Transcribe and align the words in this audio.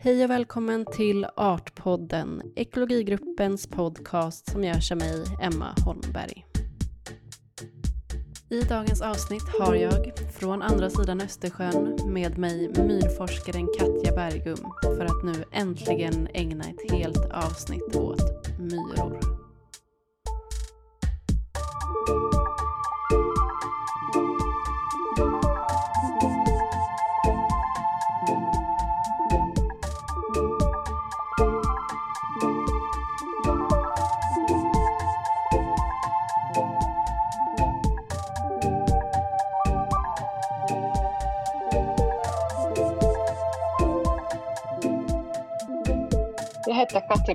Hej 0.00 0.24
och 0.24 0.30
välkommen 0.30 0.86
till 0.92 1.26
Artpodden, 1.36 2.42
ekologigruppens 2.56 3.66
podcast 3.66 4.50
som 4.50 4.64
görs 4.64 4.92
av 4.92 4.98
mig, 4.98 5.24
Emma 5.42 5.74
Holmberg. 5.84 6.46
I 8.50 8.60
dagens 8.60 9.02
avsnitt 9.02 9.48
har 9.60 9.74
jag, 9.74 10.12
från 10.38 10.62
andra 10.62 10.90
sidan 10.90 11.20
Östersjön, 11.20 11.98
med 12.06 12.38
mig 12.38 12.68
myrforskaren 12.68 13.68
Katja 13.78 14.14
Bergum 14.14 14.72
för 14.82 15.04
att 15.04 15.24
nu 15.24 15.44
äntligen 15.52 16.28
ägna 16.34 16.64
ett 16.64 16.90
helt 16.92 17.30
avsnitt 17.32 17.96
åt 17.96 18.48
myror. 18.58 19.47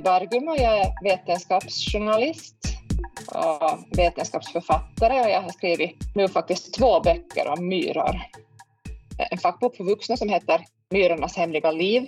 Bergum 0.03 0.48
och 0.48 0.57
jag 0.57 0.77
är 0.77 0.93
vetenskapsjournalist 1.03 2.55
och 3.27 3.98
vetenskapsförfattare 3.98 5.21
och 5.21 5.29
jag 5.29 5.41
har 5.41 5.49
skrivit 5.49 5.98
nu 6.16 6.27
faktiskt 6.27 6.73
två 6.73 6.99
böcker 6.99 7.48
om 7.48 7.67
myror. 7.67 8.21
En 9.31 9.38
fackbok 9.38 9.76
för 9.76 9.84
vuxna 9.84 10.18
som 10.18 10.29
heter 10.29 10.65
Myrornas 10.90 11.37
hemliga 11.37 11.71
liv 11.71 12.07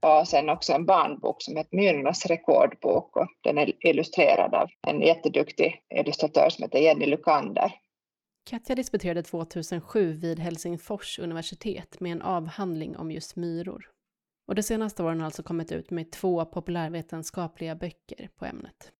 och 0.00 0.28
sen 0.28 0.48
också 0.48 0.72
en 0.72 0.86
barnbok 0.86 1.42
som 1.42 1.56
heter 1.56 1.76
Myrornas 1.76 2.26
rekordbok 2.26 3.16
och 3.16 3.28
den 3.40 3.58
är 3.58 3.86
illustrerad 3.86 4.54
av 4.54 4.68
en 4.86 5.00
jätteduktig 5.00 5.82
illustratör 5.94 6.48
som 6.50 6.62
heter 6.62 6.78
Jenny 6.78 7.06
Lukander. 7.06 7.72
Katja 8.50 8.74
disputerade 8.74 9.22
2007 9.22 10.12
vid 10.12 10.38
Helsingfors 10.38 11.18
universitet 11.18 12.00
med 12.00 12.12
en 12.12 12.22
avhandling 12.22 12.96
om 12.96 13.10
just 13.10 13.36
myror. 13.36 13.92
Och 14.46 14.54
de 14.54 14.62
senaste 14.62 15.02
åren 15.02 15.20
har 15.20 15.24
alltså 15.24 15.42
kommit 15.42 15.72
ut 15.72 15.90
med 15.90 16.12
två 16.12 16.44
populärvetenskapliga 16.44 17.74
böcker 17.74 18.30
på 18.36 18.44
ämnet. 18.44 18.92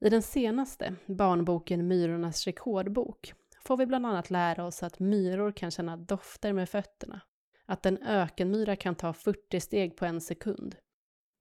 I 0.00 0.08
den 0.08 0.22
senaste, 0.22 0.94
barnboken 1.06 1.88
Myrornas 1.88 2.46
rekordbok, 2.46 3.32
får 3.64 3.76
vi 3.76 3.86
bland 3.86 4.06
annat 4.06 4.30
lära 4.30 4.64
oss 4.64 4.82
att 4.82 4.98
myror 4.98 5.52
kan 5.52 5.70
känna 5.70 5.96
dofter 5.96 6.52
med 6.52 6.68
fötterna, 6.68 7.20
att 7.66 7.86
en 7.86 8.02
ökenmyra 8.02 8.76
kan 8.76 8.94
ta 8.94 9.12
40 9.12 9.60
steg 9.60 9.96
på 9.96 10.04
en 10.04 10.20
sekund 10.20 10.76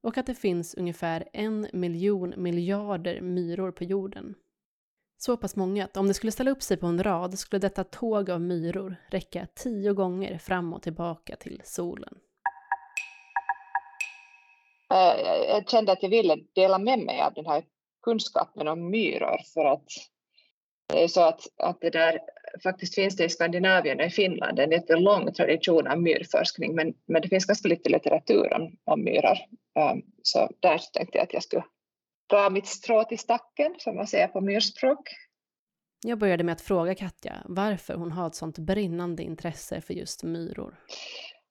och 0.04 0.18
att 0.18 0.26
det 0.26 0.36
finns 0.36 0.76
ungefär 0.76 1.30
en 1.34 1.68
miljon 1.74 2.34
miljarder 2.38 3.22
myror 3.22 3.72
på 3.72 3.84
jorden. 3.84 4.36
Så 5.18 5.38
pass 5.38 5.56
många 5.56 5.86
att 5.86 5.98
om 5.98 6.08
det 6.08 6.14
skulle 6.14 6.32
ställa 6.32 6.52
upp 6.52 6.64
sig 6.64 6.78
på 6.78 6.88
en 6.88 7.04
rad 7.04 7.40
skulle 7.40 7.60
detta 7.60 7.84
tåg 7.84 8.30
av 8.30 8.42
myror 8.42 8.96
räcka 9.08 9.48
tio 9.56 9.94
gånger 9.94 10.38
fram 10.38 10.74
och 10.74 10.82
tillbaka 10.82 11.36
till 11.36 11.62
solen. 11.64 12.20
Eh, 14.94 15.48
jag 15.48 15.70
kände 15.70 15.92
att 15.92 16.04
jag 16.04 16.10
ville 16.10 16.38
dela 16.56 16.78
med 16.78 17.00
mig 17.00 17.22
av 17.22 17.34
den 17.34 17.46
här 17.46 17.64
kunskapen 18.04 18.68
om 18.68 18.90
myror 18.90 19.38
för 19.54 19.66
att 19.66 19.88
det 20.88 21.04
är 21.04 21.08
så 21.08 21.22
att, 21.22 21.42
att 21.58 21.82
det 21.82 21.90
där 21.90 22.20
faktiskt 22.64 22.96
finns 22.96 23.16
det 23.16 23.26
i 23.26 23.30
Skandinavien 23.30 24.00
och 24.00 24.06
i 24.06 24.10
Finland 24.10 24.60
en 24.60 24.72
jättelång 24.72 25.34
tradition 25.34 25.88
av 25.88 26.02
myrforskning 26.02 26.76
men, 26.76 26.94
men 27.06 27.22
det 27.22 27.28
finns 27.28 27.46
ganska 27.46 27.68
lite 27.68 27.90
litteratur 27.90 28.54
om, 28.54 28.78
om 28.84 29.04
myror. 29.04 29.38
Um, 29.80 30.02
så 30.24 30.50
där 30.60 30.78
tänkte 30.94 31.18
jag 31.18 31.24
att 31.24 31.34
jag 31.34 31.44
skulle 31.44 31.64
dra 32.30 32.50
mitt 32.50 32.68
strå 32.68 33.04
till 33.04 33.20
stacken 33.20 33.76
som 33.78 33.96
man 33.96 34.08
säger 34.08 34.28
på 34.28 34.42
myrspråk. 34.42 35.10
Jag 36.06 36.20
började 36.20 36.44
med 36.44 36.54
att 36.54 36.62
fråga 36.62 36.96
Katja 36.96 37.34
varför 37.46 37.94
hon 37.94 38.12
har 38.12 38.28
ett 38.28 38.36
sånt 38.36 38.58
brinnande 38.58 39.24
intresse 39.24 39.82
för 39.82 39.94
just 39.94 40.24
myror. 40.24 40.76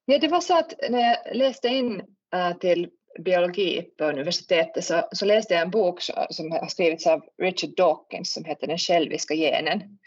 Ja, 0.04 0.18
det 0.18 0.28
var 0.28 0.40
så 0.40 0.58
att 0.58 0.74
när 0.90 1.00
jag 1.00 1.36
läste 1.36 1.68
in 1.68 2.02
äh, 2.34 2.56
till 2.58 2.90
biologi 3.18 3.82
på 3.98 4.04
universitetet 4.04 4.84
så, 4.84 5.02
så 5.12 5.24
läste 5.24 5.54
jag 5.54 5.62
en 5.62 5.70
bok 5.70 6.02
som 6.30 6.52
har 6.52 6.66
skrivits 6.66 7.06
av 7.06 7.24
Richard 7.42 7.76
Dawkins 7.76 8.32
som 8.32 8.44
heter 8.44 8.66
Den 8.66 8.78
själviska 8.78 9.34
genen. 9.34 9.98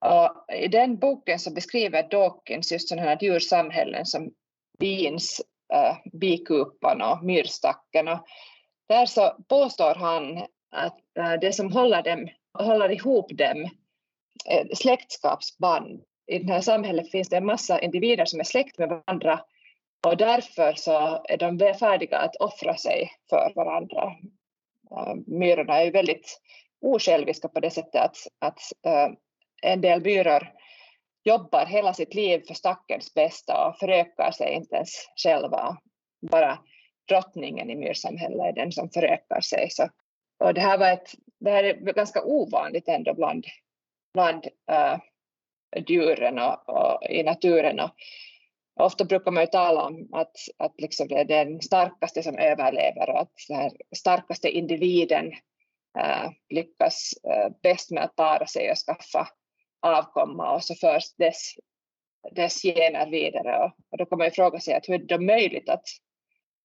Och 0.00 0.54
I 0.54 0.68
den 0.68 0.98
boken 0.98 1.38
så 1.38 1.50
beskriver 1.50 2.08
Dawkins 2.10 2.72
just 2.72 2.88
sådana 2.88 3.08
här 3.08 3.18
djursamhällen 3.20 4.06
som 4.06 4.30
bins, 4.78 5.40
äh, 5.72 5.96
bikupan 6.12 7.02
och 7.02 7.24
myrstacken. 7.24 8.08
Och 8.08 8.26
där 8.88 9.06
så 9.06 9.36
påstår 9.48 9.94
han 9.94 10.38
att 10.70 10.98
äh, 11.18 11.32
det 11.40 11.52
som 11.52 11.72
håller, 11.72 12.02
dem, 12.02 12.28
håller 12.58 12.92
ihop 12.92 13.26
dem 13.38 13.68
är 14.46 14.74
släktskapsband. 14.74 16.02
I 16.26 16.38
det 16.38 16.52
här 16.52 16.60
samhället 16.60 17.10
finns 17.10 17.28
det 17.28 17.36
en 17.36 17.46
massa 17.46 17.80
individer 17.80 18.24
som 18.24 18.40
är 18.40 18.44
släkt 18.44 18.78
med 18.78 18.88
varandra 18.88 19.40
och 20.06 20.16
därför 20.16 20.72
så 20.76 21.24
är 21.28 21.36
de 21.36 21.74
färdiga 21.74 22.18
att 22.18 22.36
offra 22.36 22.76
sig 22.76 23.10
för 23.30 23.52
varandra. 23.54 24.16
Eh, 24.90 25.14
myrorna 25.26 25.82
är 25.82 25.92
väldigt 25.92 26.40
osjälviska 26.80 27.48
på 27.48 27.60
det 27.60 27.70
sättet 27.70 28.02
att, 28.02 28.16
att 28.38 28.60
eh, 28.86 29.08
en 29.62 29.80
del 29.80 30.02
myror 30.02 30.52
jobbar 31.24 31.66
hela 31.66 31.94
sitt 31.94 32.14
liv 32.14 32.42
för 32.46 32.54
stackens 32.54 33.14
bästa 33.14 33.68
och 33.68 33.78
förökar 33.78 34.30
sig 34.30 34.54
inte 34.54 34.74
ens 34.76 34.90
själva. 35.22 35.76
Bara 36.30 36.58
drottningen 37.08 37.70
i 37.70 37.76
myrsamhället 37.76 38.46
är 38.46 38.52
den 38.52 38.72
som 38.72 38.90
förökar 38.90 39.40
sig. 39.40 39.70
Så, 39.70 39.88
och 40.38 40.54
det, 40.54 40.60
här 40.60 40.78
var 40.78 40.92
ett, 40.92 41.14
det 41.40 41.50
här 41.50 41.64
är 41.64 41.74
ganska 41.74 42.22
ovanligt 42.24 42.88
ändå 42.88 43.14
bland, 43.14 43.46
bland 44.14 44.46
uh, 44.46 44.98
djuren 45.86 46.38
och, 46.38 46.68
och 46.68 47.10
i 47.10 47.22
naturen. 47.22 47.80
Och 47.80 47.90
ofta 48.78 49.04
brukar 49.04 49.30
man 49.30 49.42
ju 49.42 49.46
tala 49.46 49.82
om 49.82 50.08
att, 50.12 50.36
att 50.58 50.80
liksom 50.80 51.08
det 51.08 51.14
är 51.14 51.24
den 51.24 51.60
starkaste 51.60 52.22
som 52.22 52.38
överlever 52.38 53.10
och 53.10 53.20
att 53.20 53.32
den 53.48 53.70
starkaste 53.96 54.48
individen 54.48 55.32
äh, 55.98 56.30
lyckas 56.48 57.12
äh, 57.24 57.52
bäst 57.62 57.90
med 57.90 58.04
att 58.04 58.16
para 58.16 58.46
sig 58.46 58.70
och 58.70 58.76
skaffa 58.76 59.28
avkomma 59.82 60.54
och 60.54 60.64
så 60.64 60.74
förs 60.74 61.14
dess, 61.16 61.54
dess 62.32 62.62
gener 62.62 63.10
vidare. 63.10 63.64
Och, 63.64 63.72
och 63.90 63.98
då 63.98 64.06
kan 64.06 64.18
man 64.18 64.26
ju 64.26 64.30
fråga 64.30 64.60
sig 64.60 64.74
att 64.74 64.88
hur 64.88 64.94
är 64.94 64.98
det 64.98 65.18
möjligt 65.18 65.68
att, 65.68 65.84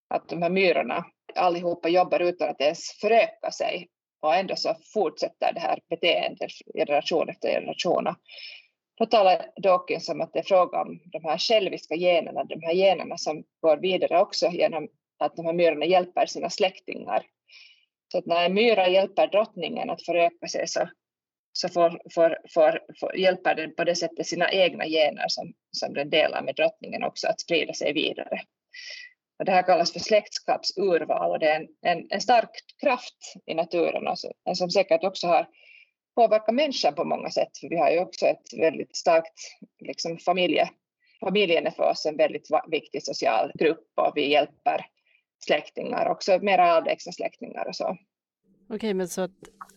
att 0.09 0.29
de 0.29 0.41
här 0.41 0.49
myrorna 0.49 1.05
allihopa 1.35 1.89
jobbar 1.89 2.19
utan 2.19 2.49
att 2.49 2.61
ens 2.61 2.91
föröka 3.01 3.51
sig 3.51 3.87
och 4.21 4.35
ändå 4.35 4.55
så 4.55 4.75
fortsätter 4.93 5.53
det 5.53 5.59
här 5.59 5.79
beteendet 5.89 6.51
generation 6.75 7.29
efter 7.29 7.49
generation. 7.49 8.15
Då 8.97 9.05
talar 9.05 9.45
Dawkins 9.55 10.09
om 10.09 10.21
att 10.21 10.33
det 10.33 10.39
är 10.39 10.43
fråga 10.43 10.81
om 10.81 10.99
de 11.05 11.23
här 11.23 11.37
själviska 11.37 11.95
generna, 11.95 12.43
de 12.43 12.61
här 12.61 12.73
generna 12.73 13.17
som 13.17 13.43
går 13.61 13.77
vidare 13.77 14.21
också 14.21 14.47
genom 14.47 14.87
att 15.19 15.35
de 15.35 15.45
här 15.45 15.53
myrorna 15.53 15.85
hjälper 15.85 16.25
sina 16.25 16.49
släktingar. 16.49 17.25
Så 18.11 18.17
att 18.17 18.25
när 18.25 18.45
en 18.45 18.53
myra 18.53 18.89
hjälper 18.89 19.27
drottningen 19.27 19.89
att 19.89 20.05
föröka 20.05 20.47
sig 20.47 20.67
så, 20.67 20.89
så 21.53 21.69
får, 21.69 22.01
får, 22.13 22.37
får, 22.53 22.79
får, 22.99 23.15
hjälper 23.15 23.55
den 23.55 23.75
på 23.75 23.83
det 23.83 23.95
sättet 23.95 24.27
sina 24.27 24.51
egna 24.51 24.85
gener 24.85 25.25
som, 25.27 25.53
som 25.71 25.93
den 25.93 26.09
delar 26.09 26.41
med 26.41 26.55
drottningen 26.55 27.03
också 27.03 27.27
att 27.27 27.41
sprida 27.41 27.73
sig 27.73 27.93
vidare. 27.93 28.41
Och 29.39 29.45
det 29.45 29.51
här 29.51 29.63
kallas 29.63 29.93
för 29.93 29.99
släktskapsurval 29.99 31.31
och 31.31 31.39
det 31.39 31.47
är 31.47 31.55
en, 31.55 31.67
en, 31.81 32.07
en 32.09 32.21
stark 32.21 32.49
kraft 32.81 33.33
i 33.45 33.53
naturen 33.53 34.07
och 34.07 34.57
som 34.57 34.69
säkert 34.69 35.03
också 35.03 35.27
har 35.27 35.47
påverka 36.15 36.51
människan 36.51 36.95
på 36.95 37.03
många 37.03 37.29
sätt. 37.29 37.57
För 37.57 37.69
vi 37.69 37.77
har 37.77 37.91
ju 37.91 37.99
också 37.99 38.25
ett 38.25 38.53
väldigt 38.57 38.95
starkt 38.95 39.39
liksom, 39.79 40.17
familje. 40.17 40.69
Familjen 41.19 41.67
är 41.67 41.71
för 41.71 41.89
oss 41.89 42.05
en 42.05 42.17
väldigt 42.17 42.47
viktig 42.67 43.03
social 43.03 43.51
grupp 43.55 43.87
och 43.95 44.11
vi 44.15 44.31
hjälper 44.31 44.85
släktingar, 45.45 46.09
också 46.09 46.39
mera 46.41 46.77
avlägsna 46.77 47.11
släktingar 47.11 47.67
och 47.67 47.75
så. 47.75 47.97
Okej, 48.69 48.93
men 48.93 49.07
så 49.07 49.21
att 49.21 49.31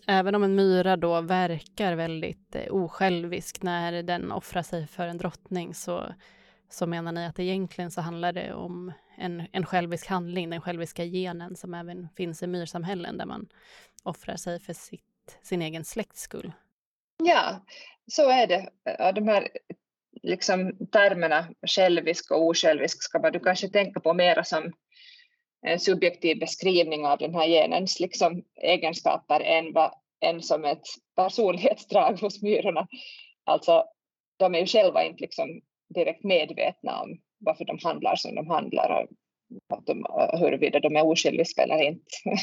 även 0.07 0.35
om 0.35 0.43
en 0.43 0.55
myra 0.55 0.97
då 0.97 1.21
verkar 1.21 1.95
väldigt 1.95 2.55
eh, 2.55 2.75
osjälvisk 2.75 3.63
när 3.63 4.03
den 4.03 4.33
offrar 4.33 4.63
sig 4.63 4.87
för 4.87 5.07
en 5.07 5.19
drottning 5.19 5.75
så, 5.75 6.15
så 6.71 6.87
menar 6.87 7.13
ni 7.13 7.27
att 7.27 7.39
egentligen 7.39 7.91
så 7.91 8.01
handlar 8.01 8.33
det 8.33 8.55
om 8.55 8.93
en, 9.17 9.43
en 9.53 9.67
självisk 9.67 10.07
handling, 10.07 10.51
den 10.51 10.61
själviska 10.61 11.05
genen 11.05 11.57
som 11.57 11.75
även 11.75 12.09
finns 12.17 12.43
i 12.43 12.47
myrsamhällen 12.47 13.19
där 13.19 13.27
man 13.27 13.49
offrar 14.03 14.37
sig 14.37 14.61
för 14.61 14.73
sitt 14.73 15.16
sin 15.43 15.63
egen 15.63 15.85
släkts 15.85 16.21
skull. 16.21 16.53
Ja, 17.25 17.65
så 18.07 18.31
är 18.31 18.47
det. 18.47 18.71
De 19.15 19.29
här 19.29 19.49
liksom, 20.23 20.89
termerna 20.93 21.49
självisk 21.67 22.31
och 22.31 22.47
osjälvisk 22.47 23.03
ska 23.03 23.19
man 23.19 23.33
du 23.33 23.41
kanske 23.41 23.69
tänka 23.69 24.01
på 24.01 24.15
mera 24.15 24.45
som 24.45 24.73
en 25.67 25.81
subjektiv 25.81 26.39
beskrivning 26.39 27.07
av 27.07 27.19
den 27.19 27.35
här 27.35 27.47
genens 27.47 28.01
liksom, 28.01 28.43
egenskaper 28.63 29.41
än, 29.41 29.73
va, 29.73 29.93
än 30.21 30.43
som 30.43 30.65
ett 30.65 30.87
personlighetsdrag 31.17 32.21
hos 32.21 32.43
myrorna. 32.43 32.87
Alltså, 33.45 33.85
de 34.37 34.55
är 34.55 34.59
ju 34.59 34.67
själva 34.67 35.05
inte 35.05 35.21
liksom 35.21 35.61
direkt 35.95 36.25
medvetna 36.25 37.03
om 37.03 37.19
varför 37.39 37.65
de 37.65 37.79
handlar 37.83 38.17
som 38.17 38.35
de 38.35 38.51
handlar. 38.51 38.91
Och 38.91 39.09
att 39.79 39.87
de, 39.87 40.07
huruvida 40.39 40.81
de 40.81 40.97
är 40.97 41.07
osjälviska 41.07 41.63
eller 41.63 41.83
inte. 41.83 42.05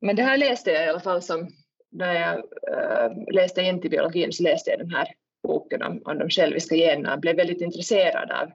Men 0.00 0.16
det 0.16 0.22
här 0.22 0.36
läste 0.36 0.70
jag 0.70 0.84
i 0.84 0.88
alla 0.88 1.00
fall 1.00 1.22
som 1.22 1.48
när 1.90 2.14
jag 2.14 2.36
äh, 2.72 3.34
läste 3.34 3.62
in 3.62 3.80
till 3.80 3.90
biologin 3.90 4.32
så 4.32 4.42
läste 4.42 4.70
jag 4.70 4.78
den 4.78 4.90
här 4.90 5.08
boken 5.42 5.82
om, 5.82 6.02
om 6.04 6.18
de 6.18 6.30
själviska 6.30 6.74
generna 6.74 7.14
och 7.14 7.20
blev 7.20 7.36
väldigt 7.36 7.60
intresserad 7.60 8.30
av, 8.30 8.50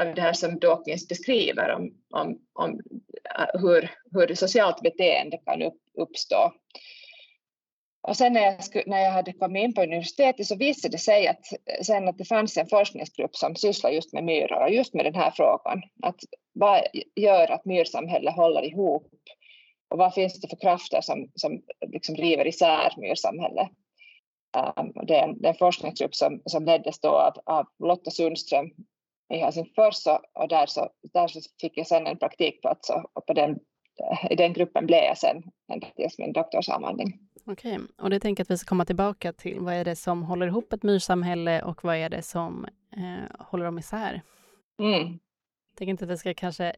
av 0.00 0.14
det 0.14 0.20
här 0.20 0.32
som 0.32 0.58
Dawkins 0.58 1.08
beskriver 1.08 1.74
om, 1.74 1.94
om, 2.10 2.38
om 2.52 2.80
äh, 3.38 3.60
hur, 3.60 3.90
hur 4.12 4.34
socialt 4.34 4.82
beteende 4.82 5.38
kan 5.46 5.62
upp, 5.62 5.78
uppstå. 5.94 6.52
Och 8.02 8.16
sen 8.16 8.32
när 8.32 8.40
jag, 8.40 8.86
när 8.86 8.98
jag 8.98 9.10
hade 9.10 9.32
kommit 9.32 9.64
in 9.64 9.74
på 9.74 9.82
universitetet 9.82 10.46
så 10.46 10.56
visade 10.56 10.94
det 10.94 10.98
sig 10.98 11.28
att, 11.28 11.52
eh, 11.52 11.82
sen 11.82 12.08
att 12.08 12.18
det 12.18 12.24
fanns 12.24 12.56
en 12.56 12.66
forskningsgrupp 12.66 13.36
som 13.36 13.56
sysslar 13.56 13.90
just 13.90 14.12
med 14.12 14.24
myror 14.24 14.62
och 14.62 14.70
just 14.70 14.94
med 14.94 15.04
den 15.04 15.14
här 15.14 15.30
frågan. 15.30 15.82
Att 16.02 16.20
vad 16.52 16.80
gör 17.16 17.50
att 17.50 17.64
myrsamhället 17.64 18.36
håller 18.36 18.64
ihop? 18.64 19.06
Och 19.90 19.98
vad 19.98 20.14
finns 20.14 20.40
det 20.40 20.48
för 20.48 20.56
krafter 20.56 21.00
som, 21.00 21.30
som 21.34 21.62
liksom 21.86 22.14
river 22.14 22.46
isär 22.46 22.94
myrsamhället? 22.96 23.68
Um, 24.76 24.92
det, 25.06 25.16
är 25.16 25.28
en, 25.28 25.40
det 25.40 25.48
är 25.48 25.52
en 25.52 25.58
forskningsgrupp 25.58 26.14
som, 26.14 26.42
som 26.46 26.64
leddes 26.64 27.00
då 27.00 27.08
av, 27.08 27.32
av 27.46 27.66
Lotta 27.78 28.10
Sundström 28.10 28.70
i 29.34 29.36
Helsingfors 29.36 30.06
och, 30.06 30.42
och 30.42 30.48
där, 30.48 30.66
så, 30.66 30.88
där 31.12 31.28
så 31.28 31.40
fick 31.60 31.72
jag 31.76 31.86
sen 31.86 32.06
en 32.06 32.18
praktikplats 32.18 32.90
och, 32.90 33.10
och 33.12 33.26
på 33.26 33.32
den, 33.32 33.58
i 34.30 34.36
den 34.36 34.52
gruppen 34.52 34.86
blev 34.86 35.04
jag 35.04 35.18
sen 35.18 35.42
en 35.72 35.80
min 36.18 36.32
doktorsavhandling. 36.32 37.18
Okej, 37.46 37.78
och 37.98 38.10
det 38.10 38.20
tänker 38.20 38.40
jag 38.40 38.44
att 38.44 38.50
vi 38.50 38.58
ska 38.58 38.68
komma 38.68 38.84
tillbaka 38.84 39.32
till. 39.32 39.60
Vad 39.60 39.74
är 39.74 39.84
det 39.84 39.96
som 39.96 40.22
håller 40.22 40.46
ihop 40.46 40.72
ett 40.72 40.82
myrsamhälle 40.82 41.62
och 41.62 41.84
vad 41.84 41.96
är 41.96 42.08
det 42.08 42.22
som 42.22 42.66
eh, 42.96 43.46
håller 43.46 43.64
dem 43.64 43.78
isär? 43.78 44.22
Mm. 44.78 45.18
Jag 45.70 45.76
tänker 45.76 45.90
inte 45.90 46.04
att 46.04 46.10
vi 46.10 46.16
ska 46.16 46.34
kanske 46.34 46.72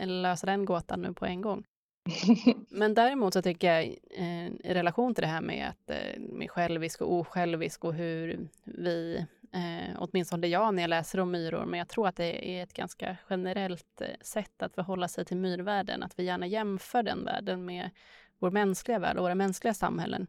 lösa 0.00 0.46
den 0.46 0.64
gåtan 0.64 1.02
nu 1.02 1.12
på 1.12 1.26
en 1.26 1.40
gång. 1.40 1.64
Men 2.68 2.94
däremot 2.94 3.32
så 3.32 3.42
tycker 3.42 3.72
jag 3.72 3.84
eh, 4.10 4.46
i 4.46 4.74
relation 4.74 5.14
till 5.14 5.22
det 5.22 5.28
här 5.28 5.40
med 5.40 5.68
att 5.68 5.90
eh, 5.90 6.20
med 6.20 6.50
självisk 6.50 7.00
och 7.00 7.12
osjälvisk 7.12 7.84
och 7.84 7.94
hur 7.94 8.48
vi, 8.64 9.26
eh, 9.52 9.96
åtminstone 9.98 10.46
jag 10.46 10.74
när 10.74 10.82
jag 10.82 10.88
läser 10.88 11.20
om 11.20 11.30
myror, 11.30 11.64
men 11.64 11.78
jag 11.78 11.88
tror 11.88 12.08
att 12.08 12.16
det 12.16 12.50
är 12.50 12.62
ett 12.62 12.72
ganska 12.72 13.16
generellt 13.30 14.00
eh, 14.00 14.08
sätt 14.20 14.62
att 14.62 14.74
förhålla 14.74 15.08
sig 15.08 15.24
till 15.24 15.36
myrvärlden, 15.36 16.02
att 16.02 16.18
vi 16.18 16.24
gärna 16.24 16.46
jämför 16.46 17.02
den 17.02 17.24
världen 17.24 17.64
med 17.64 17.90
vår 18.38 18.50
mänskliga 18.50 18.98
värld 18.98 19.16
och 19.16 19.22
våra 19.22 19.34
mänskliga 19.34 19.74
samhällen. 19.74 20.26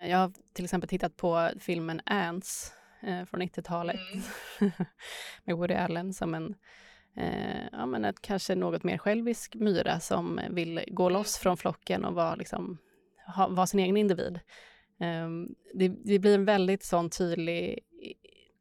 Jag 0.00 0.18
har 0.18 0.32
till 0.52 0.64
exempel 0.64 0.88
tittat 0.88 1.16
på 1.16 1.50
filmen 1.58 2.00
Ants 2.04 2.72
från 3.00 3.42
90-talet 3.42 4.00
mm. 4.60 4.72
med 5.44 5.56
Woody 5.56 5.74
Allen 5.74 6.14
som 6.14 6.34
en 6.34 6.54
eh, 7.16 7.64
ja, 7.72 7.86
men 7.86 8.04
ett 8.04 8.22
kanske 8.22 8.54
något 8.54 8.84
mer 8.84 8.98
självisk 8.98 9.54
myra 9.54 10.00
som 10.00 10.40
vill 10.50 10.84
gå 10.86 11.08
loss 11.08 11.38
från 11.38 11.56
flocken 11.56 12.04
och 12.04 12.14
vara, 12.14 12.34
liksom, 12.34 12.78
ha, 13.36 13.48
var 13.48 13.66
sin 13.66 13.80
egen 13.80 13.96
individ. 13.96 14.40
Eh, 15.00 15.28
det, 15.74 15.88
det, 15.88 16.18
blir 16.18 16.34
en 16.34 16.44
väldigt 16.44 16.84
sån 16.84 17.10
tydlig 17.10 17.78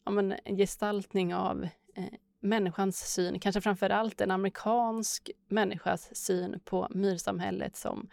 ja, 0.05 0.11
men 0.11 0.35
gestaltning 0.45 1.35
av 1.35 1.63
eh, 1.95 2.13
människans 2.39 3.13
syn, 3.13 3.39
kanske 3.39 3.61
framför 3.61 3.89
allt 3.89 4.21
en 4.21 4.31
amerikansk 4.31 5.31
människas 5.47 6.15
syn 6.15 6.59
på 6.65 6.87
myrsamhället 6.91 7.75
som 7.75 8.09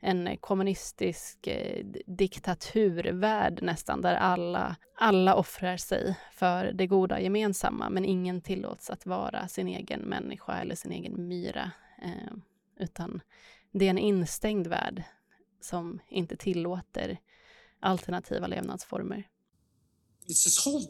en 0.00 0.36
kommunistisk 0.36 1.46
eh, 1.46 1.86
diktaturvärld 2.06 3.62
nästan, 3.62 4.00
där 4.00 4.14
alla, 4.14 4.76
alla 4.98 5.34
offrar 5.34 5.76
sig 5.76 6.16
för 6.32 6.72
det 6.72 6.86
goda 6.86 7.20
gemensamma, 7.20 7.90
men 7.90 8.04
ingen 8.04 8.40
tillåts 8.40 8.90
att 8.90 9.06
vara 9.06 9.48
sin 9.48 9.68
egen 9.68 10.00
människa 10.00 10.58
eller 10.58 10.74
sin 10.74 10.92
egen 10.92 11.28
myra. 11.28 11.70
Eh, 12.02 12.32
utan 12.80 13.20
det 13.72 13.84
är 13.84 13.90
en 13.90 13.98
instängd 13.98 14.66
värld 14.66 15.02
som 15.60 16.00
inte 16.08 16.36
tillåter 16.36 17.18
alternativa 17.80 18.46
levnadsformer. 18.46 19.28
It's 20.26 20.44
this 20.44 20.66
whole 20.66 20.86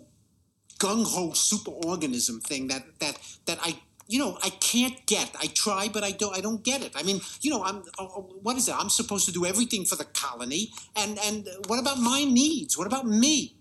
gung-ho 0.79 1.33
superorganism 1.35 2.41
thing 2.41 2.69
that, 2.69 2.83
that, 2.99 3.17
that 3.45 3.69
I 3.69 3.75
you 4.09 4.19
know, 4.19 4.39
I 4.43 4.51
can't 4.51 5.05
get. 5.07 5.35
I 5.41 5.47
try, 5.55 5.89
but 5.93 6.05
I 6.05 6.13
don't. 6.13 6.37
I 6.37 6.41
don't 6.41 6.63
get 6.63 6.83
it. 6.83 6.93
I 6.95 7.03
mean, 7.03 7.21
you 7.41 7.51
know, 7.51 7.65
I'm. 7.65 7.83
Uh, 7.99 8.05
uh, 8.05 8.21
what 8.43 8.57
is 8.57 8.69
it? 8.69 8.75
I'm 8.79 8.89
supposed 8.89 9.27
to 9.27 9.33
do 9.33 9.45
everything 9.45 9.85
for 9.85 9.97
the 9.97 10.05
colony, 10.05 10.71
and 10.97 11.19
and 11.25 11.49
what 11.67 11.81
about 11.81 11.99
my 11.99 12.25
needs? 12.25 12.79
What 12.79 12.87
about 12.87 13.07
me? 13.07 13.57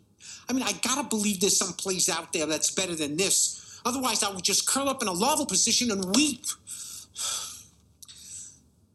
I 0.48 0.54
mean, 0.54 0.64
I 0.64 0.74
gotta 0.84 1.08
believe 1.08 1.40
there's 1.40 1.58
some 1.58 1.74
place 1.74 2.10
out 2.10 2.32
there 2.34 2.46
that's 2.46 2.72
better 2.72 2.96
than 2.96 3.18
this. 3.18 3.80
Otherwise, 3.86 4.24
I 4.24 4.32
would 4.32 4.44
just 4.44 4.68
curl 4.68 4.90
up 4.90 5.02
in 5.02 5.08
a 5.08 5.14
larval 5.14 5.46
position 5.46 5.92
and 5.92 6.16
weep. 6.16 6.46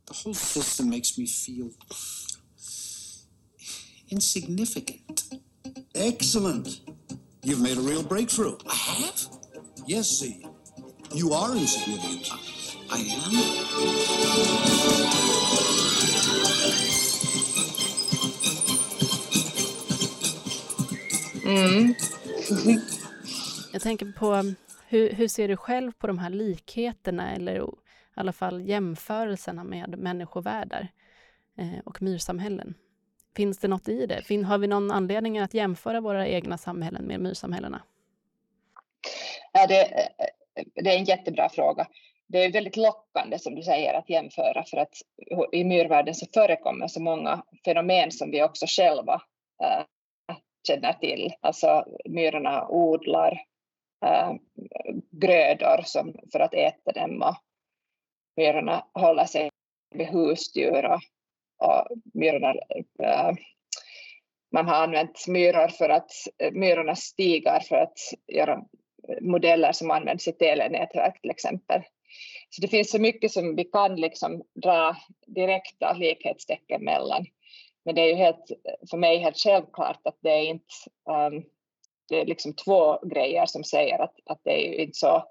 The 0.06 0.16
whole 0.16 0.34
system 0.34 0.90
makes 0.90 1.16
me 1.16 1.24
feel 1.24 1.70
insignificant. 4.10 5.22
Excellent. 5.94 6.80
You've 7.44 7.60
made 7.60 7.78
a 7.78 7.80
real 7.80 8.02
breakthrough. 8.02 8.58
I 8.68 8.74
have? 8.74 9.28
Yes, 9.86 10.08
see. 10.08 10.44
You 11.12 11.34
are 11.34 11.58
insignificant. 11.58 12.40
I 12.90 13.10
am? 13.12 13.32
Mm. 21.44 21.94
Jag 23.72 23.82
tänker 23.82 24.12
på, 24.12 24.54
hur, 24.88 25.12
hur 25.12 25.28
ser 25.28 25.48
du 25.48 25.56
själv 25.56 25.92
på 25.92 26.06
de 26.06 26.18
här 26.18 26.30
likheterna 26.30 27.34
eller 27.34 27.56
i 27.56 27.68
alla 28.14 28.32
fall 28.32 28.60
jämförelserna 28.60 29.64
med 29.64 29.98
människovärldar 29.98 30.88
eh, 31.58 31.78
och 31.84 32.02
myrsamhällen? 32.02 32.74
Finns 33.36 33.58
det 33.58 33.68
något 33.68 33.88
i 33.88 34.06
det? 34.06 34.22
Fin, 34.22 34.44
har 34.44 34.58
vi 34.58 34.66
någon 34.66 34.90
anledning 34.90 35.38
att 35.38 35.54
jämföra 35.54 36.00
våra 36.00 36.28
egna 36.28 36.58
samhällen 36.58 37.04
med 37.04 37.20
myrsamhällena? 37.20 37.82
Ja, 39.52 39.66
det, 39.66 40.08
det 40.74 40.94
är 40.94 40.98
en 40.98 41.04
jättebra 41.04 41.48
fråga. 41.48 41.86
Det 42.28 42.44
är 42.44 42.52
väldigt 42.52 42.76
lockande 42.76 43.38
som 43.38 43.54
du 43.54 43.62
säger 43.62 43.94
att 43.94 44.10
jämföra 44.10 44.64
för 44.64 44.76
att 44.76 44.94
i 45.52 45.64
myrvärlden 45.64 46.14
så 46.14 46.26
förekommer 46.34 46.88
så 46.88 47.02
många 47.02 47.44
fenomen 47.64 48.10
som 48.10 48.30
vi 48.30 48.42
också 48.42 48.66
själva 48.68 49.22
äh, 49.62 49.84
känner 50.66 50.92
till. 50.92 51.32
Alltså 51.40 51.84
myrorna 52.04 52.68
odlar 52.68 53.40
äh, 54.06 54.32
grödor 55.10 55.82
som, 55.84 56.14
för 56.32 56.40
att 56.40 56.54
äta 56.54 56.92
dem 56.92 57.22
och 57.22 57.36
myrorna 58.36 58.86
håller 58.94 59.24
sig 59.24 59.50
med 59.94 60.06
husdjur 60.06 60.84
och, 60.84 61.00
och 61.68 61.86
myrorna 62.14 62.54
äh, 63.02 63.32
man 64.52 64.68
har 64.68 64.74
använt 64.74 65.26
myror 65.28 65.68
för 65.68 65.88
att 65.88 66.10
myrornas 66.52 67.00
stigar 67.00 67.60
för 67.60 67.76
att 67.76 67.98
göra 68.26 68.64
modeller 69.20 69.72
som 69.72 69.90
används 69.90 70.28
i 70.28 70.32
telenätverk 70.32 71.20
till 71.20 71.30
exempel. 71.30 71.82
Så 72.50 72.62
det 72.62 72.68
finns 72.68 72.90
så 72.90 73.00
mycket 73.00 73.32
som 73.32 73.56
vi 73.56 73.64
kan 73.64 73.96
liksom 73.96 74.42
dra 74.62 74.96
direkta 75.26 75.92
likhetstecken 75.92 76.84
mellan. 76.84 77.26
Men 77.84 77.94
det 77.94 78.00
är 78.00 78.06
ju 78.06 78.14
helt, 78.14 78.50
för 78.90 78.96
mig 78.96 79.18
helt 79.18 79.38
självklart 79.38 80.00
att 80.04 80.18
det 80.20 80.30
är 80.30 80.42
inte 80.42 80.74
um, 81.10 81.44
det 82.10 82.20
är 82.20 82.26
liksom 82.26 82.52
två 82.54 82.98
grejer 83.02 83.46
som 83.46 83.64
säger 83.64 83.98
att, 83.98 84.14
att 84.26 84.40
det 84.44 84.50
är 84.50 84.72
ju 84.72 84.76
inte 84.76 84.98
så, 84.98 85.24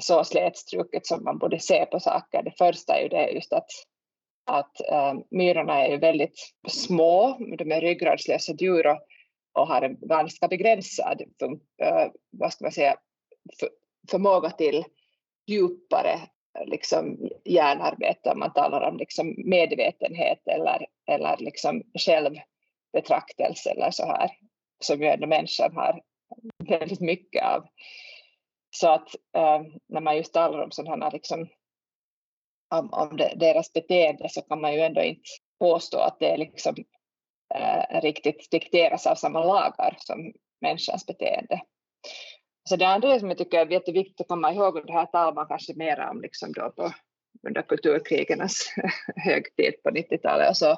så 0.00 0.24
slätstruket 0.24 1.06
som 1.06 1.24
man 1.24 1.38
borde 1.38 1.58
se 1.58 1.86
på 1.86 2.00
saker. 2.00 2.42
Det 2.42 2.58
första 2.58 2.98
är 2.98 3.02
ju 3.02 3.08
det 3.08 3.30
just 3.30 3.52
att, 3.52 3.70
att 4.46 4.80
um, 4.92 5.24
myrorna 5.30 5.86
är 5.86 5.90
ju 5.90 5.96
väldigt 5.96 6.54
små, 6.68 7.36
de 7.58 7.72
är 7.72 7.80
ryggradslösa 7.80 8.52
djur 8.52 8.86
och 8.86 8.98
och 9.56 9.68
har 9.68 9.82
en 9.82 9.96
ganska 10.00 10.48
begränsad 10.48 11.22
uh, 11.42 12.10
vad 12.30 12.52
ska 12.52 12.64
man 12.64 12.72
säga, 12.72 12.96
för, 13.60 13.68
förmåga 14.10 14.50
till 14.50 14.84
djupare 15.46 16.20
liksom, 16.64 17.30
hjärnarbete 17.44 18.30
om 18.30 18.38
man 18.38 18.52
talar 18.52 18.80
om 18.88 18.96
liksom, 18.96 19.34
medvetenhet 19.36 20.48
eller, 20.48 20.86
eller 21.06 21.36
liksom, 21.38 21.82
självbetraktelse 21.98 23.70
eller 23.70 23.90
så 23.90 24.06
här 24.06 24.30
som 24.80 25.02
ju 25.02 25.06
ändå 25.06 25.26
människan 25.26 25.76
har 25.76 26.02
väldigt 26.68 27.00
mycket 27.00 27.44
av. 27.44 27.66
Så 28.70 28.88
att 28.88 29.14
uh, 29.36 29.62
när 29.88 30.00
man 30.00 30.16
just 30.16 30.32
talar 30.32 30.58
om 30.58 30.70
sådana 30.70 31.10
liksom, 31.10 31.48
om, 32.74 32.92
om 32.92 33.16
deras 33.36 33.72
beteende 33.72 34.28
så 34.28 34.42
kan 34.42 34.60
man 34.60 34.74
ju 34.74 34.80
ändå 34.80 35.02
inte 35.02 35.30
påstå 35.58 35.98
att 35.98 36.20
det 36.20 36.30
är 36.30 36.36
liksom 36.36 36.74
eh, 37.54 38.00
riktigt 38.00 38.50
dikteras 38.50 39.06
av 39.06 39.14
samma 39.14 39.44
lagar 39.44 39.96
som 39.98 40.32
människans 40.60 41.06
beteende. 41.06 41.60
Så 42.68 42.76
det 42.76 42.86
andra 42.86 43.18
som 43.18 43.28
jag 43.28 43.38
tycker 43.38 43.58
är 43.58 43.72
jätteviktigt 43.72 44.20
att 44.20 44.28
komma 44.28 44.52
ihåg, 44.52 44.76
och 44.76 44.86
det 44.86 44.92
här 44.92 45.06
talar 45.06 45.32
man 45.32 45.46
kanske 45.46 45.74
mer 45.74 46.00
om 46.10 46.20
liksom 46.20 46.52
då 46.52 46.70
på, 46.70 46.92
under 47.48 47.62
kulturkrigernas 47.62 48.74
högtid 49.16 49.74
på 49.82 49.90
90-talet. 49.90 50.56
Så, 50.56 50.76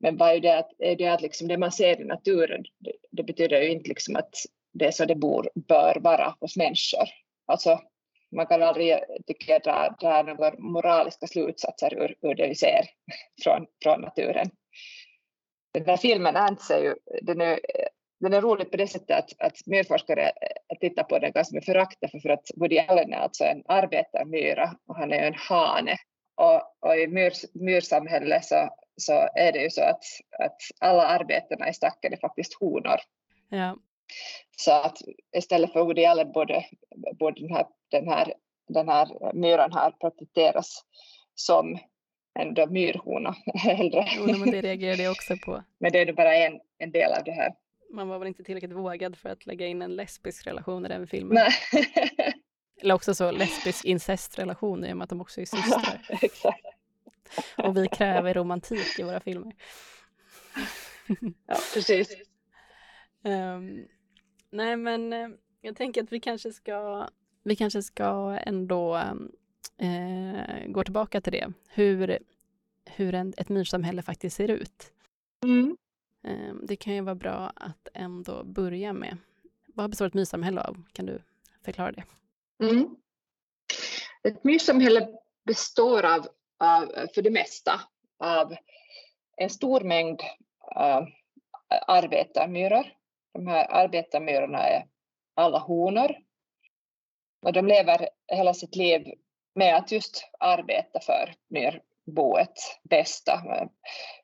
men 0.00 0.16
vad 0.16 0.34
är 0.34 0.40
det 0.40 0.58
att, 0.58 0.70
är 0.78 0.96
det, 0.96 1.06
att 1.06 1.22
liksom 1.22 1.48
det 1.48 1.58
man 1.58 1.72
ser 1.72 2.00
i 2.00 2.04
naturen, 2.04 2.64
det, 2.78 2.92
det 3.10 3.22
betyder 3.22 3.60
ju 3.60 3.70
inte 3.70 3.88
liksom 3.88 4.16
att 4.16 4.34
det 4.72 4.86
är 4.86 4.90
så 4.90 5.04
det 5.04 5.14
bor, 5.14 5.50
bör 5.54 5.98
vara 6.00 6.34
hos 6.40 6.56
människor. 6.56 7.08
Alltså, 7.46 7.80
man 8.36 8.46
kan 8.46 8.62
aldrig, 8.62 8.98
tycker 9.26 9.52
jag, 9.52 9.62
dra, 9.62 9.96
dra 10.00 10.22
några 10.22 10.54
moraliska 10.58 11.26
slutsatser 11.26 11.94
ur, 11.94 12.16
ur 12.22 12.34
det 12.34 12.48
vi 12.48 12.54
ser 12.54 12.84
från, 13.42 13.66
från 13.82 14.00
naturen. 14.00 14.50
Den 15.74 15.84
där 15.84 15.96
filmen 15.96 16.36
Ants 16.36 16.70
är 16.70 16.78
ju, 16.78 16.94
den 17.22 17.40
är, 17.40 17.60
den 18.20 18.32
är 18.32 18.40
rolig 18.40 18.70
på 18.70 18.76
det 18.76 18.86
sättet 18.86 19.18
att, 19.18 19.30
att 19.38 19.66
myrforskare 19.66 20.32
tittar 20.80 21.02
på 21.02 21.18
den 21.18 21.32
ganska 21.32 21.54
med 21.54 21.64
förakt 21.64 21.98
för 22.22 22.28
att 22.28 22.50
Woody 22.56 22.78
Allen 22.78 23.12
är 23.12 23.16
alltså 23.16 23.44
en 23.44 23.62
arbetarmyra 23.66 24.76
och 24.88 24.96
han 24.96 25.12
är 25.12 25.26
en 25.26 25.34
hane. 25.34 25.96
Och, 26.36 26.88
och 26.88 26.96
i 26.96 27.06
myr, 27.06 27.32
myrsamhälle 27.52 28.42
så, 28.42 28.68
så 28.96 29.28
är 29.34 29.52
det 29.52 29.62
ju 29.62 29.70
så 29.70 29.82
att, 29.82 30.04
att 30.38 30.56
alla 30.80 31.06
arbetarna 31.06 31.68
i 31.68 31.74
stacken 31.74 32.12
är 32.12 32.16
faktiskt 32.16 32.54
honor. 32.54 33.00
Ja. 33.48 33.76
Så 34.56 34.72
att 34.72 34.98
istället 35.36 35.72
för 35.72 35.84
Woody 35.84 36.04
Allen 36.04 36.32
borde, 36.32 36.64
borde 37.18 37.40
den, 37.40 37.56
här, 37.56 37.66
den, 37.90 38.08
här, 38.08 38.34
den 38.68 38.88
här 38.88 39.34
myran 39.34 39.72
här 39.72 39.90
porträtteras 39.90 40.84
som 41.34 41.78
en 42.34 42.72
myrhona 42.72 43.36
hellre. 43.54 44.06
Jo, 44.16 44.38
men 44.38 44.50
det 44.50 44.60
reagerade 44.60 45.02
jag 45.02 45.12
också 45.12 45.36
på. 45.44 45.62
men 45.78 45.92
det 45.92 46.00
är 46.00 46.12
bara 46.12 46.34
en, 46.34 46.60
en 46.78 46.90
del 46.90 47.12
av 47.12 47.24
det 47.24 47.32
här. 47.32 47.54
Man 47.90 48.08
var 48.08 48.18
väl 48.18 48.28
inte 48.28 48.44
tillräckligt 48.44 48.72
vågad 48.72 49.16
för 49.16 49.28
att 49.28 49.46
lägga 49.46 49.66
in 49.66 49.82
en 49.82 49.96
lesbisk 49.96 50.46
relation 50.46 50.86
i 50.86 50.88
den 50.88 51.06
filmen. 51.06 51.34
Nej. 51.34 51.52
Eller 52.80 52.94
också 52.94 53.14
så 53.14 53.30
lesbisk 53.30 53.84
incestrelation 53.84 54.84
i 54.84 54.92
och 54.92 54.96
med 54.96 55.04
att 55.04 55.10
de 55.10 55.20
också 55.20 55.40
är 55.40 55.44
systrar. 55.44 56.06
Exakt. 56.22 56.66
Och 57.56 57.76
vi 57.76 57.88
kräver 57.88 58.34
romantik 58.34 58.98
i 58.98 59.02
våra 59.02 59.20
filmer. 59.20 59.52
ja, 61.46 61.56
precis. 61.74 62.16
Um, 63.22 63.86
nej, 64.50 64.76
men 64.76 65.12
uh, 65.12 65.28
jag 65.60 65.76
tänker 65.76 66.02
att 66.02 66.12
vi 66.12 66.20
kanske 66.20 66.52
ska, 66.52 67.08
vi 67.42 67.56
kanske 67.56 67.82
ska 67.82 68.38
ändå 68.42 69.02
uh, 69.82 70.66
gå 70.66 70.84
tillbaka 70.84 71.20
till 71.20 71.32
det. 71.32 71.52
Hur, 71.68 72.18
hur 72.84 73.14
en, 73.14 73.34
ett 73.36 73.48
myrsamhälle 73.48 74.02
faktiskt 74.02 74.36
ser 74.36 74.50
ut. 74.50 74.92
Mm. 75.44 75.76
Um, 76.22 76.66
det 76.66 76.76
kan 76.76 76.94
ju 76.94 77.00
vara 77.00 77.14
bra 77.14 77.52
att 77.56 77.88
ändå 77.94 78.44
börja 78.44 78.92
med. 78.92 79.16
Vad 79.66 79.90
består 79.90 80.06
ett 80.06 80.14
myrsamhälle 80.14 80.60
av? 80.60 80.82
Kan 80.92 81.06
du 81.06 81.18
förklara 81.64 81.92
det? 81.92 82.04
Mm. 82.62 82.96
Ett 84.28 84.44
myrsamhälle 84.44 85.08
består 85.44 86.04
av, 86.04 86.26
av, 86.58 86.92
för 87.14 87.22
det 87.22 87.30
mesta 87.30 87.80
av 88.18 88.56
en 89.36 89.50
stor 89.50 89.80
mängd 89.80 90.20
uh, 90.76 91.08
arbetarmyror. 91.86 92.86
De 93.32 93.46
här 93.46 93.66
arbetarmyrorna 93.70 94.58
är 94.58 94.86
alla 95.34 95.58
honor. 95.58 96.16
Och 97.42 97.52
de 97.52 97.66
lever 97.66 98.08
hela 98.28 98.54
sitt 98.54 98.76
liv 98.76 99.14
med 99.54 99.76
att 99.76 99.92
just 99.92 100.28
arbeta 100.40 101.00
för 101.00 101.34
myrboet 101.48 102.80
bästa. 102.82 103.42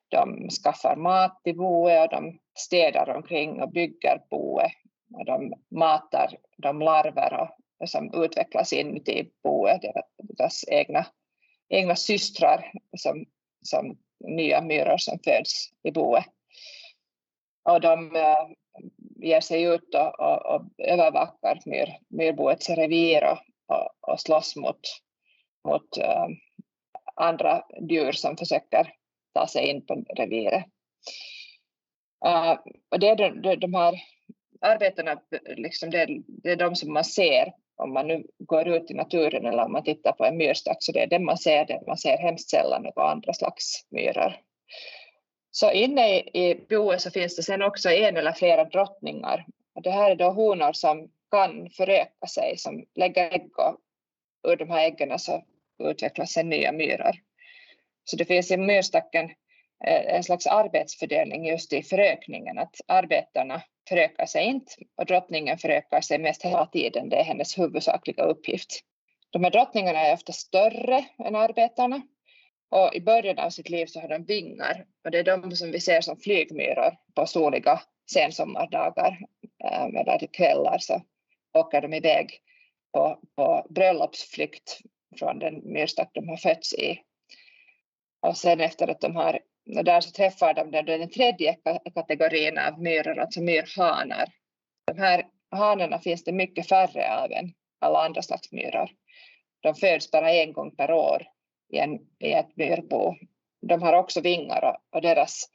De 0.09 0.49
skaffar 0.49 0.95
mat 0.95 1.43
till 1.43 1.57
boet 1.57 2.01
och 2.03 2.09
de 2.09 2.39
städar 2.55 3.15
omkring 3.15 3.61
och 3.61 3.71
bygger 3.71 4.21
boet. 4.29 4.71
Och 5.13 5.25
de 5.25 5.53
matar 5.69 6.37
de 6.57 6.79
larver 6.79 7.49
och 7.79 7.89
som 7.89 8.23
utvecklas 8.23 8.73
inuti 8.73 9.31
boet, 9.43 9.81
deras 10.17 10.63
egna, 10.67 11.05
egna 11.69 11.95
systrar 11.95 12.71
som, 12.97 13.25
som 13.61 13.97
nya 14.19 14.61
myror 14.61 14.97
som 14.97 15.19
föds 15.23 15.69
i 15.83 15.91
boet. 15.91 16.25
Och 17.63 17.81
de 17.81 18.15
äh, 18.15 18.47
ger 19.15 19.41
sig 19.41 19.63
ut 19.63 19.95
och, 19.95 20.19
och, 20.19 20.55
och 20.55 20.61
övervakar 20.77 21.59
myr, 21.65 21.97
myrboets 22.09 22.69
revir 22.69 23.23
och, 23.23 23.39
och, 23.75 24.11
och 24.11 24.19
slåss 24.19 24.55
mot, 24.55 24.79
mot 25.67 25.97
äh, 25.97 26.27
andra 27.15 27.63
djur 27.89 28.11
som 28.11 28.37
försöker 28.37 28.93
ta 29.33 29.47
sig 29.47 29.69
in 29.69 29.85
på 29.85 30.03
reviret. 30.17 30.65
Äh, 32.25 32.57
och 32.91 32.99
det 32.99 33.09
är 33.09 33.15
de, 33.15 33.41
de, 33.41 33.55
de 33.55 33.73
här 33.73 34.01
arbetena 34.61 35.21
liksom 35.45 35.89
det, 35.89 36.07
det, 36.27 36.51
är 36.51 36.55
de 36.55 36.75
som 36.75 36.93
man 36.93 37.03
ser 37.03 37.53
om 37.75 37.93
man 37.93 38.07
nu 38.07 38.23
går 38.39 38.67
ut 38.67 38.91
i 38.91 38.93
naturen 38.93 39.45
eller 39.45 39.65
om 39.65 39.71
man 39.71 39.83
tittar 39.83 40.11
på 40.11 40.25
en 40.25 40.37
myrstack 40.37 40.77
så 40.79 40.91
det 40.91 40.99
är 40.99 41.07
det 41.07 41.19
man 41.19 41.37
ser, 41.37 41.65
det 41.65 41.83
man 41.87 41.97
ser 41.97 42.17
hemskt 42.17 42.49
sällan 42.49 42.83
några 42.83 43.11
andra 43.11 43.33
slags 43.33 43.85
myror. 43.89 44.35
Så 45.51 45.71
inne 45.71 46.17
i, 46.17 46.19
i 46.33 46.65
boet 46.69 47.01
så 47.01 47.11
finns 47.11 47.35
det 47.35 47.43
sen 47.43 47.61
också 47.61 47.89
en 47.89 48.17
eller 48.17 48.31
flera 48.31 48.63
drottningar. 48.63 49.45
Och 49.75 49.81
det 49.81 49.91
här 49.91 50.11
är 50.11 50.15
då 50.15 50.29
honor 50.29 50.73
som 50.73 51.11
kan 51.31 51.69
föröka 51.69 52.27
sig, 52.27 52.57
som 52.57 52.85
lägger 52.95 53.33
ägg 53.33 53.51
och 53.59 53.77
ur 54.51 54.55
de 54.55 54.69
här 54.69 54.85
äggen 54.85 55.19
så 55.19 55.43
utvecklas 55.89 56.31
sen 56.31 56.49
nya 56.49 56.71
myror. 56.71 57.15
Så 58.03 58.15
det 58.15 58.25
finns 58.25 58.51
i 58.51 58.57
myrstacken 58.57 59.25
eh, 59.87 60.15
en 60.15 60.23
slags 60.23 60.47
arbetsfördelning 60.47 61.45
just 61.45 61.73
i 61.73 61.83
förökningen, 61.83 62.57
att 62.57 62.75
arbetarna 62.87 63.61
förökar 63.89 64.25
sig 64.25 64.45
inte 64.45 64.71
och 64.97 65.05
drottningen 65.05 65.57
förökar 65.57 66.01
sig 66.01 66.19
mest 66.19 66.45
hela 66.45 66.65
tiden. 66.65 67.09
Det 67.09 67.15
är 67.15 67.23
hennes 67.23 67.59
huvudsakliga 67.59 68.23
uppgift. 68.23 68.79
De 69.29 69.43
här 69.43 69.51
drottningarna 69.51 69.99
är 69.99 70.13
ofta 70.13 70.33
större 70.33 71.05
än 71.25 71.35
arbetarna 71.35 72.01
och 72.69 72.95
i 72.95 73.01
början 73.01 73.39
av 73.39 73.49
sitt 73.49 73.69
liv 73.69 73.85
så 73.85 73.99
har 73.99 74.07
de 74.07 74.25
vingar 74.25 74.85
och 75.03 75.11
det 75.11 75.19
är 75.19 75.23
de 75.23 75.51
som 75.51 75.71
vi 75.71 75.79
ser 75.79 76.01
som 76.01 76.17
flygmyror 76.17 76.95
på 77.15 77.25
soliga 77.25 77.81
sensommardagar 78.13 79.19
eh, 79.63 79.83
eller 79.83 80.33
kvällar 80.33 80.77
så 80.79 81.01
åker 81.53 81.81
de 81.81 81.93
iväg 81.93 82.31
på, 82.93 83.19
på 83.35 83.67
bröllopsflykt 83.69 84.79
från 85.19 85.39
den 85.39 85.61
myrstack 85.63 86.09
de 86.13 86.29
har 86.29 86.37
fötts 86.37 86.73
i. 86.73 86.99
Och 88.21 88.37
sen 88.37 88.61
efter 88.61 88.87
att 88.87 89.01
de 89.01 89.15
har 89.15 89.39
och 89.77 89.83
där 89.83 90.01
så 90.01 90.11
träffar 90.11 90.53
de 90.53 90.71
den, 90.71 90.85
den 90.85 91.09
tredje 91.09 91.57
kategorin 91.95 92.57
av 92.57 92.81
myror, 92.81 93.19
alltså 93.19 93.41
myrhanar. 93.41 94.25
De 94.85 94.97
här 94.99 95.25
hanarna 95.51 95.99
finns 95.99 96.23
det 96.23 96.31
mycket 96.31 96.67
färre 96.67 97.17
av 97.17 97.31
än 97.31 97.53
alla 97.79 98.05
andra 98.05 98.21
slags 98.21 98.51
myror. 98.51 98.89
De 99.59 99.75
föds 99.75 100.11
bara 100.11 100.31
en 100.31 100.53
gång 100.53 100.75
per 100.75 100.91
år 100.91 101.27
i, 101.73 101.77
en, 101.77 101.99
i 102.19 102.31
ett 102.31 102.57
myrbo. 102.57 103.15
De 103.61 103.81
har 103.81 103.93
också 103.93 104.21
vingar 104.21 104.63
och, 104.63 104.95
och 104.95 105.01
deras 105.01 105.49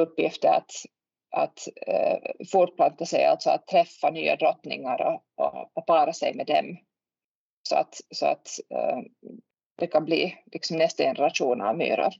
uppgift 0.00 0.44
är 0.44 0.56
att, 0.56 0.70
att 1.30 1.68
eh, 1.86 2.18
fortplanta 2.52 3.06
sig, 3.06 3.24
alltså 3.24 3.50
att 3.50 3.66
träffa 3.66 4.10
nya 4.10 4.36
drottningar 4.36 5.02
och, 5.02 5.44
och, 5.44 5.70
och 5.74 5.86
para 5.86 6.12
sig 6.12 6.34
med 6.34 6.46
dem. 6.46 6.78
Så 7.62 7.76
att, 7.76 8.00
så 8.10 8.26
att 8.26 8.48
eh, 8.70 8.98
det 9.78 9.86
kan 9.86 10.04
bli 10.04 10.36
liksom 10.52 10.76
nästa 10.76 11.02
generation 11.02 11.60
av 11.60 11.76
myror. 11.76 12.12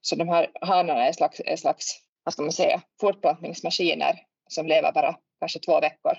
Så 0.00 0.16
de 0.16 0.28
här 0.28 0.50
hanarna 0.60 1.06
är 1.06 1.12
slags, 1.12 1.40
är 1.44 1.56
slags 1.56 2.00
vad 2.24 2.32
ska 2.32 2.42
man 2.42 2.52
säga, 2.52 2.82
fortplantningsmaskiner 3.00 4.18
som 4.48 4.66
lever 4.66 4.92
bara 4.92 5.16
kanske 5.40 5.58
två 5.58 5.80
veckor 5.80 6.12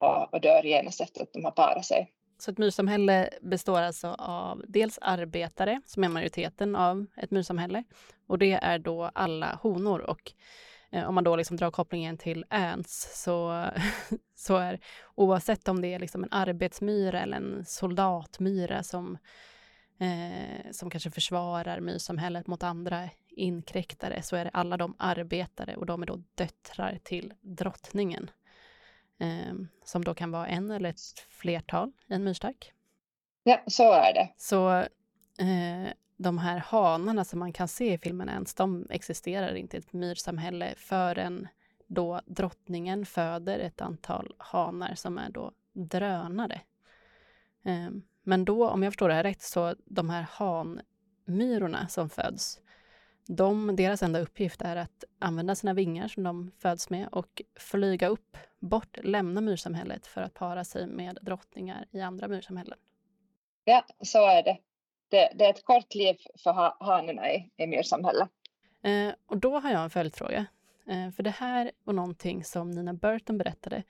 och, 0.00 0.34
och 0.34 0.40
dör 0.40 0.62
genast 0.62 1.00
efter 1.00 1.22
att 1.22 1.32
de 1.32 1.44
har 1.44 1.50
parat 1.50 1.84
sig. 1.84 2.12
Så 2.38 2.50
ett 2.50 2.58
myrsamhälle 2.58 3.30
består 3.40 3.80
alltså 3.80 4.08
av 4.18 4.64
dels 4.68 4.98
arbetare, 5.02 5.80
som 5.86 6.04
är 6.04 6.08
majoriteten 6.08 6.76
av 6.76 7.06
ett 7.16 7.30
myrsamhälle, 7.30 7.84
och 8.26 8.38
det 8.38 8.52
är 8.52 8.78
då 8.78 9.10
alla 9.14 9.58
honor. 9.62 10.00
Och 10.00 10.32
om 10.92 11.14
man 11.14 11.24
då 11.24 11.36
liksom 11.36 11.56
drar 11.56 11.70
kopplingen 11.70 12.18
till 12.18 12.44
ants 12.50 13.22
så, 13.22 13.66
så 14.34 14.56
är 14.56 14.80
oavsett 15.14 15.68
om 15.68 15.82
det 15.82 15.94
är 15.94 15.98
liksom 15.98 16.24
en 16.24 16.32
arbetsmyra 16.32 17.20
eller 17.20 17.36
en 17.36 17.64
soldatmyra 17.66 18.82
som 18.82 19.18
eh, 20.00 20.70
som 20.70 20.90
kanske 20.90 21.10
försvarar 21.10 21.80
myrsamhället 21.80 22.46
mot 22.46 22.62
andra 22.62 23.08
inkräktare 23.28 24.22
så 24.22 24.36
är 24.36 24.44
det 24.44 24.50
alla 24.50 24.76
de 24.76 24.94
arbetare 24.98 25.76
och 25.76 25.86
de 25.86 26.02
är 26.02 26.06
då 26.06 26.22
döttrar 26.34 26.98
till 27.04 27.34
drottningen. 27.40 28.30
Eh, 29.20 29.54
som 29.84 30.04
då 30.04 30.14
kan 30.14 30.30
vara 30.30 30.46
en 30.46 30.70
eller 30.70 30.90
ett 30.90 31.00
flertal 31.28 31.92
i 32.06 32.14
en 32.14 32.24
myrstack. 32.24 32.72
Ja, 33.42 33.62
så 33.66 33.92
är 33.92 34.14
det. 34.14 34.28
Så 34.36 34.70
eh, 35.38 35.92
de 36.16 36.38
här 36.38 36.58
hanarna 36.58 37.24
som 37.24 37.38
man 37.38 37.52
kan 37.52 37.68
se 37.68 37.92
i 37.92 37.98
filmen 37.98 38.28
ens, 38.28 38.54
de 38.54 38.86
existerar 38.90 39.54
inte 39.54 39.76
i 39.76 39.80
ett 39.80 39.92
myrsamhälle 39.92 40.74
förrän 40.76 41.48
då 41.86 42.20
drottningen 42.26 43.06
föder 43.06 43.58
ett 43.58 43.80
antal 43.80 44.34
hanar 44.38 44.94
som 44.94 45.18
är 45.18 45.30
då 45.30 45.52
drönare. 45.72 46.60
Ehm, 47.64 48.02
men 48.22 48.44
då, 48.44 48.68
om 48.68 48.82
jag 48.82 48.92
förstår 48.92 49.08
det 49.08 49.14
här 49.14 49.22
rätt, 49.22 49.42
så 49.42 49.74
de 49.84 50.10
här 50.10 50.26
hanmyrorna 50.30 51.88
som 51.88 52.08
föds, 52.08 52.60
de, 53.26 53.76
deras 53.76 54.02
enda 54.02 54.20
uppgift 54.20 54.62
är 54.62 54.76
att 54.76 55.04
använda 55.18 55.54
sina 55.54 55.74
vingar 55.74 56.08
som 56.08 56.22
de 56.22 56.50
föds 56.58 56.90
med 56.90 57.08
och 57.12 57.42
flyga 57.54 58.08
upp, 58.08 58.36
bort, 58.58 58.98
lämna 59.02 59.40
myrsamhället 59.40 60.06
för 60.06 60.22
att 60.22 60.34
para 60.34 60.64
sig 60.64 60.86
med 60.86 61.18
drottningar 61.22 61.86
i 61.90 62.00
andra 62.00 62.28
myrsamhällen. 62.28 62.78
Ja, 63.64 63.84
så 64.00 64.26
är 64.28 64.42
det. 64.42 64.58
Det, 65.08 65.32
det 65.34 65.44
är 65.44 65.50
ett 65.50 65.64
kort 65.64 65.94
liv 65.94 66.16
för 66.44 66.52
ha, 66.52 67.02
i, 67.28 67.50
i 67.56 67.66
myrsamhället. 67.66 68.28
Eh, 68.82 69.14
och 69.26 69.36
då 69.36 69.58
har 69.58 69.70
jag 69.70 69.82
en 69.84 69.90
följdfråga. 69.90 70.46
Eh, 70.86 71.10
för 71.10 71.22
det 71.22 71.30
här 71.30 71.70
var 71.84 71.94
någonting 71.94 72.44
som 72.44 72.70
Nina 72.70 72.94
Burton 72.94 73.38
berättade, 73.38 73.82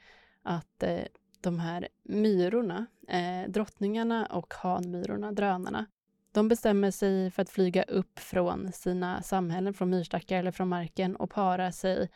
att 0.43 0.83
eh, 0.83 1.01
de 1.41 1.59
här 1.59 1.89
myrorna, 2.03 2.87
eh, 3.09 3.51
drottningarna 3.51 4.27
och 4.27 4.55
hanmyrorna, 4.55 5.33
drönarna, 5.33 5.87
de 6.33 6.49
bestämmer 6.49 6.91
sig 6.91 7.31
för 7.31 7.43
att 7.43 7.51
flyga 7.51 7.83
upp 7.83 8.19
från 8.19 8.73
sina 8.73 9.23
samhällen, 9.23 9.75
från 9.75 9.91
myrstackar 9.91 10.39
eller 10.39 10.51
från 10.51 10.69
marken 10.69 11.17
och 11.17 11.31
para 11.31 11.73
sig 11.73 12.09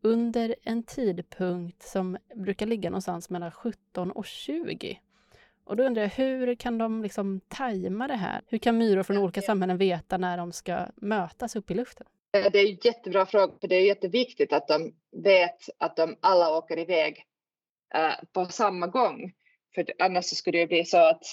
under 0.00 0.54
en 0.62 0.82
tidpunkt 0.82 1.82
som 1.82 2.16
brukar 2.34 2.66
ligga 2.66 2.90
någonstans 2.90 3.30
mellan 3.30 3.50
17 3.50 4.10
och 4.10 4.26
20. 4.26 4.98
Och 5.64 5.76
då 5.76 5.82
undrar 5.82 6.02
jag, 6.02 6.10
hur 6.10 6.54
kan 6.54 6.78
de 6.78 7.02
liksom 7.02 7.40
tajma 7.48 8.08
det 8.08 8.14
här? 8.14 8.42
Hur 8.46 8.58
kan 8.58 8.78
myror 8.78 9.02
från 9.02 9.18
olika 9.18 9.42
samhällen 9.42 9.78
veta 9.78 10.18
när 10.18 10.36
de 10.36 10.52
ska 10.52 10.86
mötas 10.96 11.56
upp 11.56 11.70
i 11.70 11.74
luften? 11.74 12.06
Eh, 12.36 12.50
det 12.52 12.58
är 12.58 12.70
en 12.70 12.78
jättebra 12.82 13.26
fråga, 13.26 13.52
för 13.60 13.68
det 13.68 13.76
är 13.76 13.86
jätteviktigt 13.86 14.52
att 14.52 14.68
de 14.68 14.94
vet 15.24 15.58
att 15.78 15.96
de 15.96 16.16
alla 16.20 16.56
åker 16.56 16.78
iväg 16.78 17.24
eh, 17.94 18.14
på 18.32 18.44
samma 18.44 18.86
gång. 18.86 19.32
För 19.74 19.86
annars 19.98 20.24
skulle 20.24 20.58
det 20.58 20.66
bli 20.66 20.84
så 20.84 20.98
att, 20.98 21.24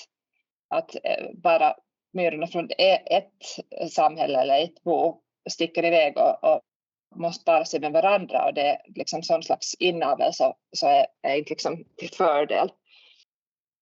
att 0.69 0.95
eh, 0.95 1.31
bara 1.33 1.75
myrorna 2.13 2.47
från 2.47 2.69
e-, 2.77 3.17
ett 3.17 3.91
samhälle 3.91 4.41
eller 4.41 4.63
ett 4.63 4.83
bo 4.83 5.21
sticker 5.49 5.85
iväg 5.85 6.17
och, 6.17 6.43
och 6.43 6.61
måste 7.15 7.45
para 7.45 7.65
sig 7.65 7.79
med 7.79 7.91
varandra 7.91 8.45
och 8.45 8.53
det 8.53 8.61
är 8.61 8.77
liksom 8.95 9.23
sån 9.23 9.43
slags 9.43 9.75
inavel 9.79 10.33
så, 10.33 10.55
så 10.71 10.87
är, 10.87 11.05
är 11.21 11.35
inte 11.35 11.49
liksom 11.49 11.83
till 11.97 12.09
fördel. 12.09 12.71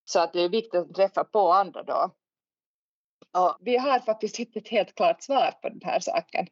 Så 0.10 0.20
att 0.20 0.34
det 0.34 0.42
är 0.42 0.50
viktigt 0.50 0.82
att 0.82 0.96
träffa 0.96 1.24
på 1.24 1.51
andra 1.51 1.84
då. 1.84 2.16
Och 3.38 3.58
vi 3.62 3.78
har 3.78 4.00
faktiskt 4.00 4.39
inte 4.39 4.60
ett 4.60 4.68
helt 4.68 4.96
klart 4.96 5.24
svar 5.24 5.51
på 5.62 5.70
den 5.70 5.82
här 5.84 6.00
saken. 6.00 6.48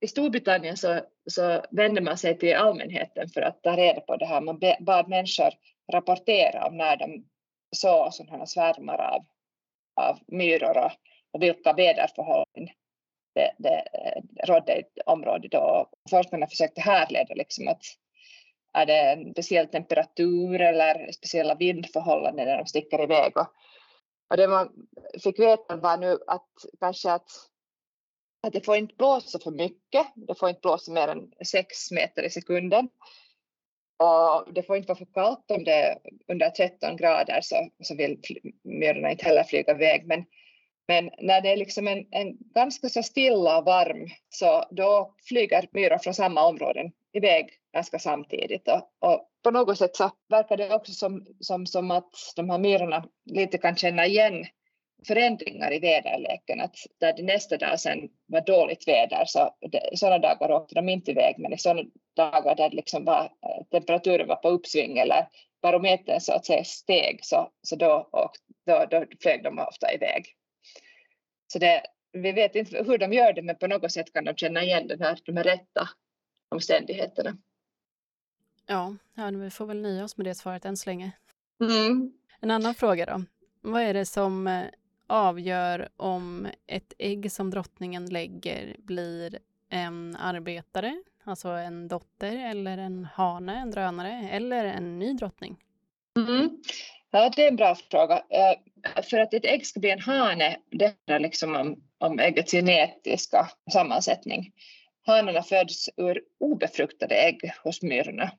I 0.00 0.08
Storbritannien 0.08 0.76
så, 0.76 1.00
så 1.30 1.64
vände 1.70 2.00
man 2.00 2.18
sig 2.18 2.38
till 2.38 2.56
allmänheten 2.56 3.28
för 3.28 3.42
att 3.42 3.62
ta 3.62 3.76
reda 3.76 4.00
på 4.00 4.16
det 4.16 4.26
här. 4.26 4.40
Man 4.40 4.60
bad 4.80 5.08
människor 5.08 5.50
rapportera 5.92 6.66
om 6.66 6.76
när 6.76 6.96
de 6.96 7.24
såg 7.76 8.14
sådana 8.14 8.46
svärmar 8.46 8.98
av, 8.98 9.26
av 9.96 10.18
myror 10.26 10.78
och, 10.78 10.92
och 11.30 11.42
vilka 11.42 11.72
väderförhållanden 11.72 12.74
det, 13.34 13.52
det 13.58 13.84
eh, 13.92 14.46
rådde 14.46 14.78
i 14.78 14.84
området. 15.06 15.50
då. 15.50 15.90
forskarna 16.10 16.46
försökte 16.46 16.80
härleda 16.80 17.34
liksom 17.34 17.68
att 17.68 17.82
är 18.72 18.86
det 18.86 19.12
en 19.12 19.32
speciell 19.32 19.66
temperatur 19.66 20.60
eller 20.60 21.12
speciella 21.12 21.54
vindförhållanden 21.54 22.46
när 22.46 22.58
de 22.58 22.66
sticker 22.66 23.02
iväg. 23.02 23.36
Och, 23.36 23.46
och 24.30 24.36
det 24.36 24.48
man 24.48 24.68
fick 25.22 25.38
veta 25.38 25.76
var 25.76 25.96
nu 25.96 26.18
att 26.26 26.48
kanske 26.80 27.12
att, 27.12 27.30
att 28.42 28.52
det 28.52 28.64
får 28.64 28.76
inte 28.76 28.94
blåsa 28.94 29.38
för 29.38 29.50
mycket. 29.50 30.06
Det 30.14 30.34
får 30.34 30.48
inte 30.48 30.60
blåsa 30.60 30.92
mer 30.92 31.08
än 31.08 31.32
sex 31.46 31.90
meter 31.90 32.22
i 32.22 32.30
sekunden. 32.30 32.88
Och 34.02 34.54
det 34.54 34.62
får 34.62 34.76
inte 34.76 34.88
vara 34.88 34.98
för 34.98 35.12
kallt 35.14 35.50
om 35.50 35.64
det 35.64 35.72
är 35.72 35.98
under 36.28 36.50
13 36.50 36.96
grader 36.96 37.40
så, 37.42 37.68
så 37.82 37.96
vill 37.96 38.20
myrorna 38.64 39.10
inte 39.10 39.24
heller 39.24 39.44
flyga 39.44 39.72
iväg. 39.72 40.06
Men, 40.06 40.24
men 40.88 41.10
när 41.18 41.40
det 41.40 41.52
är 41.52 41.56
liksom 41.56 41.88
en, 41.88 42.06
en 42.10 42.36
ganska 42.54 42.88
så 42.88 43.02
stilla 43.02 43.58
och 43.58 43.64
varm 43.64 44.08
så 44.28 44.64
då 44.70 45.14
flyger 45.28 45.68
myror 45.72 45.98
från 45.98 46.14
samma 46.14 46.46
områden 46.46 46.92
iväg 47.12 47.59
ganska 47.72 47.98
samtidigt. 47.98 48.68
Och, 48.68 49.10
och, 49.10 49.26
på 49.42 49.50
något 49.50 49.78
sätt 49.78 49.96
så 49.96 50.10
verkar 50.28 50.56
det 50.56 50.74
också 50.74 50.92
som, 50.92 51.26
som, 51.40 51.66
som 51.66 51.90
att 51.90 52.14
de 52.36 52.50
här 52.50 52.58
myrorna 52.58 53.04
lite 53.24 53.58
kan 53.58 53.76
känna 53.76 54.06
igen 54.06 54.46
förändringar 55.06 55.72
i 55.72 55.78
väderleken. 55.78 56.60
Att 56.60 56.76
där 57.00 57.12
det 57.12 57.22
nästa 57.22 57.56
dag 57.56 57.80
sen 57.80 58.08
var 58.26 58.40
dåligt 58.40 58.88
väder 58.88 59.24
så 59.26 59.54
det, 59.60 59.98
sådana 59.98 60.18
dagar 60.18 60.50
åkte 60.50 60.74
de 60.74 60.88
inte 60.88 61.10
iväg 61.10 61.34
men 61.38 61.52
i 61.52 61.58
sådana 61.58 61.82
dagar 62.16 62.54
där 62.54 62.70
liksom 62.70 63.04
var, 63.04 63.24
eh, 63.24 63.64
temperaturen 63.70 64.28
var 64.28 64.36
på 64.36 64.48
uppsving 64.48 64.98
eller 64.98 65.28
barometern 65.62 66.20
så 66.20 66.32
att 66.32 66.46
säga 66.46 66.64
steg 66.64 67.18
så, 67.22 67.50
så 67.62 67.76
då, 67.76 68.08
och, 68.12 68.32
då, 68.66 68.86
då 68.90 69.04
flög 69.22 69.42
de 69.42 69.58
ofta 69.58 69.94
iväg. 69.94 70.26
Så 71.52 71.58
det, 71.58 71.82
vi 72.12 72.32
vet 72.32 72.54
inte 72.54 72.84
hur 72.84 72.98
de 72.98 73.12
gör 73.12 73.32
det 73.32 73.42
men 73.42 73.56
på 73.56 73.66
något 73.66 73.92
sätt 73.92 74.12
kan 74.12 74.24
de 74.24 74.36
känna 74.36 74.62
igen 74.62 74.86
den 74.86 75.00
här, 75.00 75.18
de 75.24 75.36
här 75.36 75.44
rätta 75.44 75.88
omständigheterna. 76.50 77.36
Ja, 78.70 78.96
ja, 79.14 79.30
vi 79.30 79.50
får 79.50 79.66
väl 79.66 79.80
nöja 79.80 80.04
oss 80.04 80.16
med 80.16 80.26
det 80.26 80.34
svaret 80.34 80.64
än 80.64 80.76
så 80.76 80.90
länge. 80.90 81.12
Mm. 81.60 82.12
En 82.40 82.50
annan 82.50 82.74
fråga 82.74 83.06
då. 83.06 83.24
Vad 83.60 83.82
är 83.82 83.94
det 83.94 84.06
som 84.06 84.46
eh, 84.46 84.64
avgör 85.06 85.88
om 85.96 86.48
ett 86.66 86.92
ägg 86.98 87.32
som 87.32 87.50
drottningen 87.50 88.06
lägger 88.06 88.76
blir 88.78 89.38
en 89.70 90.16
arbetare, 90.16 91.02
alltså 91.24 91.48
en 91.48 91.88
dotter 91.88 92.36
eller 92.50 92.78
en 92.78 93.04
hane, 93.04 93.56
en 93.56 93.70
drönare 93.70 94.28
eller 94.32 94.64
en 94.64 94.98
ny 94.98 95.12
drottning? 95.12 95.56
Mm. 96.16 96.62
Ja, 97.10 97.30
det 97.36 97.44
är 97.44 97.48
en 97.48 97.56
bra 97.56 97.74
fråga. 97.74 98.16
Uh, 98.16 99.02
för 99.02 99.18
att 99.18 99.34
ett 99.34 99.44
ägg 99.44 99.66
ska 99.66 99.80
bli 99.80 99.90
en 99.90 100.00
hane, 100.00 100.56
det 100.70 100.84
handlar 100.84 101.28
liksom 101.28 101.56
om, 101.56 101.82
om 101.98 102.18
äggets 102.18 102.52
genetiska 102.52 103.50
sammansättning. 103.72 104.52
Hanarna 105.06 105.42
föds 105.42 105.88
ur 105.96 106.22
obefruktade 106.40 107.14
ägg 107.14 107.52
hos 107.64 107.82
myrorna. 107.82 108.30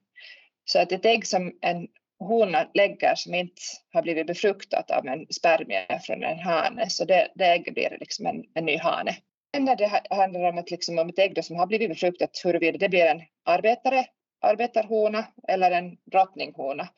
Så 0.66 0.80
att 0.80 0.92
ett 0.92 1.06
ägg 1.06 1.28
som 1.28 1.52
en 1.62 1.88
hona 2.20 2.70
lägger 2.74 3.16
som 3.16 3.34
inte 3.34 3.62
har 3.94 4.02
blivit 4.02 4.28
befruktat 4.28 4.92
av 4.92 5.08
en 5.08 5.26
spermie 5.30 6.00
från 6.04 6.24
en 6.24 6.40
hane, 6.40 6.90
så 6.90 7.06
det, 7.06 7.32
det 7.36 7.46
ägget 7.46 7.74
blir 7.74 7.98
liksom 8.00 8.26
en, 8.26 8.44
en 8.54 8.66
ny 8.66 8.78
hane. 8.78 9.18
Men 9.54 9.66
när 9.66 9.76
det 9.76 10.02
handlar 10.10 10.50
om 10.50 10.58
ett, 10.58 10.72
liksom, 10.72 11.00
om 11.00 11.10
ett 11.10 11.20
ägg 11.20 11.46
som 11.46 11.56
har 11.56 11.68
blivit 11.68 11.90
befruktat, 11.90 12.42
huruvida 12.44 12.78
det 12.78 12.90
blir 12.90 13.06
en 13.06 13.22
arbetare, 13.46 14.06
arbetarhona 14.42 15.26
eller 15.48 15.72
en 15.72 15.98
drottninghona. 16.12 16.90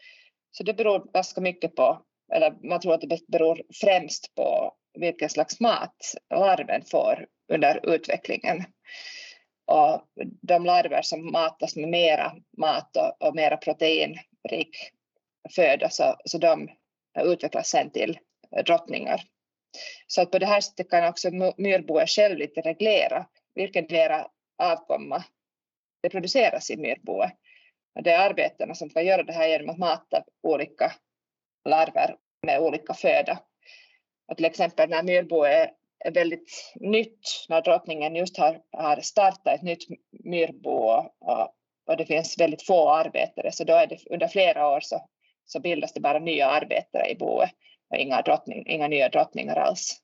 Så 0.52 0.64
det 0.64 0.74
beror 0.74 1.12
ganska 1.14 1.42
mycket 1.42 1.76
på, 1.76 2.02
eller 2.34 2.68
man 2.68 2.80
tror 2.80 2.94
att 2.94 3.02
det 3.02 3.28
beror 3.28 3.62
främst 3.82 4.36
på 4.36 4.74
vilken 5.00 5.30
slags 5.30 5.60
mat 5.60 5.96
larven 6.36 6.82
får 6.92 7.26
under 7.54 7.96
utvecklingen. 7.96 8.64
Och 9.66 10.08
de 10.42 10.66
larver 10.66 11.02
som 11.02 11.32
matas 11.32 11.76
med 11.76 11.90
mera 11.90 12.36
mat 12.58 12.98
och, 12.98 13.28
och 13.28 13.36
mera 13.36 13.58
proteinrik 13.58 14.92
föda 15.56 15.90
så, 15.90 16.16
så 16.26 16.38
de 16.38 16.70
utvecklas 17.20 17.70
sen 17.70 17.92
till 17.92 18.20
drottningar. 18.66 19.22
Så 20.08 20.22
att 20.22 20.32
på 20.32 20.40
det 20.40 20.46
här 20.46 20.62
sättet 20.62 20.90
kan 20.90 21.10
också 21.10 21.30
myrboet 21.58 22.10
själv 22.10 22.38
lite 22.38 22.62
reglera 22.62 23.26
vilken 23.56 23.88
deras 23.88 24.28
avkomma 24.58 25.24
det 26.02 26.10
produceras 26.10 26.70
i 26.72 26.78
myrboet. 26.78 27.32
Det 28.04 28.12
är 28.12 28.30
arbetarna 28.30 28.76
som 28.76 28.90
kan 28.90 29.06
göra 29.06 29.24
det 29.24 29.34
här 29.34 29.48
genom 29.48 29.70
att 29.70 29.78
mata 29.78 30.24
olika 30.44 30.92
larver 31.70 32.16
med 32.46 32.60
olika 32.60 32.94
föda. 32.94 33.40
Och 34.28 34.38
till 34.38 34.46
exempel 34.46 34.90
när 34.90 35.04
myrboet 35.04 35.72
väldigt 36.12 36.74
nytt, 36.76 37.46
när 37.50 37.62
drottningen 37.62 38.16
just 38.16 38.38
har, 38.38 38.60
har 38.72 39.02
startat 39.02 39.56
ett 39.56 39.62
nytt 39.62 39.84
myrbo 40.24 40.72
och, 41.20 41.56
och 41.88 41.98
det 41.98 42.06
finns 42.06 42.40
väldigt 42.40 42.66
få 42.66 42.90
arbetare, 42.90 43.52
så 43.52 43.64
då 43.64 43.74
är 43.74 43.88
det 43.88 43.98
under 44.10 44.28
flera 44.28 44.68
år 44.68 44.80
så 44.80 45.02
så 45.46 45.60
bildas 45.60 45.94
det 45.94 46.00
bara 46.00 46.20
nya 46.20 46.48
arbetare 46.48 47.10
i 47.10 47.16
boet 47.16 47.52
och 47.90 47.98
inga, 47.98 48.22
drottning, 48.22 48.68
inga 48.68 48.88
nya 48.88 49.10
drottningar 49.10 49.56
alls. 49.56 50.02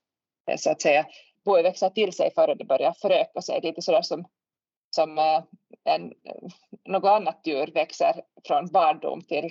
Eh, 0.51 0.57
så 0.57 0.71
att 0.71 0.81
säga, 0.81 1.05
boet 1.45 1.65
växer 1.65 1.89
till 1.89 2.13
sig 2.13 2.31
före 2.35 2.55
det 2.55 2.65
börjar 2.65 2.93
föröka 2.93 3.41
sig, 3.41 3.59
lite 3.63 3.81
sådär 3.81 4.01
som, 4.01 4.25
som 4.89 5.17
eh, 5.17 5.43
en, 5.83 6.13
något 6.85 7.09
annat 7.09 7.41
djur 7.43 7.71
växer 7.73 8.21
från 8.47 8.67
barndom 8.67 9.21
till, 9.21 9.49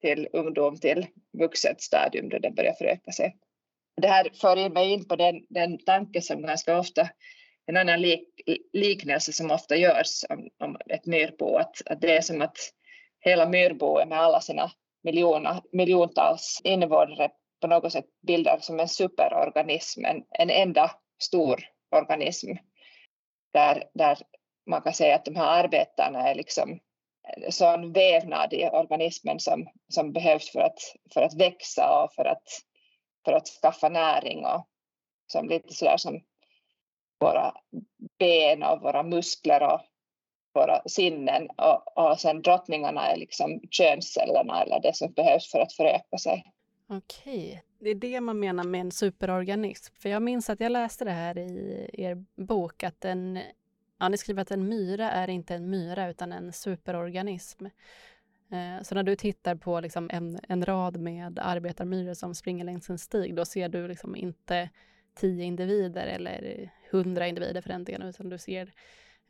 till 0.00 0.28
ungdom 0.32 0.76
till 0.76 1.06
vuxet 1.38 1.82
stadium 1.82 2.28
då 2.28 2.38
det 2.38 2.50
börjar 2.50 2.72
föröka 2.72 3.12
sig. 3.12 3.36
Det 3.98 4.08
här 4.08 4.30
för 4.40 4.68
mig 4.68 4.92
in 4.92 5.08
på 5.08 5.16
den, 5.16 5.46
den 5.48 5.78
tanke 5.78 6.22
som 6.22 6.42
ganska 6.42 6.78
ofta, 6.78 7.08
en 7.66 7.76
annan 7.76 8.00
lik, 8.00 8.28
liknelse 8.72 9.32
som 9.32 9.50
ofta 9.50 9.76
görs 9.76 10.24
om, 10.28 10.48
om 10.58 10.76
ett 10.86 11.06
myrbo, 11.06 11.56
att, 11.56 11.82
att 11.86 12.00
det 12.00 12.16
är 12.16 12.20
som 12.20 12.42
att 12.42 12.56
hela 13.20 13.48
myrboet 13.48 14.08
med 14.08 14.18
alla 14.20 14.40
sina 14.40 14.70
miljoner, 15.02 15.62
miljontals 15.72 16.60
invånare 16.64 17.30
på 17.60 17.66
något 17.66 17.92
sätt 17.92 18.06
bildar 18.26 18.58
som 18.60 18.80
en 18.80 18.88
superorganism, 18.88 20.04
en, 20.04 20.22
en 20.30 20.50
enda 20.50 20.90
stor 21.22 21.64
organism. 21.96 22.52
Där, 23.52 23.84
där 23.94 24.18
man 24.66 24.82
kan 24.82 24.94
säga 24.94 25.14
att 25.14 25.24
de 25.24 25.36
här 25.36 25.64
arbetarna 25.64 26.28
är 26.28 26.34
liksom 26.34 26.80
sån 27.50 27.92
vävnad 27.92 28.52
i 28.52 28.68
organismen 28.68 29.40
som, 29.40 29.68
som 29.88 30.12
behövs 30.12 30.50
för 30.52 30.60
att, 30.60 30.78
för 31.14 31.22
att 31.22 31.34
växa 31.34 32.04
och 32.04 32.12
för 32.12 32.24
att, 32.24 32.42
för 33.24 33.32
att 33.32 33.48
skaffa 33.48 33.88
näring 33.88 34.46
och 34.46 34.68
som 35.26 35.48
lite 35.48 35.74
sådär 35.74 35.96
som 35.96 36.20
våra 37.20 37.54
ben 38.18 38.62
och 38.62 38.82
våra 38.82 39.02
muskler 39.02 39.62
och 39.62 39.80
våra 40.54 40.82
sinnen 40.86 41.48
och, 41.56 41.98
och 41.98 42.20
sen 42.20 42.42
drottningarna 42.42 43.06
är 43.06 43.16
liksom 43.16 43.60
könscellerna 43.70 44.62
eller 44.62 44.80
det 44.80 44.96
som 44.96 45.12
behövs 45.12 45.50
för 45.50 45.58
att 45.58 45.72
föröka 45.72 46.18
sig. 46.18 46.52
Okej, 46.90 47.62
det 47.78 47.90
är 47.90 47.94
det 47.94 48.20
man 48.20 48.40
menar 48.40 48.64
med 48.64 48.80
en 48.80 48.92
superorganism. 48.92 49.94
För 49.94 50.08
jag 50.08 50.22
minns 50.22 50.50
att 50.50 50.60
jag 50.60 50.72
läste 50.72 51.04
det 51.04 51.10
här 51.10 51.38
i 51.38 51.90
er 51.92 52.24
bok 52.36 52.82
att 52.82 53.04
en, 53.04 53.40
ja, 53.98 54.08
ni 54.08 54.18
skriver 54.18 54.42
att 54.42 54.50
en 54.50 54.68
myra 54.68 55.10
är 55.10 55.28
inte 55.28 55.54
en 55.54 55.70
myra 55.70 56.10
utan 56.10 56.32
en 56.32 56.52
superorganism. 56.52 57.66
Eh, 58.52 58.82
så 58.82 58.94
när 58.94 59.02
du 59.02 59.16
tittar 59.16 59.54
på 59.54 59.80
liksom 59.80 60.10
en, 60.12 60.40
en 60.48 60.64
rad 60.64 60.96
med 61.00 61.38
arbetarmyror 61.38 62.14
som 62.14 62.34
springer 62.34 62.64
längs 62.64 62.90
en 62.90 62.98
stig, 62.98 63.34
då 63.34 63.44
ser 63.44 63.68
du 63.68 63.88
liksom 63.88 64.16
inte 64.16 64.70
tio 65.14 65.44
individer 65.44 66.06
eller 66.06 66.70
hundra 66.90 67.26
individer 67.26 67.60
för 67.60 67.68
den 67.68 67.84
delen, 67.84 68.08
utan 68.08 68.28
du 68.28 68.38
ser 68.38 68.72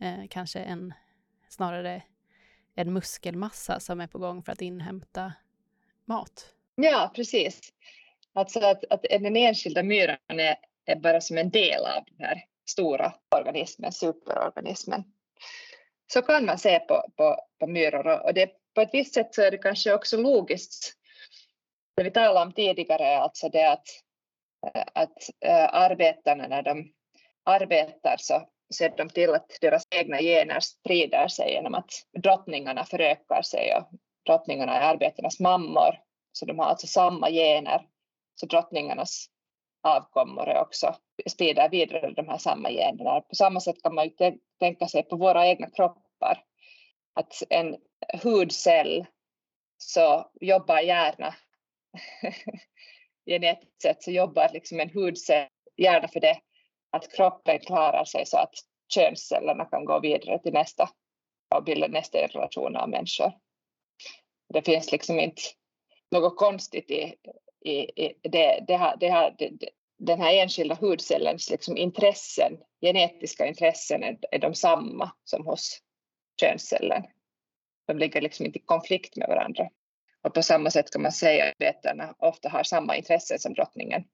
eh, 0.00 0.28
kanske 0.30 0.60
en, 0.60 0.94
snarare 1.48 2.02
en 2.74 2.92
muskelmassa 2.92 3.80
som 3.80 4.00
är 4.00 4.06
på 4.06 4.18
gång 4.18 4.42
för 4.42 4.52
att 4.52 4.62
inhämta 4.62 5.32
mat. 6.04 6.54
Ja, 6.74 7.12
precis. 7.14 7.60
Alltså 8.32 8.60
att, 8.60 8.84
att 8.90 9.02
den 9.02 9.36
enskilda 9.36 9.82
myran 9.82 10.18
är, 10.28 10.56
är 10.84 10.96
bara 10.96 11.20
som 11.20 11.38
en 11.38 11.50
del 11.50 11.80
av 11.80 12.04
den 12.16 12.26
här 12.26 12.44
stora 12.66 13.14
organismen, 13.36 13.92
superorganismen. 13.92 15.04
Så 16.06 16.22
kan 16.22 16.44
man 16.44 16.58
se 16.58 16.78
på, 16.78 17.04
på, 17.16 17.36
på 17.58 17.66
myror 17.66 18.26
och 18.26 18.34
det, 18.34 18.50
på 18.78 18.82
ett 18.82 18.94
visst 18.94 19.14
sätt 19.14 19.34
så 19.34 19.42
är 19.42 19.50
det 19.50 19.58
kanske 19.58 19.94
också 19.94 20.16
logiskt. 20.16 20.92
Det 21.96 22.02
vi 22.02 22.10
talade 22.10 22.46
om 22.46 22.52
tidigare, 22.52 23.18
alltså 23.18 23.48
det 23.48 23.72
att, 23.72 23.86
eh, 24.74 24.84
att 24.94 25.30
eh, 25.40 25.74
arbetarna 25.74 26.46
när 26.46 26.62
de 26.62 26.92
arbetar 27.44 28.16
så 28.18 28.48
ser 28.74 28.96
de 28.96 29.08
till 29.08 29.34
att 29.34 29.58
deras 29.60 29.82
egna 29.90 30.18
gener 30.18 30.60
sprider 30.60 31.28
sig 31.28 31.52
genom 31.52 31.74
att 31.74 31.90
drottningarna 32.22 32.84
förökar 32.84 33.42
sig 33.42 33.76
och 33.76 33.88
drottningarna 34.26 34.76
är 34.76 34.94
arbetarnas 34.94 35.40
mammor 35.40 36.00
så 36.32 36.46
de 36.46 36.58
har 36.58 36.66
alltså 36.66 36.86
samma 36.86 37.30
gener 37.30 37.86
så 38.34 38.46
drottningarnas 38.46 39.26
avkommor 39.82 40.48
är 40.48 40.60
också 40.60 40.96
sprider 41.30 41.68
vidare 41.68 42.10
de 42.10 42.28
här 42.28 42.38
samma 42.38 42.70
generna. 42.70 43.20
På 43.20 43.34
samma 43.34 43.60
sätt 43.60 43.82
kan 43.82 43.94
man 43.94 44.04
ju 44.04 44.38
tänka 44.60 44.88
sig 44.88 45.02
på 45.02 45.16
våra 45.16 45.46
egna 45.46 45.70
kroppar. 45.70 46.47
Att 47.18 47.42
en 47.50 47.76
hudcell 48.22 49.06
så 49.76 50.30
jobbar 50.40 50.80
gärna 50.80 51.34
genetiskt 53.26 53.82
sett 53.82 54.02
så 54.02 54.10
jobbar 54.10 54.50
liksom 54.52 54.80
en 54.80 54.90
hudcell 54.90 55.48
gärna 55.76 56.08
för 56.08 56.20
det 56.20 56.40
att 56.90 57.12
kroppen 57.12 57.58
klarar 57.58 58.04
sig 58.04 58.26
så 58.26 58.38
att 58.38 58.54
könscellerna 58.94 59.64
kan 59.64 59.84
gå 59.84 60.00
vidare 60.00 60.38
till 60.38 60.52
nästa 60.52 60.88
och 61.54 61.64
bilda 61.64 61.88
nästa 61.88 62.18
generation 62.18 62.76
av 62.76 62.88
människor. 62.88 63.32
Det 64.54 64.62
finns 64.62 64.92
liksom 64.92 65.20
inte 65.20 65.42
något 66.10 66.36
konstigt 66.36 66.90
i, 66.90 67.14
i, 67.64 68.04
i 68.04 68.14
det, 68.22 68.64
det, 68.66 68.76
här, 68.76 68.96
det, 68.96 69.10
här, 69.10 69.34
det, 69.38 69.50
den 69.98 70.20
här 70.20 70.34
enskilda 70.34 70.74
hudcellens 70.74 71.50
liksom 71.50 71.76
intressen, 71.76 72.52
genetiska 72.80 73.46
intressen 73.46 74.02
är, 74.02 74.18
är 74.30 74.38
de 74.38 74.54
samma 74.54 75.10
som 75.24 75.46
hos 75.46 75.82
könscellen. 76.40 77.02
De 77.86 77.98
ligger 77.98 78.20
liksom 78.20 78.46
inte 78.46 78.58
i 78.58 78.62
konflikt 78.62 79.16
med 79.16 79.28
varandra. 79.28 79.68
Och 80.22 80.34
på 80.34 80.42
samma 80.42 80.70
sätt 80.70 80.90
kan 80.90 81.02
man 81.02 81.12
säga 81.12 81.44
att 81.44 81.50
arbetarna 81.50 82.14
ofta 82.18 82.48
har 82.48 82.62
samma 82.62 82.96
intressen 82.96 83.38
som 83.38 83.54
drottningen. 83.54 84.04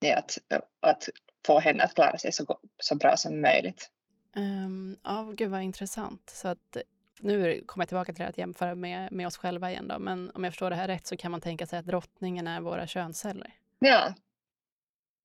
Det 0.00 0.10
är 0.10 0.18
att, 0.18 0.38
att 0.80 1.08
få 1.46 1.58
henne 1.58 1.84
att 1.84 1.94
klara 1.94 2.18
sig 2.18 2.32
så, 2.32 2.58
så 2.78 2.96
bra 2.96 3.16
som 3.16 3.40
möjligt. 3.40 3.90
Um, 4.36 4.96
ja, 5.04 5.32
gud 5.36 5.50
vad 5.50 5.62
intressant. 5.62 6.30
Så 6.30 6.48
att, 6.48 6.76
nu 7.20 7.62
kommer 7.66 7.82
jag 7.82 7.88
tillbaka 7.88 8.12
till 8.12 8.24
att 8.24 8.38
jämföra 8.38 8.74
med, 8.74 9.12
med 9.12 9.26
oss 9.26 9.36
själva 9.36 9.70
igen 9.70 9.88
då, 9.88 9.98
men 9.98 10.30
om 10.34 10.44
jag 10.44 10.52
förstår 10.52 10.70
det 10.70 10.76
här 10.76 10.88
rätt 10.88 11.06
så 11.06 11.16
kan 11.16 11.30
man 11.30 11.40
tänka 11.40 11.66
sig 11.66 11.78
att 11.78 11.86
drottningen 11.86 12.46
är 12.46 12.60
våra 12.60 12.86
könsceller? 12.86 13.54
Ja, 13.78 14.14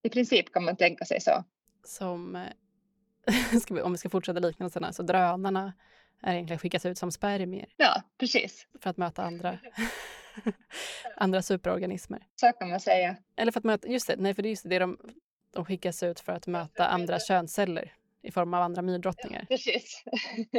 i 0.02 0.08
princip 0.10 0.52
kan 0.52 0.64
man 0.64 0.76
tänka 0.76 1.04
sig 1.04 1.20
så. 1.20 1.44
Som, 1.84 2.36
eh, 2.36 2.42
vi, 3.70 3.80
om 3.80 3.92
vi 3.92 3.98
ska 3.98 4.08
fortsätta 4.08 4.40
liknelserna, 4.40 4.92
så 4.92 5.02
drönarna 5.02 5.72
är 6.24 6.32
egentligen 6.32 6.58
skickas 6.58 6.86
ut 6.86 6.98
som 6.98 7.12
spermier. 7.12 7.68
Ja, 7.76 8.02
precis. 8.18 8.66
För 8.80 8.90
att 8.90 8.96
möta 8.96 9.24
andra, 9.24 9.58
andra 11.16 11.42
superorganismer. 11.42 12.26
Så 12.36 12.52
kan 12.52 12.68
man 12.70 12.80
säga. 12.80 13.16
Eller 13.36 13.52
för 13.52 13.60
att 13.60 13.64
möta, 13.64 13.88
just 13.88 14.06
det, 14.06 14.16
nej 14.18 14.34
för 14.34 14.42
det 14.42 14.48
är 14.48 14.50
just 14.50 14.68
det, 14.68 14.78
de, 14.78 14.98
de 15.54 15.64
skickas 15.64 16.02
ut 16.02 16.20
för 16.20 16.32
att 16.32 16.46
möta 16.46 16.86
andra 16.86 17.20
könsceller 17.20 17.92
i 18.22 18.30
form 18.30 18.54
av 18.54 18.62
andra 18.62 18.82
myrdrottningar. 18.82 19.46
Ja, 19.48 19.56
precis. 19.56 20.04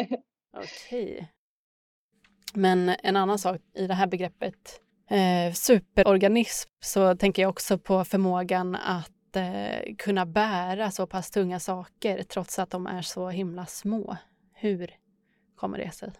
Okej. 0.57 1.13
Okay. 1.13 1.25
Men 2.53 2.95
en 3.03 3.15
annan 3.15 3.39
sak 3.39 3.61
i 3.73 3.87
det 3.87 3.93
här 3.93 4.07
begreppet 4.07 4.81
eh, 5.09 5.53
superorganism 5.53 6.69
så 6.79 7.15
tänker 7.15 7.41
jag 7.41 7.49
också 7.49 7.77
på 7.77 8.05
förmågan 8.05 8.75
att 8.75 9.35
eh, 9.35 9.95
kunna 9.97 10.25
bära 10.25 10.91
så 10.91 11.07
pass 11.07 11.31
tunga 11.31 11.59
saker 11.59 12.23
trots 12.23 12.59
att 12.59 12.69
de 12.69 12.87
är 12.87 13.01
så 13.01 13.29
himla 13.29 13.65
små. 13.65 14.17
Hur 14.53 14.95
kommer 15.55 15.77
det 15.77 15.91
sig? 15.91 16.11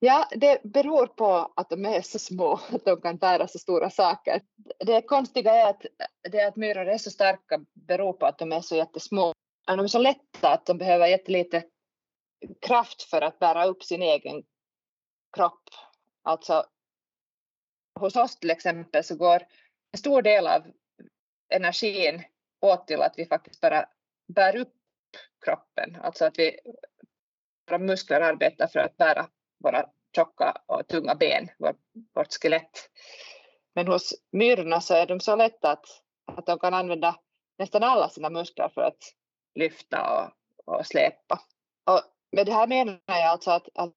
Ja, 0.00 0.28
det 0.30 0.62
beror 0.62 1.06
på 1.06 1.52
att 1.56 1.70
de 1.70 1.86
är 1.86 2.02
så 2.02 2.18
små 2.18 2.52
att 2.72 2.84
de 2.84 3.00
kan 3.00 3.16
bära 3.16 3.48
så 3.48 3.58
stora 3.58 3.90
saker. 3.90 4.42
Det 4.78 5.02
konstiga 5.02 5.52
är 5.52 5.70
att 5.70 5.86
det 6.30 6.46
att 6.46 6.56
myror 6.56 6.88
är 6.88 6.98
så 6.98 7.10
starka 7.10 7.60
beror 7.74 8.12
på 8.12 8.26
att 8.26 8.38
de 8.38 8.52
är 8.52 8.60
så 8.60 8.76
jättesmå. 8.76 9.32
De 9.66 9.80
är 9.80 9.86
så 9.86 9.98
lätta 9.98 10.52
att 10.52 10.66
de 10.66 10.78
behöver 10.78 11.06
jättelite 11.06 11.64
kraft 12.60 13.02
för 13.02 13.22
att 13.22 13.38
bära 13.38 13.64
upp 13.64 13.82
sin 13.82 14.02
egen 14.02 14.42
kropp. 15.32 15.70
Alltså 16.22 16.64
hos 18.00 18.16
oss 18.16 18.36
till 18.36 18.50
exempel 18.50 19.04
så 19.04 19.16
går 19.16 19.42
en 19.92 19.98
stor 19.98 20.22
del 20.22 20.46
av 20.46 20.62
energin 21.48 22.22
åt 22.60 22.86
till 22.86 23.02
att 23.02 23.14
vi 23.16 23.26
faktiskt 23.26 23.60
bara 23.60 23.88
bär 24.28 24.56
upp 24.56 24.74
kroppen, 25.44 25.96
alltså 26.02 26.24
att 26.24 26.38
vi, 26.38 26.58
våra 27.68 27.78
muskler 27.78 28.20
arbetar 28.20 28.66
för 28.66 28.80
att 28.80 28.96
bära 28.96 29.28
våra 29.58 29.86
tjocka 30.16 30.62
och 30.66 30.88
tunga 30.88 31.14
ben, 31.14 31.48
vår, 31.58 31.74
vårt 32.14 32.32
skelett. 32.32 32.90
Men 33.74 33.86
hos 33.86 34.14
myrorna 34.32 34.80
så 34.80 34.94
är 34.94 35.06
de 35.06 35.20
så 35.20 35.36
lätta 35.36 35.70
att, 35.70 35.86
att 36.36 36.46
de 36.46 36.58
kan 36.58 36.74
använda 36.74 37.16
nästan 37.58 37.82
alla 37.82 38.08
sina 38.08 38.30
muskler 38.30 38.68
för 38.68 38.82
att 38.82 39.14
lyfta 39.54 40.30
och, 40.66 40.74
och 40.74 40.86
släpa. 40.86 41.40
Och 41.86 42.00
med 42.32 42.46
det 42.46 42.52
här 42.52 42.66
menar 42.66 43.00
jag 43.06 43.24
alltså 43.24 43.50
att, 43.50 43.68
att 43.74 43.94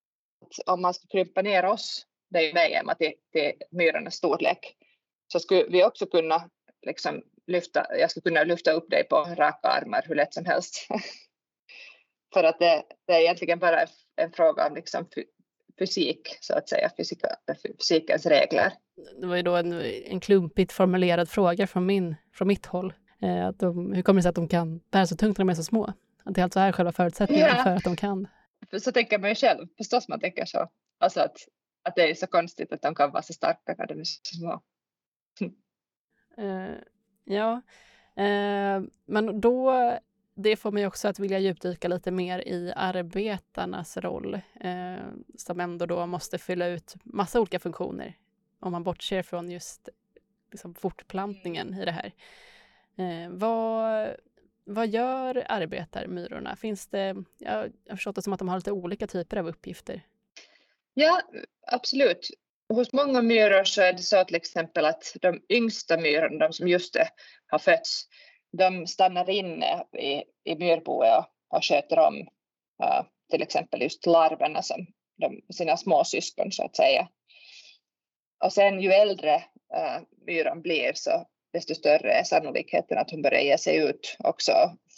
om 0.66 0.82
man 0.82 0.94
skulle 0.94 1.24
krympa 1.24 1.42
ner 1.42 1.66
oss, 1.66 2.06
det 2.30 2.40
är 2.40 2.44
ju 2.44 2.52
vägen 2.54 2.90
till, 2.98 3.14
till 3.32 3.54
myrornas 3.72 4.16
storlek, 4.16 4.76
så 5.28 5.40
skulle 5.40 5.64
vi 5.64 5.84
också 5.84 6.06
kunna 6.06 6.50
liksom 6.82 7.24
lyfta, 7.48 7.98
jag 7.98 8.12
skulle 8.12 8.24
kunna 8.24 8.44
lyfta 8.44 8.72
upp 8.72 8.90
dig 8.90 9.04
på 9.04 9.16
raka 9.16 9.68
armar 9.68 10.04
hur 10.08 10.16
lätt 10.16 10.34
som 10.34 10.46
helst. 10.46 10.88
För 12.34 12.44
att 12.44 12.60
det, 12.60 12.84
det, 13.08 13.14
är 13.14 13.20
egentligen 13.20 13.60
bara 13.60 13.86
en 14.16 14.32
fråga 14.32 14.68
om 14.68 14.76
liksom 14.76 15.08
fysik, 15.80 16.38
så 16.42 16.54
att 16.54 16.70
säga, 16.70 16.92
fysika, 16.98 17.28
fysikens 17.64 18.26
regler. 18.26 18.74
Det 19.22 19.28
var 19.28 19.36
ju 19.36 19.42
då 19.42 19.56
en, 19.56 19.82
en 20.06 20.20
klumpigt 20.20 20.72
formulerad 20.72 21.30
fråga 21.30 21.68
från, 21.68 21.86
min, 21.86 22.16
från 22.34 22.48
mitt 22.48 22.66
håll. 22.66 22.94
Eh, 23.22 23.48
att 23.48 23.60
de, 23.60 23.94
hur 23.94 24.02
kommer 24.02 24.18
det 24.20 24.24
sig 24.24 24.30
att 24.30 24.36
de 24.36 24.48
kan 24.48 24.80
bära 24.80 25.08
så 25.08 25.16
tungt 25.16 25.38
när 25.38 25.46
de 25.46 25.50
är 25.50 25.56
så 25.56 25.64
små? 25.64 25.94
Att 26.24 26.36
det 26.36 26.42
alltså 26.42 26.60
är 26.60 26.72
själva 26.72 26.92
förutsättningen 26.92 27.48
ja. 27.48 27.64
för 27.64 27.76
att 27.76 27.84
de 27.84 27.96
kan. 27.96 28.28
Så 28.80 28.92
tänker 28.92 29.20
man 29.20 29.30
ju 29.30 29.36
själv, 29.36 29.68
förstås 29.78 30.08
man 30.08 30.20
tänker 30.20 30.46
så. 30.46 30.70
Alltså 31.00 31.20
att, 31.20 31.38
att 31.84 31.96
det 31.96 32.10
är 32.12 32.16
så 32.16 32.28
konstigt 32.28 32.74
att 32.74 32.82
de 32.82 32.96
kan 32.96 33.12
vara 33.12 33.24
så 33.24 33.34
starka 33.34 33.76
när 33.78 33.88
de 33.88 34.00
är 34.00 34.04
så 34.04 34.20
små. 34.24 34.62
Uh, 36.40 36.76
ja, 37.24 37.62
uh, 38.20 38.84
men 39.06 39.42
då, 39.42 39.72
det 40.34 40.56
får 40.56 40.72
mig 40.72 40.88
också 40.88 41.08
att 41.08 41.20
vilja 41.20 41.40
djupdyka 41.40 41.88
lite 41.88 42.12
mer 42.12 42.40
i 42.48 42.74
arbetarnas 42.76 43.98
roll, 43.98 44.34
eh, 44.60 45.06
som 45.38 45.60
ändå 45.60 45.86
då 45.86 46.06
måste 46.06 46.38
fylla 46.38 46.68
ut 46.68 46.96
massa 47.04 47.40
olika 47.40 47.60
funktioner, 47.60 48.18
om 48.60 48.72
man 48.72 48.84
bortser 48.84 49.24
från 49.24 49.52
just 49.52 49.90
liksom, 50.52 50.74
fortplantningen 50.76 51.74
i 51.74 51.86
det 51.86 51.92
här. 51.92 52.12
Eh, 52.98 53.30
vad, 53.30 54.10
vad 54.64 54.88
gör 54.88 55.46
arbetarmyrorna? 55.50 56.56
Finns 56.56 56.88
det, 56.88 57.16
jag 57.38 57.72
har 57.90 57.96
förstått 57.96 58.16
det 58.16 58.22
som 58.22 58.34
att 58.34 58.40
de 58.40 58.50
har 58.50 58.58
lite 58.58 58.72
olika 58.72 59.08
typer 59.08 59.38
av 59.38 59.48
uppgifter. 59.48 60.02
Ja, 60.94 61.22
absolut 61.68 62.30
hos 62.70 62.94
många 62.94 63.22
myror 63.22 63.64
så 63.64 63.82
är 63.82 63.94
det 63.94 64.04
så 64.04 64.24
till 64.24 64.36
exempel 64.36 64.86
att 64.86 65.16
de 65.22 65.42
yngsta 65.50 65.98
myrorna, 65.98 66.48
de 66.48 66.54
som 66.54 66.68
just 66.68 66.98
har 67.48 67.60
fötts, 67.60 68.08
de 68.52 68.88
stannar 68.88 69.30
inne 69.30 69.86
i, 70.00 70.24
i 70.52 70.56
myrboet 70.56 71.18
och, 71.18 71.58
och 71.58 71.66
sköter 71.66 72.00
om 72.00 72.20
uh, 72.84 73.04
till 73.32 73.42
exempel 73.42 73.82
just 73.82 74.06
larverna 74.06 74.62
som 74.62 74.86
de, 75.18 75.42
sina 75.54 75.78
småsyskon 75.78 76.52
så 76.52 76.66
att 76.66 76.76
säga. 76.76 77.08
Och 78.44 78.54
sen 78.54 78.82
ju 78.82 78.92
äldre 78.92 79.36
uh, 79.78 80.02
myran 80.26 80.62
blir 80.62 80.92
så 80.96 81.26
desto 81.54 81.76
större 81.76 82.14
är 82.14 82.24
sannolikheten 82.24 82.98
att 82.98 83.12
hon 83.12 83.22
börjar 83.22 83.42
ge 83.42 83.58
sig 83.58 83.78
ut 83.78 84.18
också 84.20 84.52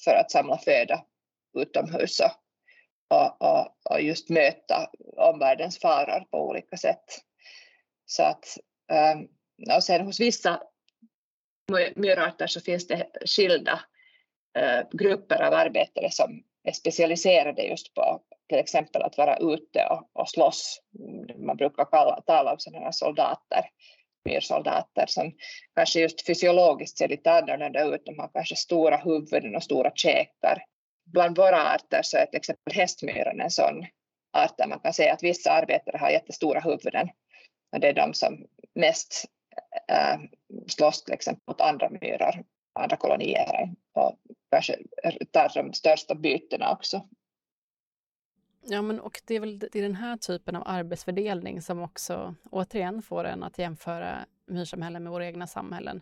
för 0.04 0.16
att 0.16 0.32
samla 0.32 0.58
föda 0.58 1.06
utomhus 1.58 2.20
och, 2.20 2.32
och, 3.18 3.42
och, 3.42 3.78
och 3.90 4.02
just 4.02 4.30
möta 4.30 4.90
omvärldens 5.18 5.80
faror 5.80 6.26
på 6.32 6.50
olika 6.50 6.78
sätt. 6.78 7.04
Så 8.06 8.24
att, 8.24 8.58
um, 9.16 9.28
och 9.76 9.84
sen 9.84 10.06
hos 10.06 10.20
vissa 10.20 10.62
myrarter 11.96 12.48
så 12.48 12.62
finns 12.62 12.88
det 12.88 13.08
skilda 13.26 13.80
eh, 14.58 14.88
grupper 14.92 15.44
av 15.44 15.54
arbetare 15.54 16.12
som 16.12 16.44
är 16.64 16.72
specialiserade 16.72 17.64
just 17.64 17.94
på 17.94 18.22
till 18.50 18.60
exempel 18.60 19.02
att 19.02 19.18
vara 19.18 19.38
ute 19.38 19.86
och, 19.90 20.10
och 20.14 20.30
slåss. 20.30 20.82
Man 21.36 21.58
brukar 21.58 21.86
kalla, 21.86 22.22
tala 22.22 22.52
om 22.52 22.60
sådana 22.60 22.86
här 22.86 22.92
soldater, 22.92 23.66
myrsoldater 24.26 25.06
som 25.08 25.32
kanske 25.76 26.00
just 26.00 26.26
fysiologiskt 26.26 26.98
ser 26.98 27.08
lite 27.08 27.32
annorlunda 27.32 27.84
ut. 27.84 28.06
De 28.06 28.20
har 28.20 28.30
kanske 28.34 28.56
stora 28.56 28.98
huvuden 28.98 29.56
och 29.56 29.64
stora 29.64 29.92
käkar. 29.96 30.66
Bland 31.06 31.38
våra 31.38 31.74
arter 31.74 32.02
så 32.04 32.18
är 32.18 32.26
till 32.26 32.38
exempel 32.38 32.74
hästmyran 32.74 33.42
en 33.42 33.52
sån 33.52 33.86
art 34.38 34.58
där 34.58 34.68
man 34.68 34.80
kan 34.80 34.94
säga 34.94 35.14
att 35.14 35.24
vissa 35.24 35.52
arbetare 35.52 35.98
har 35.98 36.10
jättestora 36.10 36.60
huvuden. 36.60 37.10
Och 37.72 37.80
det 37.80 37.88
är 37.88 37.94
de 37.94 38.14
som 38.14 38.46
mest 38.76 39.26
slåss 40.68 41.04
till 41.04 41.14
exempel 41.14 41.44
mot 41.48 41.62
andra 41.62 41.90
myrar, 41.90 42.44
andra 42.74 42.98
kolonier 42.98 43.76
och 43.94 44.18
kanske 44.52 44.78
tar 45.32 45.52
de 45.56 45.74
största 45.74 46.16
bytena 46.16 46.72
också. 46.72 47.08
Ja, 48.66 48.82
men 48.82 49.00
och 49.00 49.22
det 49.26 49.36
är 49.36 49.40
väl 49.40 49.60
det 49.60 49.76
är 49.76 49.82
den 49.82 49.96
här 49.96 50.18
typen 50.18 50.56
av 50.56 50.64
arbetsfördelning 50.66 51.62
som 51.62 51.80
också 51.80 52.36
återigen 52.52 53.02
får 53.02 53.24
en 53.24 53.44
att 53.44 53.58
jämföra 53.58 54.26
myrsamhällen 54.46 55.04
med 55.04 55.12
våra 55.12 55.26
egna 55.26 55.48
samhällen. 55.48 56.02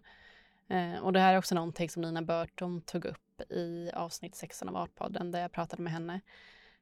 Eh, 0.69 1.03
och 1.03 1.13
det 1.13 1.19
här 1.19 1.33
är 1.33 1.37
också 1.37 1.55
någonting 1.55 1.89
som 1.89 2.01
Nina 2.01 2.21
Burton 2.21 2.81
tog 2.81 3.05
upp 3.05 3.51
i 3.51 3.91
avsnitt 3.93 4.35
16 4.35 4.69
av 4.69 4.75
Artpodden 4.77 5.31
där 5.31 5.41
jag 5.41 5.51
pratade 5.51 5.81
med 5.81 5.93
henne. 5.93 6.21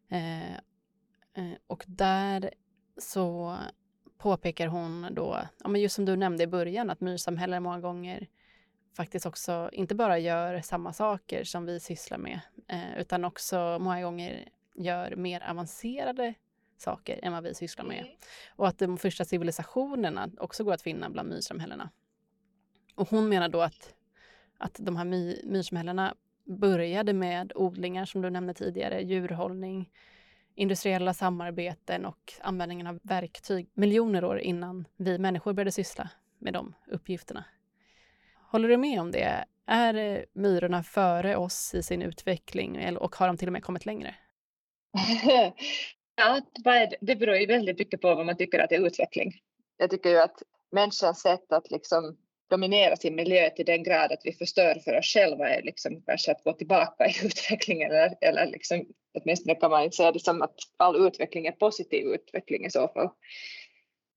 Eh, 0.09 0.53
eh, 1.33 1.57
och 1.67 1.83
där 1.87 2.53
så 2.97 3.57
påpekar 4.19 4.67
hon 4.67 5.07
då, 5.11 5.39
ja, 5.63 5.69
men 5.69 5.81
just 5.81 5.95
som 5.95 6.05
du 6.05 6.15
nämnde 6.15 6.43
i 6.43 6.47
början, 6.47 6.89
att 6.89 7.01
myrsamhällen 7.01 7.63
många 7.63 7.79
gånger 7.79 8.27
faktiskt 8.97 9.25
också 9.25 9.69
inte 9.73 9.95
bara 9.95 10.19
gör 10.19 10.61
samma 10.61 10.93
saker 10.93 11.43
som 11.43 11.65
vi 11.65 11.79
sysslar 11.79 12.17
med, 12.17 12.39
eh, 12.67 12.97
utan 12.99 13.25
också 13.25 13.77
många 13.81 14.01
gånger 14.01 14.49
gör 14.75 15.15
mer 15.15 15.49
avancerade 15.49 16.33
saker 16.77 17.19
än 17.23 17.33
vad 17.33 17.43
vi 17.43 17.53
sysslar 17.53 17.85
med. 17.85 17.99
Mm. 17.99 18.11
Och 18.55 18.67
att 18.67 18.77
de 18.77 18.97
första 18.97 19.25
civilisationerna 19.25 20.29
också 20.37 20.63
går 20.63 20.73
att 20.73 20.81
finna 20.81 21.09
bland 21.09 21.29
myrsamhällena. 21.29 21.89
Och 22.95 23.09
hon 23.09 23.29
menar 23.29 23.49
då 23.49 23.61
att, 23.61 23.95
att 24.57 24.77
de 24.79 24.95
här 24.95 25.05
my, 25.05 25.41
myrsamhällena 25.43 26.15
började 26.45 27.13
med 27.13 27.51
odlingar 27.55 28.05
som 28.05 28.21
du 28.21 28.29
nämnde 28.29 28.53
tidigare, 28.53 29.01
djurhållning, 29.01 29.89
industriella 30.59 31.13
samarbeten 31.13 32.05
och 32.05 32.33
användningen 32.41 32.87
av 32.87 32.99
verktyg 33.03 33.69
miljoner 33.73 34.23
år 34.23 34.39
innan 34.39 34.87
vi 34.97 35.17
människor 35.17 35.53
började 35.53 35.71
syssla 35.71 36.09
med 36.37 36.53
de 36.53 36.73
uppgifterna. 36.87 37.45
Håller 38.51 38.69
du 38.69 38.77
med 38.77 39.01
om 39.01 39.11
det? 39.11 39.45
Är 39.65 39.93
eh, 39.93 40.23
myrorna 40.33 40.83
före 40.83 41.35
oss 41.35 41.73
i 41.73 41.83
sin 41.83 42.01
utveckling 42.01 42.97
och 42.97 43.15
har 43.15 43.27
de 43.27 43.37
till 43.37 43.47
och 43.47 43.53
med 43.53 43.63
kommit 43.63 43.85
längre? 43.85 44.15
ja, 46.15 46.41
det 47.01 47.15
beror 47.15 47.35
ju 47.35 47.45
väldigt 47.45 47.79
mycket 47.79 48.01
på 48.01 48.15
vad 48.15 48.25
man 48.25 48.37
tycker 48.37 48.59
att 48.59 48.71
är 48.71 48.87
utveckling. 48.87 49.33
Jag 49.77 49.89
tycker 49.89 50.09
ju 50.09 50.19
att 50.19 50.43
människans 50.71 51.21
sätt 51.21 51.51
att 51.51 51.71
liksom 51.71 52.17
dominera 52.49 52.95
sin 52.95 53.15
miljö 53.15 53.49
till 53.49 53.65
den 53.65 53.83
grad 53.83 54.11
att 54.11 54.21
vi 54.23 54.33
förstör 54.33 54.79
för 54.85 54.97
oss 54.97 55.05
själva 55.05 55.49
är 55.49 55.61
liksom 55.61 56.01
kanske 56.01 56.31
att 56.31 56.43
gå 56.43 56.53
tillbaka 56.53 57.07
i 57.07 57.13
utvecklingen 57.25 57.91
eller, 57.91 58.15
eller 58.21 58.45
liksom, 58.45 58.85
åtminstone 59.13 59.55
kan 59.55 59.71
man 59.71 59.83
inte 59.83 59.95
säga 59.95 60.11
det 60.11 60.19
som 60.19 60.41
att 60.41 60.55
all 60.77 61.07
utveckling 61.07 61.45
är 61.45 61.51
positiv 61.51 62.05
utveckling 62.07 62.65
i 62.65 62.69
så 62.69 62.87
fall. 62.87 63.09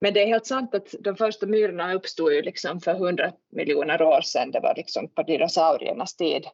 Men 0.01 0.15
det 0.15 0.23
är 0.23 0.27
helt 0.27 0.47
sant 0.47 0.75
att 0.75 0.95
de 1.01 1.17
första 1.17 1.47
myrorna 1.47 1.95
uppstod 1.95 2.33
ju 2.33 2.43
liksom 2.43 2.81
för 2.81 2.95
hundra 2.95 3.33
miljoner 3.53 4.03
år 4.03 4.21
sedan, 4.21 4.51
det 4.51 4.61
var 4.61 4.75
liksom 4.77 5.09
på 5.09 5.23
dinosauriernas 5.23 6.17
tid. 6.17 6.47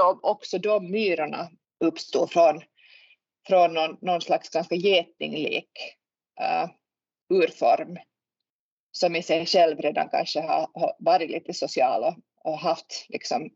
Och 0.00 0.30
också 0.30 0.58
de 0.58 0.90
myrorna 0.90 1.48
uppstod 1.80 2.30
från 2.30 2.62
från 3.46 3.74
någon, 3.74 3.96
någon 4.00 4.20
slags 4.20 4.48
ganska 4.48 4.74
getinglik 4.74 5.70
uh, 6.40 6.70
urform 7.38 7.96
som 8.92 9.16
i 9.16 9.22
sig 9.22 9.46
själv 9.46 9.78
redan 9.78 10.08
kanske 10.08 10.40
har, 10.40 10.70
har 10.74 10.96
varit 10.98 11.30
lite 11.30 11.54
social 11.54 12.04
och, 12.04 12.14
och 12.44 12.58
haft 12.58 13.06
liksom, 13.08 13.50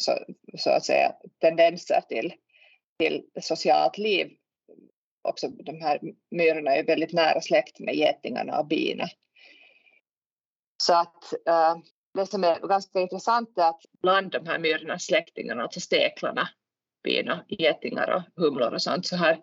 så, 0.00 0.18
så, 0.58 0.70
att 0.70 0.84
säga 0.84 1.12
tendenser 1.40 2.00
till, 2.00 2.34
till 2.98 3.22
socialt 3.40 3.98
liv. 3.98 4.30
Också 5.22 5.48
de 5.48 5.80
här 5.80 6.00
myrorna 6.30 6.74
är 6.74 6.84
väldigt 6.84 7.12
nära 7.12 7.40
släkt 7.40 7.80
med 7.80 7.94
getingarna 7.94 8.60
och 8.60 8.66
bina. 8.66 9.08
Så 10.82 10.94
att 10.94 11.32
äh, 11.46 11.76
det 12.14 12.26
som 12.26 12.44
är 12.44 12.68
ganska 12.68 13.00
intressant 13.00 13.58
är 13.58 13.68
att 13.68 13.82
bland 14.02 14.30
de 14.30 14.46
här 14.46 14.58
myrornas 14.58 15.04
släktingarna, 15.04 15.62
alltså 15.62 15.80
steklarna, 15.80 16.48
bin 17.02 17.30
och 17.30 17.38
getingar 17.48 18.14
och 18.14 18.42
humlor 18.42 18.74
och 18.74 18.82
sånt 18.82 19.06
så 19.06 19.16
har, 19.16 19.38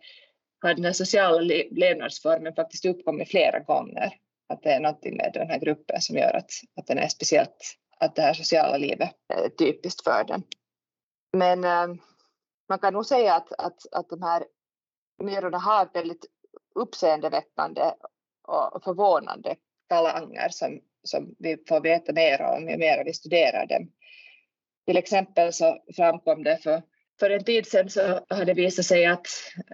har 0.61 0.73
den 0.73 0.85
här 0.85 0.93
sociala 0.93 1.41
levnadsformen 1.71 2.55
faktiskt 2.55 2.85
uppkommit 2.85 3.29
flera 3.29 3.59
gånger. 3.59 4.13
Att 4.49 4.63
det 4.63 4.69
är 4.69 4.79
någonting 4.79 5.17
med 5.17 5.31
den 5.33 5.49
här 5.49 5.59
gruppen 5.59 6.01
som 6.01 6.17
gör 6.17 6.33
att, 6.33 6.51
att 6.75 6.87
den 6.87 6.97
är 6.97 7.07
speciellt, 7.07 7.77
att 7.99 8.15
det 8.15 8.21
här 8.21 8.33
sociala 8.33 8.77
livet 8.77 9.09
är 9.33 9.49
typiskt 9.49 10.03
för 10.03 10.23
den. 10.23 10.43
Men 11.37 11.63
äh, 11.63 11.95
man 12.69 12.79
kan 12.79 12.93
nog 12.93 13.05
säga 13.05 13.33
att, 13.33 13.51
att, 13.57 13.79
att 13.91 14.09
de 14.09 14.21
här 14.23 14.45
myrorna 15.23 15.57
har 15.57 15.89
väldigt 15.93 16.25
uppseendeväckande 16.75 17.93
och 18.47 18.83
förvånande 18.83 19.55
talanger 19.89 20.49
som, 20.49 20.79
som 21.03 21.35
vi 21.39 21.57
får 21.67 21.81
veta 21.81 22.13
mer 22.13 22.41
om 22.41 22.69
ju 22.69 22.77
mer 22.77 23.03
vi 23.05 23.13
studerar 23.13 23.65
dem. 23.65 23.91
Till 24.85 24.97
exempel 24.97 25.53
så 25.53 25.77
framkom 25.95 26.43
det 26.43 26.57
för 26.57 26.81
för 27.19 27.29
en 27.29 27.43
tid 27.43 27.67
sedan 27.67 27.89
så 27.89 28.01
har 28.29 28.45
det 28.45 28.53
visat 28.53 28.85
sig 28.85 29.05
att 29.05 29.27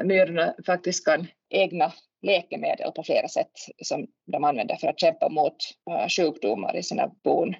myrorna 0.03 0.55
faktiskt 0.65 1.05
kan 1.05 1.27
egna 1.49 1.93
läkemedel 2.21 2.91
på 2.91 3.03
flera 3.03 3.27
sätt 3.27 3.51
som 3.83 4.07
de 4.25 4.43
använder 4.43 4.75
för 4.75 4.87
att 4.87 4.99
kämpa 4.99 5.29
mot 5.29 5.55
eh, 5.89 6.07
sjukdomar 6.07 6.75
i 6.75 6.83
sina 6.83 7.11
bon. 7.23 7.55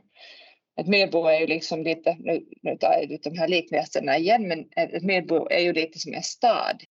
Ett 0.80 0.88
myrbo 0.88 1.26
är 1.26 1.40
ju 1.40 1.48
liksom 1.48 1.84
lite, 1.84 2.16
nu, 2.20 2.46
nu 2.62 2.78
tar 2.78 2.94
jag 2.94 3.12
ut 3.12 3.24
de 3.24 3.38
här 3.38 3.48
liknelserna 3.48 4.18
igen, 4.18 4.48
men 4.48 4.70
ett 4.76 5.04
medbo 5.04 5.48
är 5.50 5.60
ju 5.60 5.74
lite 5.74 6.00
som 6.00 6.14
en 6.14 6.24
stad. 6.24 6.84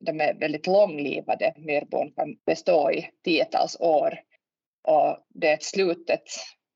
De 0.00 0.20
är 0.20 0.34
väldigt 0.34 0.66
långlivade, 0.66 1.54
myrbon 1.56 2.12
kan 2.12 2.36
bestå 2.46 2.90
i 2.92 3.10
tiotals 3.24 3.76
år 3.80 4.20
och 4.88 5.18
det 5.28 5.48
är 5.48 5.54
ett 5.54 5.62
slutet 5.62 6.22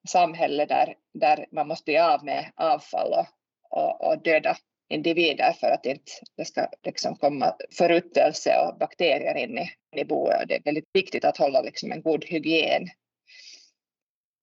samhälle 0.09 0.67
där, 0.67 0.95
där 1.15 1.47
man 1.53 1.69
måste 1.69 1.85
bli 1.85 1.99
av 1.99 2.25
med 2.25 2.53
avfall 2.57 3.13
och, 3.13 3.27
och, 3.71 4.09
och 4.09 4.23
döda 4.23 4.57
individer 4.89 5.53
för 5.53 5.67
att 5.67 5.87
inte 5.87 6.13
det 6.37 6.45
ska 6.45 6.67
liksom 6.85 7.17
komma 7.17 7.55
förruttelse 7.79 8.55
och 8.59 8.79
bakterier 8.79 9.37
in 9.37 9.59
i, 9.59 9.71
i 10.01 10.05
boet. 10.05 10.49
Det 10.49 10.55
är 10.55 10.63
väldigt 10.65 10.91
viktigt 10.93 11.25
att 11.25 11.37
hålla 11.37 11.61
liksom 11.61 11.93
en 11.93 12.03
god 12.03 12.25
hygien. 12.25 12.89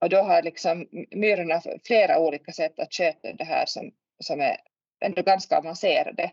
Och 0.06 0.10
då 0.10 0.18
har 0.18 0.42
liksom 0.42 0.88
myrorna 1.12 1.62
flera 1.86 2.20
olika 2.20 2.52
sätt 2.52 2.80
att 2.80 2.94
sköta 2.94 3.34
det 3.34 3.44
här 3.44 3.66
som, 3.66 3.92
som 4.20 4.42
är 4.42 4.58
ändå 5.00 5.22
ganska 5.22 5.58
avancerade. 5.58 6.32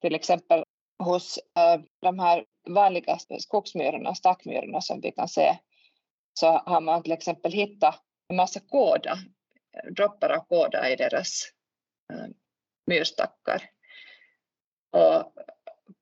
Till 0.00 0.14
exempel 0.14 0.64
hos 0.98 1.38
äh, 1.58 1.80
de 2.02 2.18
här 2.18 2.44
vanliga 2.68 3.18
skogsmyrorna, 3.38 4.14
stackmyrorna 4.14 4.80
som 4.80 5.00
vi 5.00 5.12
kan 5.12 5.28
se, 5.28 5.58
så 6.32 6.46
har 6.46 6.80
man 6.80 7.02
till 7.02 7.12
exempel 7.12 7.52
hittat 7.52 8.02
en 8.28 8.36
massa 8.36 8.60
kåda, 8.60 9.18
droppar 9.96 10.30
av 10.30 10.44
kåda 10.48 10.90
i 10.90 10.96
deras 10.96 11.42
äh, 12.12 12.26
myrstackar. 12.86 13.62
Och 14.90 15.32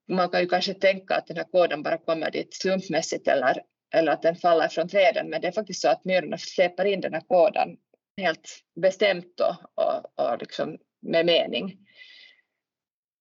man 0.09 0.29
kan 0.29 0.41
ju 0.41 0.49
kanske 0.49 0.75
tänka 0.75 1.15
att 1.15 1.27
den 1.27 1.37
här 1.37 1.45
koden 1.45 1.83
bara 1.83 1.99
kommer 1.99 2.31
dit 2.31 2.55
slumpmässigt 2.55 3.29
eller, 3.29 3.63
eller 3.95 4.13
att 4.13 4.23
den 4.23 4.37
faller 4.37 4.69
från 4.69 4.89
träden, 4.89 5.31
men 5.31 5.41
det 5.41 5.49
är 5.49 5.53
faktiskt 5.53 5.81
så 5.81 5.89
att 5.89 6.05
myrorna 6.05 6.39
släpar 6.39 6.85
in 6.85 7.01
den 7.01 7.15
här 7.15 7.21
kådan 7.21 7.77
helt 8.17 8.65
bestämt 8.75 9.41
och, 9.41 9.85
och, 9.85 10.31
och 10.31 10.39
liksom 10.39 10.79
med 11.01 11.27
mening. 11.27 11.79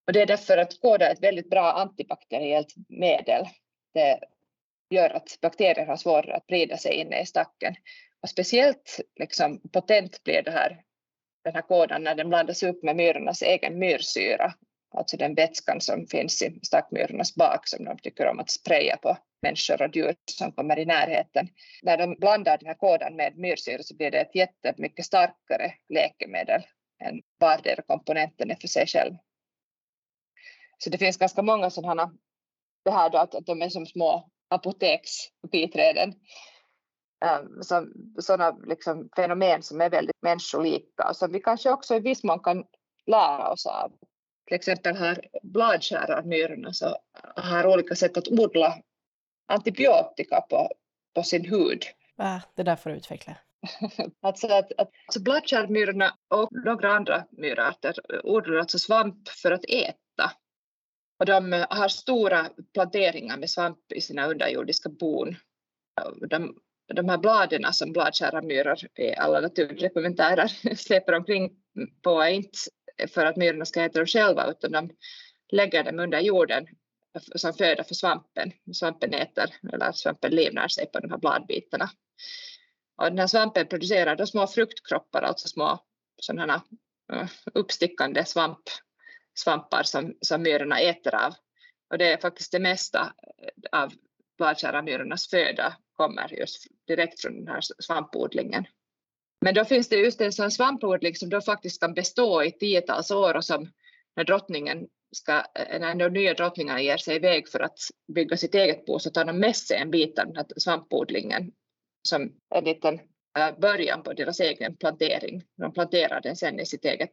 Och 0.08 0.14
det 0.14 0.22
är 0.22 0.26
därför 0.26 0.58
att 0.58 0.82
kåda 0.82 1.08
är 1.08 1.14
ett 1.14 1.24
väldigt 1.24 1.50
bra 1.50 1.72
antibakteriellt 1.72 2.74
medel. 2.90 3.46
Det 3.94 4.20
gör 4.90 5.10
att 5.10 5.38
bakterier 5.42 5.86
har 5.86 5.98
svårare 5.98 6.36
att 6.36 6.44
sprida 6.44 6.78
sig 6.78 6.94
inne 6.94 7.22
i 7.22 7.26
stacken. 7.26 7.76
Och 8.22 8.30
speciellt 8.30 9.00
liksom, 9.20 9.62
potent 9.74 10.24
blir 10.24 10.42
det 10.42 10.52
här 10.52 10.82
den 11.44 11.56
här 11.56 11.62
kådan 11.62 12.04
när 12.04 12.16
den 12.16 12.30
blandas 12.30 12.64
upp 12.64 12.84
med 12.84 12.96
myrornas 12.96 13.42
egen 13.42 13.80
myrsyra, 13.80 14.54
alltså 14.96 15.18
den 15.18 15.36
vätskan 15.36 15.82
som 15.82 16.08
finns 16.08 16.42
i 16.42 16.60
stackmyrornas 16.64 17.36
bak 17.36 17.68
som 17.68 17.86
de 17.86 17.98
tycker 17.98 18.28
om 18.28 18.40
att 18.40 18.50
spraya 18.50 18.98
på 18.98 19.18
människor 19.46 19.82
och 19.82 19.96
djur 19.96 20.16
som 20.32 20.52
kommer 20.52 20.80
i 20.80 20.86
närheten. 20.86 21.48
När 21.84 21.98
de 21.98 22.16
blandar 22.20 22.58
den 22.58 22.68
här 22.68 22.76
kodan 22.76 23.16
med 23.16 23.38
myrsyra 23.38 23.84
så 23.84 23.96
blir 23.96 24.12
det 24.12 24.22
ett 24.22 24.36
jättemycket 24.36 25.06
starkare 25.06 25.74
läkemedel 25.90 26.62
än 27.04 27.22
vardera 27.40 27.82
komponenten 27.82 28.52
är 28.52 28.56
för 28.56 28.68
sig 28.68 28.88
själv. 28.88 29.14
Så 30.78 30.90
det 30.90 30.98
finns 30.98 31.18
ganska 31.18 31.42
många 31.42 31.70
sådana, 31.70 32.12
det 32.86 32.92
här 32.92 33.10
då 33.10 33.18
att 33.18 33.36
de 33.46 33.62
är 33.62 33.70
som 33.70 33.86
små 33.86 34.30
apoteksbiträden 34.50 36.14
Ehm, 37.26 37.64
sådana 38.20 38.58
liksom 38.68 39.10
fenomen 39.16 39.64
som 39.64 39.82
är 39.82 39.90
väldigt 39.90 40.22
människolika 40.22 41.10
och 41.10 41.16
som 41.16 41.32
vi 41.32 41.40
kanske 41.40 41.72
också 41.72 41.96
i 41.96 42.00
viss 42.00 42.24
mån 42.24 42.40
kan 42.40 42.64
lära 43.06 43.52
oss 43.52 43.66
av. 43.66 43.92
till 44.48 44.56
exempel 44.56 44.96
har 44.96 45.22
bladskärarmyrorna 45.44 46.74
så 46.74 46.98
har 47.36 47.68
olika 47.68 47.96
sätt 47.96 48.18
att 48.18 48.28
odla 48.28 48.76
antibiotika 49.46 50.42
på, 50.42 50.72
på 51.16 51.24
sin 51.24 51.46
hud. 51.46 51.84
Va? 52.16 52.42
Det 52.56 52.64
där 52.64 52.76
får 52.76 52.90
du 52.90 52.96
utveckla. 52.96 53.38
alltså 54.22 54.48
att, 54.48 54.72
att 54.78 54.90
alltså 55.08 55.22
bladskärmyrorna 55.22 56.18
och 56.30 56.50
några 56.52 56.92
andra 56.92 57.26
myrarter 57.32 57.96
odlar 58.24 58.60
alltså 58.60 58.80
svamp 58.80 59.30
för 59.30 59.52
att 59.52 59.66
äta. 59.70 60.32
Och 61.20 61.26
de 61.26 61.66
har 61.70 61.88
stora 61.88 62.50
planteringar 62.74 63.38
med 63.38 63.50
svamp 63.50 63.92
i 63.92 64.02
sina 64.02 64.28
underjordiska 64.28 64.90
bon. 64.90 65.36
De, 66.30 66.56
de 66.94 67.10
här 67.10 67.18
bladen 67.18 67.74
som 67.74 67.92
bladskärarmyror 67.92 68.78
i 68.96 69.16
alla 69.16 69.40
naturdokumentärer 69.42 70.48
släpper 70.76 71.14
omkring 71.14 71.52
på 72.04 72.22
är 72.22 72.30
inte 72.30 72.58
för 73.08 73.26
att 73.26 73.36
myrorna 73.36 73.66
ska 73.66 73.82
äta 73.82 74.00
dem 74.00 74.08
själva 74.08 74.48
utan 74.52 74.72
de 74.72 74.90
lägger 75.52 75.84
dem 75.84 76.00
under 76.00 76.20
jorden 76.20 76.68
som 77.36 77.54
föda 77.54 77.84
för 77.84 77.96
svampen. 77.96 78.52
Svampen 78.74 79.14
äter, 79.14 79.56
eller 79.74 79.92
svampen 79.92 80.32
livnär 80.32 80.68
sig 80.68 80.86
på 80.86 81.00
de 81.00 81.12
här 81.12 81.18
bladbitarna. 81.18 81.90
Och 82.98 83.06
den 83.06 83.20
här 83.20 83.28
svampen 83.28 83.68
producerar 83.68 84.16
då 84.16 84.26
små 84.26 84.48
fruktkroppar, 84.48 85.22
alltså 85.22 85.48
små 85.48 85.80
sådana 86.22 86.62
eh, 87.14 87.28
uppstickande 87.54 88.26
svamp, 88.26 88.64
svampar 89.34 89.84
som, 89.84 90.18
som 90.22 90.42
myrorna 90.42 90.80
äter 90.80 91.16
av. 91.16 91.34
Och 91.90 91.98
det 91.98 92.14
är 92.14 92.18
faktiskt 92.18 92.52
det 92.52 92.60
mesta 92.60 93.14
eh, 93.72 93.80
av 93.82 93.94
bladkärramyrornas 94.38 95.30
föda 95.30 95.78
kommer 95.94 96.34
just 96.34 96.68
direkt 96.88 97.22
från 97.22 97.46
den 97.46 97.48
här 97.48 97.62
svampodlingen. 97.80 98.66
Men 99.42 99.54
då 99.54 99.66
finns 99.66 99.90
det 99.90 99.96
just 99.96 100.22
en 100.22 100.34
sån 100.34 100.52
svampodling 100.52 101.16
som 101.16 101.30
då 101.30 101.42
faktiskt 101.42 101.82
kan 101.82 101.94
bestå 101.94 102.44
i 102.44 102.52
tiotals 102.52 103.12
år 103.12 103.34
och 103.34 103.46
som 103.46 103.72
när 104.16 104.24
drottningen 104.24 104.88
ska, 105.16 105.44
eh, 105.56 105.80
när 105.80 105.96
de 105.96 106.10
nya 106.10 106.34
drottningarna 106.34 106.82
ger 106.82 106.98
sig 106.98 107.16
iväg 107.16 107.50
för 107.50 107.60
att 107.60 107.80
bygga 108.08 108.38
sitt 108.38 108.56
eget 108.56 108.86
bo 108.86 109.00
så 109.00 109.10
tar 109.10 109.26
de 109.26 109.40
med 109.40 109.56
sig 109.56 109.78
en 109.78 109.92
bit 109.92 110.20
av 110.20 110.26
den 110.26 110.36
här 110.36 110.46
svampodlingen 110.58 111.52
som 112.08 112.34
en 112.56 112.64
liten 112.64 113.00
eh, 113.38 113.60
början 113.60 114.04
på 114.04 114.14
deras 114.14 114.40
egen 114.40 114.76
plantering. 114.76 115.44
De 115.58 115.74
planterar 115.74 116.22
den 116.22 116.36
sen 116.36 116.60
i 116.60 116.66
sitt 116.66 116.86
eget, 116.86 117.12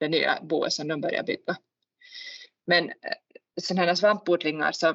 det 0.00 0.08
nya 0.08 0.38
boet 0.42 0.72
som 0.72 0.88
de 0.88 1.00
börjar 1.00 1.22
bygga. 1.22 1.56
Men 2.66 2.88
eh, 2.88 2.94
sådana 3.62 3.86
här 3.86 3.94
svampodlingar 3.94 4.72
så 4.72 4.94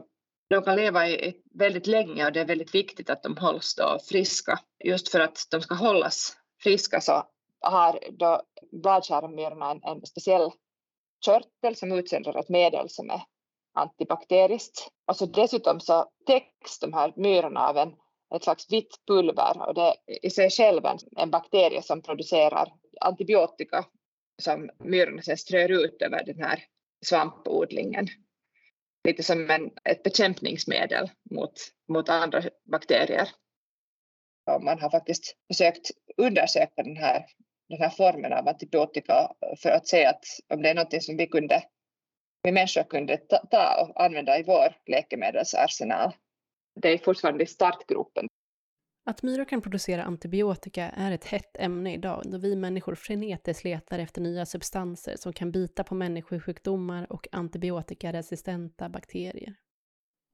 de 0.50 0.64
kan 0.64 0.76
leva 0.76 1.10
i 1.10 1.42
väldigt 1.54 1.88
länge 1.88 2.26
och 2.26 2.32
det 2.32 2.40
är 2.40 2.46
väldigt 2.46 2.76
viktigt 2.76 3.10
att 3.10 3.24
de 3.24 3.38
hålls 3.38 3.76
då 3.76 4.00
friska. 4.10 4.60
Just 4.84 5.10
för 5.10 5.20
att 5.20 5.48
de 5.52 5.62
ska 5.62 5.76
hållas 5.76 6.38
friska 6.64 7.02
så 7.02 7.28
har 7.60 8.00
då 8.12 8.42
bladskärmyrorna 8.72 9.72
en, 9.72 9.84
en 9.84 10.06
speciell 10.06 10.52
körtel 11.26 11.76
som 11.76 11.92
utsöndrar 11.92 12.40
ett 12.40 12.50
medel 12.50 12.90
som 12.90 13.10
är 13.10 13.22
antibakteriskt. 13.74 14.88
Och 15.08 15.16
så 15.16 15.26
dessutom 15.26 15.80
så 15.80 16.12
täcks 16.26 16.80
de 16.80 16.94
här 16.94 17.14
myrorna 17.16 17.68
av 17.68 17.78
en, 17.78 17.96
ett 18.36 18.44
slags 18.44 18.72
vitt 18.72 18.96
pulver 19.08 19.68
och 19.68 19.74
det 19.74 19.82
är 19.82 20.26
i 20.26 20.30
sig 20.30 20.50
själv 20.50 20.86
en, 20.86 20.98
en 21.18 21.32
bakterie 21.32 21.82
som 21.82 22.02
producerar 22.02 22.74
antibiotika 23.02 23.86
som 24.42 24.70
myrorna 24.80 25.22
sen 25.22 25.38
strör 25.38 25.72
ut 25.72 26.02
över 26.02 26.24
den 26.26 26.44
här 26.44 26.64
svampodlingen. 27.06 28.08
Lite 29.04 29.24
som 29.24 29.50
en, 29.50 29.72
ett 29.84 30.04
bekämpningsmedel 30.04 31.12
mot, 31.32 31.54
mot 31.88 32.10
andra 32.10 32.44
bakterier. 32.72 33.30
Och 34.52 34.64
man 34.64 34.80
har 34.80 34.90
faktiskt 34.90 35.36
försökt 35.48 35.92
undersöka 36.18 36.84
den 36.84 36.98
här 36.98 37.26
den 37.70 37.80
här 37.80 37.90
formen 37.90 38.34
av 38.34 38.48
antibiotika 38.48 39.32
för 39.58 39.70
att 39.70 39.88
se 39.88 40.06
att 40.06 40.24
om 40.54 40.62
det 40.62 40.70
är 40.70 40.76
något 40.76 41.04
som 41.04 41.18
vi 41.18 41.28
kunde 41.28 41.64
vi 42.46 42.52
människor 42.52 42.84
kunde 42.84 43.18
ta, 43.18 43.38
ta 43.38 43.82
och 43.82 44.04
använda 44.04 44.40
i 44.40 44.44
vår 44.44 44.76
läkemedelsarsenal. 44.86 46.16
Det 46.82 46.90
är 46.90 46.98
fortfarande 46.98 47.44
i 47.44 47.48
startgropen. 47.48 48.28
Att 49.06 49.24
myror 49.24 49.46
kan 49.46 49.62
producera 49.62 50.04
antibiotika 50.04 50.90
är 50.90 51.12
ett 51.12 51.26
hett 51.26 51.58
ämne 51.58 51.94
idag 51.94 52.22
då 52.26 52.38
vi 52.38 52.56
människor 52.56 52.96
frenetiskt 52.96 53.64
letar 53.64 54.00
efter 54.00 54.22
nya 54.22 54.46
substanser 54.46 55.16
som 55.16 55.34
kan 55.34 55.52
bita 55.52 55.84
på 55.84 55.96
människosjukdomar 55.96 57.12
och 57.12 57.28
antibiotikaresistenta 57.32 58.90
bakterier. 58.90 59.56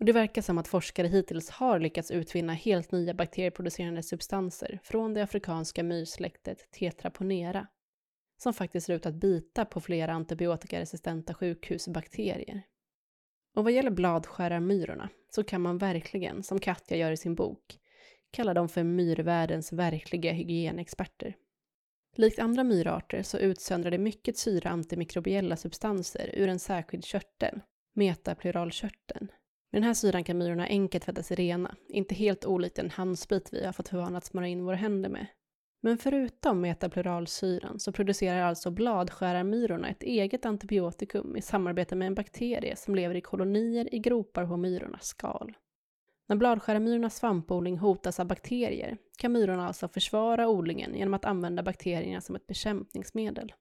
Och 0.01 0.05
det 0.05 0.13
verkar 0.13 0.41
som 0.41 0.57
att 0.57 0.67
forskare 0.67 1.07
hittills 1.07 1.49
har 1.49 1.79
lyckats 1.79 2.11
utvinna 2.11 2.53
helt 2.53 2.91
nya 2.91 3.13
bakterieproducerande 3.13 4.03
substanser 4.03 4.79
från 4.83 5.13
det 5.13 5.23
afrikanska 5.23 5.83
myrsläktet 5.83 6.71
Tetraponera, 6.71 7.67
som 8.37 8.53
faktiskt 8.53 8.85
ser 8.85 8.93
ut 8.93 9.05
att 9.05 9.15
bita 9.15 9.65
på 9.65 9.81
flera 9.81 10.13
antibiotikaresistenta 10.13 11.33
sjukhusbakterier. 11.33 12.61
Och 13.55 13.63
vad 13.63 13.73
gäller 13.73 13.91
bladskärarmyrorna 13.91 15.09
så 15.29 15.43
kan 15.43 15.61
man 15.61 15.77
verkligen, 15.77 16.43
som 16.43 16.59
Katja 16.59 16.97
gör 16.97 17.11
i 17.11 17.17
sin 17.17 17.35
bok, 17.35 17.79
kalla 18.31 18.53
dem 18.53 18.69
för 18.69 18.83
myrvärldens 18.83 19.73
verkliga 19.73 20.31
hygienexperter. 20.31 21.35
Likt 22.15 22.39
andra 22.39 22.63
myrarter 22.63 23.23
så 23.23 23.37
utsöndrar 23.37 23.91
de 23.91 23.97
mycket 23.97 24.37
syra 24.37 24.69
antimikrobiella 24.69 25.57
substanser 25.57 26.29
ur 26.33 26.47
en 26.49 26.59
särskild 26.59 27.05
körtel, 27.05 27.61
metapluralkörteln, 27.93 29.31
med 29.71 29.81
den 29.81 29.87
här 29.87 29.93
syran 29.93 30.23
kan 30.23 30.37
myrorna 30.37 30.65
enkelt 30.65 31.03
tvätta 31.03 31.23
sig 31.23 31.37
rena, 31.37 31.75
inte 31.87 32.15
helt 32.15 32.45
olikt 32.45 32.79
en 32.79 32.89
handsprit 32.89 33.53
vi 33.53 33.65
har 33.65 33.73
fått 33.73 33.89
för 33.89 33.97
vana 33.97 34.17
att 34.17 34.25
smörja 34.25 34.47
in 34.47 34.65
våra 34.65 34.75
händer 34.75 35.09
med. 35.09 35.27
Men 35.83 35.97
förutom 35.97 36.61
metapluralsyran 36.61 37.79
så 37.79 37.91
producerar 37.91 38.41
alltså 38.41 38.71
bladskärarmyrorna 38.71 39.89
ett 39.89 40.03
eget 40.03 40.45
antibiotikum 40.45 41.37
i 41.37 41.41
samarbete 41.41 41.95
med 41.95 42.07
en 42.07 42.15
bakterie 42.15 42.75
som 42.75 42.95
lever 42.95 43.15
i 43.15 43.21
kolonier 43.21 43.95
i 43.95 43.99
gropar 43.99 44.45
på 44.45 44.57
myrornas 44.57 45.05
skal. 45.05 45.53
När 46.27 46.35
bladskärarmyrornas 46.35 47.15
svampodling 47.15 47.77
hotas 47.77 48.19
av 48.19 48.27
bakterier 48.27 48.97
kan 49.17 49.31
myrorna 49.31 49.67
alltså 49.67 49.87
försvara 49.87 50.47
odlingen 50.47 50.95
genom 50.95 51.13
att 51.13 51.25
använda 51.25 51.63
bakterierna 51.63 52.21
som 52.21 52.35
ett 52.35 52.47
bekämpningsmedel. 52.47 53.53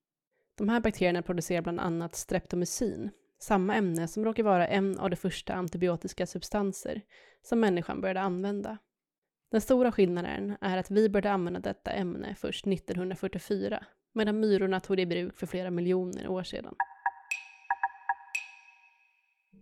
De 0.54 0.68
här 0.68 0.80
bakterierna 0.80 1.22
producerar 1.22 1.62
bland 1.62 1.80
annat 1.80 2.14
streptomycin, 2.14 3.10
samma 3.42 3.74
ämne 3.74 4.08
som 4.08 4.24
råkar 4.24 4.42
vara 4.42 4.66
en 4.66 4.98
av 4.98 5.10
de 5.10 5.16
första 5.16 5.54
antibiotiska 5.54 6.26
substanser 6.26 7.00
som 7.42 7.60
människan 7.60 8.00
började 8.00 8.20
använda. 8.20 8.78
Den 9.50 9.60
stora 9.60 9.92
skillnaden 9.92 10.56
är 10.60 10.78
att 10.78 10.90
vi 10.90 11.08
började 11.08 11.32
använda 11.32 11.60
detta 11.60 11.90
ämne 11.90 12.34
först 12.34 12.66
1944, 12.66 13.84
medan 14.12 14.40
myrorna 14.40 14.80
tog 14.80 14.96
det 14.96 15.02
i 15.02 15.06
bruk 15.06 15.38
för 15.38 15.46
flera 15.46 15.70
miljoner 15.70 16.28
år 16.28 16.42
sedan. 16.42 16.74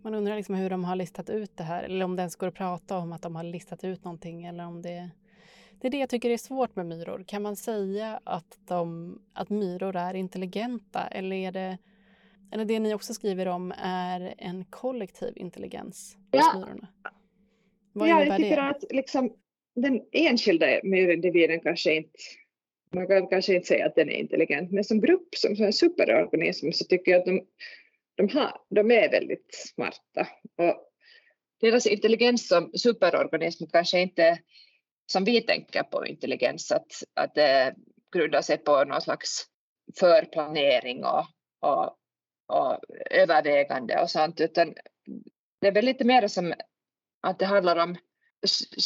Man 0.03 0.15
undrar 0.15 0.35
liksom 0.35 0.55
hur 0.55 0.69
de 0.69 0.83
har 0.83 0.95
listat 0.95 1.29
ut 1.29 1.57
det 1.57 1.63
här, 1.63 1.83
eller 1.83 2.05
om 2.05 2.15
det 2.15 2.21
ens 2.21 2.35
går 2.35 2.47
att 2.47 2.55
prata 2.55 2.97
om 2.97 3.11
att 3.11 3.21
de 3.21 3.35
har 3.35 3.43
listat 3.43 3.83
ut 3.83 4.03
någonting, 4.03 4.45
eller 4.45 4.65
om 4.65 4.81
det... 4.81 5.09
Det 5.81 5.87
är 5.87 5.91
det 5.91 5.97
jag 5.97 6.09
tycker 6.09 6.29
är 6.29 6.37
svårt 6.37 6.75
med 6.75 6.85
myror. 6.85 7.23
Kan 7.27 7.41
man 7.41 7.55
säga 7.55 8.19
att, 8.23 8.57
de, 8.67 9.17
att 9.33 9.49
myror 9.49 9.95
är 9.95 10.13
intelligenta, 10.13 11.07
eller 11.07 11.35
är 11.35 11.51
det 11.51 11.77
eller 12.51 12.65
det 12.65 12.79
ni 12.79 12.93
också 12.93 13.13
skriver 13.13 13.47
om 13.47 13.73
är 13.77 14.33
en 14.37 14.65
kollektiv 14.65 15.33
intelligens 15.35 16.17
hos 16.31 16.41
ja. 16.41 16.59
myrorna. 16.59 16.87
Vad 17.93 18.09
ja, 18.09 18.23
jag 18.23 18.37
tycker 18.37 18.55
det? 18.55 18.69
att 18.69 18.83
liksom, 18.89 19.33
den 19.75 20.01
enskilda 20.11 20.65
myrindividen 20.83 21.59
kanske 21.59 21.95
inte 21.95 22.19
man 22.91 23.07
kan 23.07 23.27
kanske 23.27 23.55
inte 23.55 23.67
säga 23.67 23.85
att 23.85 23.95
den 23.95 24.09
är 24.09 24.15
intelligent, 24.15 24.71
men 24.71 24.83
som 24.83 25.01
grupp, 25.01 25.35
som, 25.35 25.63
en 25.63 25.73
superorganism, 25.73 26.71
så 26.71 26.85
tycker 26.85 27.11
jag 27.11 27.19
att 27.19 27.25
de, 27.25 27.45
de, 28.15 28.29
har, 28.29 28.61
de 28.69 28.91
är 28.91 29.11
väldigt 29.11 29.55
smarta. 29.75 30.27
Och 30.57 30.89
deras 31.61 31.85
intelligens 31.85 32.47
som 32.47 32.71
superorganism 32.73 33.65
kanske 33.71 33.99
inte 33.99 34.39
som 35.11 35.23
vi 35.23 35.41
tänker 35.41 35.83
på 35.83 36.05
intelligens, 36.05 36.71
att, 36.71 36.91
att 37.13 37.35
det 37.35 37.75
grundar 38.13 38.41
sig 38.41 38.57
på 38.57 38.83
någon 38.83 39.01
slags 39.01 39.45
förplanering 39.99 41.03
och, 41.03 41.25
och 41.59 41.98
och 42.49 42.79
övervägande 43.11 44.01
och 44.01 44.09
sånt, 44.09 44.41
utan 44.41 44.73
det 45.61 45.67
är 45.67 45.71
väl 45.71 45.85
lite 45.85 46.03
mer 46.03 46.27
som 46.27 46.53
att 47.21 47.39
det 47.39 47.45
handlar 47.45 47.75
om 47.75 47.95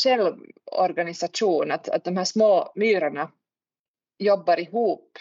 självorganisation, 0.03 1.71
att, 1.71 1.89
att 1.89 2.03
de 2.03 2.17
här 2.17 2.25
små 2.25 2.71
myrorna 2.75 3.31
jobbar 4.19 4.59
ihop 4.59 5.17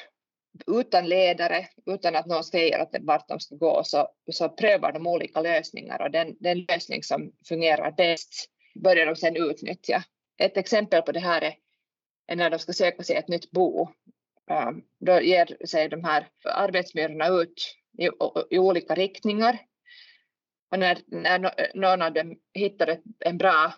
utan 0.67 1.09
ledare, 1.09 1.69
utan 1.87 2.17
att 2.17 2.27
någon 2.27 2.45
säger 2.45 2.79
att 2.79 2.97
vart 3.01 3.29
de 3.29 3.41
ska 3.41 3.57
gå, 3.57 3.83
så, 3.85 4.09
så 4.33 4.49
prövar 4.49 4.93
de 4.93 5.07
olika 5.07 5.41
lösningar 5.41 6.03
och 6.03 6.11
den, 6.11 6.37
den 6.41 6.67
lösning 6.69 7.03
som 7.03 7.33
fungerar 7.49 7.91
bäst 7.91 8.49
börjar 8.75 9.07
de 9.07 9.17
sedan 9.17 9.37
utnyttja. 9.37 10.05
Ett 10.39 10.57
exempel 10.57 11.03
på 11.03 11.13
det 11.13 11.21
här 11.21 11.43
är, 11.43 11.55
är 12.27 12.37
när 12.37 12.51
de 12.51 12.59
ska 12.59 12.73
söka 12.73 13.03
sig 13.03 13.17
ett 13.17 13.29
nytt 13.29 13.51
bo. 13.51 13.89
Ehm, 14.51 14.83
då 14.99 15.21
ger 15.21 15.67
sig 15.67 15.89
de 15.89 16.05
här 16.05 16.29
arbetsmyrorna 16.45 17.29
ut 17.29 17.77
i, 17.99 18.11
i 18.51 18.59
olika 18.59 18.95
riktningar. 18.95 19.59
Och 20.71 20.79
när, 20.79 20.99
när 21.07 21.71
någon 21.75 22.03
av 22.03 22.13
dem 22.13 22.37
hittar 22.55 22.87
ett, 22.87 23.03
en 23.21 23.39
bra 23.39 23.75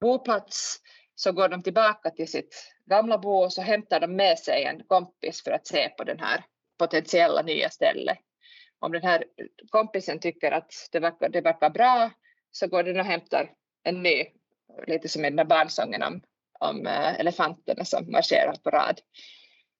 boplats 0.00 0.80
så 1.14 1.32
går 1.32 1.48
de 1.48 1.62
tillbaka 1.62 2.10
till 2.10 2.30
sitt 2.30 2.74
gamla 2.86 3.18
bo 3.18 3.44
och 3.44 3.52
så 3.52 3.62
hämtar 3.62 4.00
de 4.00 4.16
med 4.16 4.38
sig 4.38 4.64
en 4.64 4.84
kompis 4.84 5.42
för 5.44 5.50
att 5.50 5.66
se 5.66 5.88
på 5.88 6.04
den 6.04 6.20
här 6.20 6.44
potentiella 6.78 7.42
nya 7.42 7.70
stället. 7.70 8.18
om 8.78 8.92
den 8.92 9.02
här 9.02 9.24
kompisen 9.70 10.20
tycker 10.20 10.52
att 10.52 10.72
det 10.92 11.00
verkar, 11.00 11.28
det 11.28 11.40
verkar 11.40 11.70
bra 11.70 12.10
så 12.50 12.66
går 12.66 12.82
den 12.82 13.00
och 13.00 13.06
hämtar 13.06 13.50
en 13.82 14.02
ny, 14.02 14.24
lite 14.86 15.08
som 15.08 15.24
i 15.24 15.28
den 15.28 15.36
där 15.36 15.44
barnsången 15.44 16.02
om, 16.02 16.22
om 16.60 16.86
eh, 16.86 17.20
elefanterna 17.20 17.84
som 17.84 18.10
marscherar 18.10 18.54
på 18.62 18.70
rad. 18.70 19.00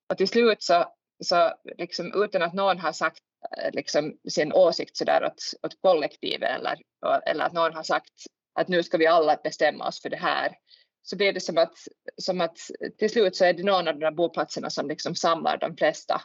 Och 0.09 0.19
till 0.19 0.29
slut 0.29 0.63
så, 0.63 0.85
så 1.25 1.53
liksom 1.79 2.25
utan 2.25 2.43
att 2.43 2.55
någon 2.55 2.79
har 2.79 2.93
sagt 2.93 3.23
Eh, 3.59 3.70
liksom 3.72 4.16
sin 4.28 4.53
åsikt 4.53 4.97
sådär 4.97 5.24
åt, 5.24 5.43
åt 5.62 5.80
kollektivet 5.80 6.51
eller, 6.51 6.78
eller 7.26 7.45
att 7.45 7.53
någon 7.53 7.74
har 7.74 7.82
sagt 7.82 8.12
att 8.55 8.68
nu 8.68 8.82
ska 8.82 8.99
vi 8.99 9.07
alla 9.07 9.36
bestämma 9.36 9.88
oss 9.88 10.03
för 10.03 10.09
det 10.09 10.16
här 10.16 10.57
så 11.03 11.16
blir 11.16 11.32
det 11.32 11.41
som 11.41 11.59
att, 11.59 11.74
som 12.16 12.41
att 12.41 12.59
till 12.99 13.11
slut 13.11 13.36
så 13.36 13.45
är 13.45 13.53
det 13.53 13.62
någon 13.62 13.88
av 13.88 13.95
de 13.95 14.01
där 14.01 14.11
boplatserna 14.11 14.70
som 14.70 14.88
liksom 14.88 15.14
samlar 15.14 15.59
de 15.59 15.76
flesta 15.76 16.20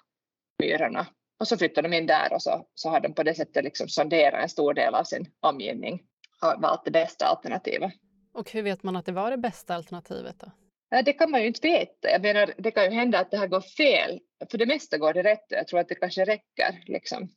myrorna 0.59 1.07
och 1.39 1.47
så 1.47 1.57
flyttar 1.57 1.81
de 1.81 1.93
in 1.93 2.07
där 2.07 2.33
och 2.33 2.41
så, 2.41 2.67
så 2.73 2.89
har 2.89 2.99
de 2.99 3.13
på 3.13 3.23
det 3.23 3.35
sättet 3.35 3.63
liksom 3.63 3.87
sonderat 3.89 4.43
en 4.43 4.49
stor 4.49 4.73
del 4.73 4.95
av 4.95 5.03
sin 5.03 5.31
omgivning 5.39 6.03
och 6.41 6.61
valt 6.61 6.85
det 6.85 6.91
bästa 6.91 7.25
alternativet. 7.25 7.93
Och 8.33 8.51
hur 8.51 8.61
vet 8.61 8.83
man 8.83 8.95
att 8.95 9.05
det 9.05 9.11
var 9.11 9.31
det 9.31 9.37
bästa 9.37 9.75
alternativet 9.75 10.39
då? 10.39 10.51
Det 11.03 11.13
kan 11.13 11.31
man 11.31 11.41
ju 11.41 11.47
inte 11.47 11.67
veta. 11.67 12.09
Jag 12.09 12.21
menar, 12.21 12.53
det 12.57 12.71
kan 12.71 12.83
ju 12.83 12.89
hända 12.89 13.19
att 13.19 13.31
det 13.31 13.37
här 13.37 13.47
går 13.47 13.61
fel. 13.61 14.19
För 14.51 14.57
det 14.57 14.65
mesta 14.65 14.97
går 14.97 15.13
det 15.13 15.23
rätt. 15.23 15.45
Jag 15.49 15.67
tror 15.67 15.79
att 15.79 15.89
det 15.89 15.95
kanske 15.95 16.25
räcker. 16.25 16.83
Liksom. 16.85 17.29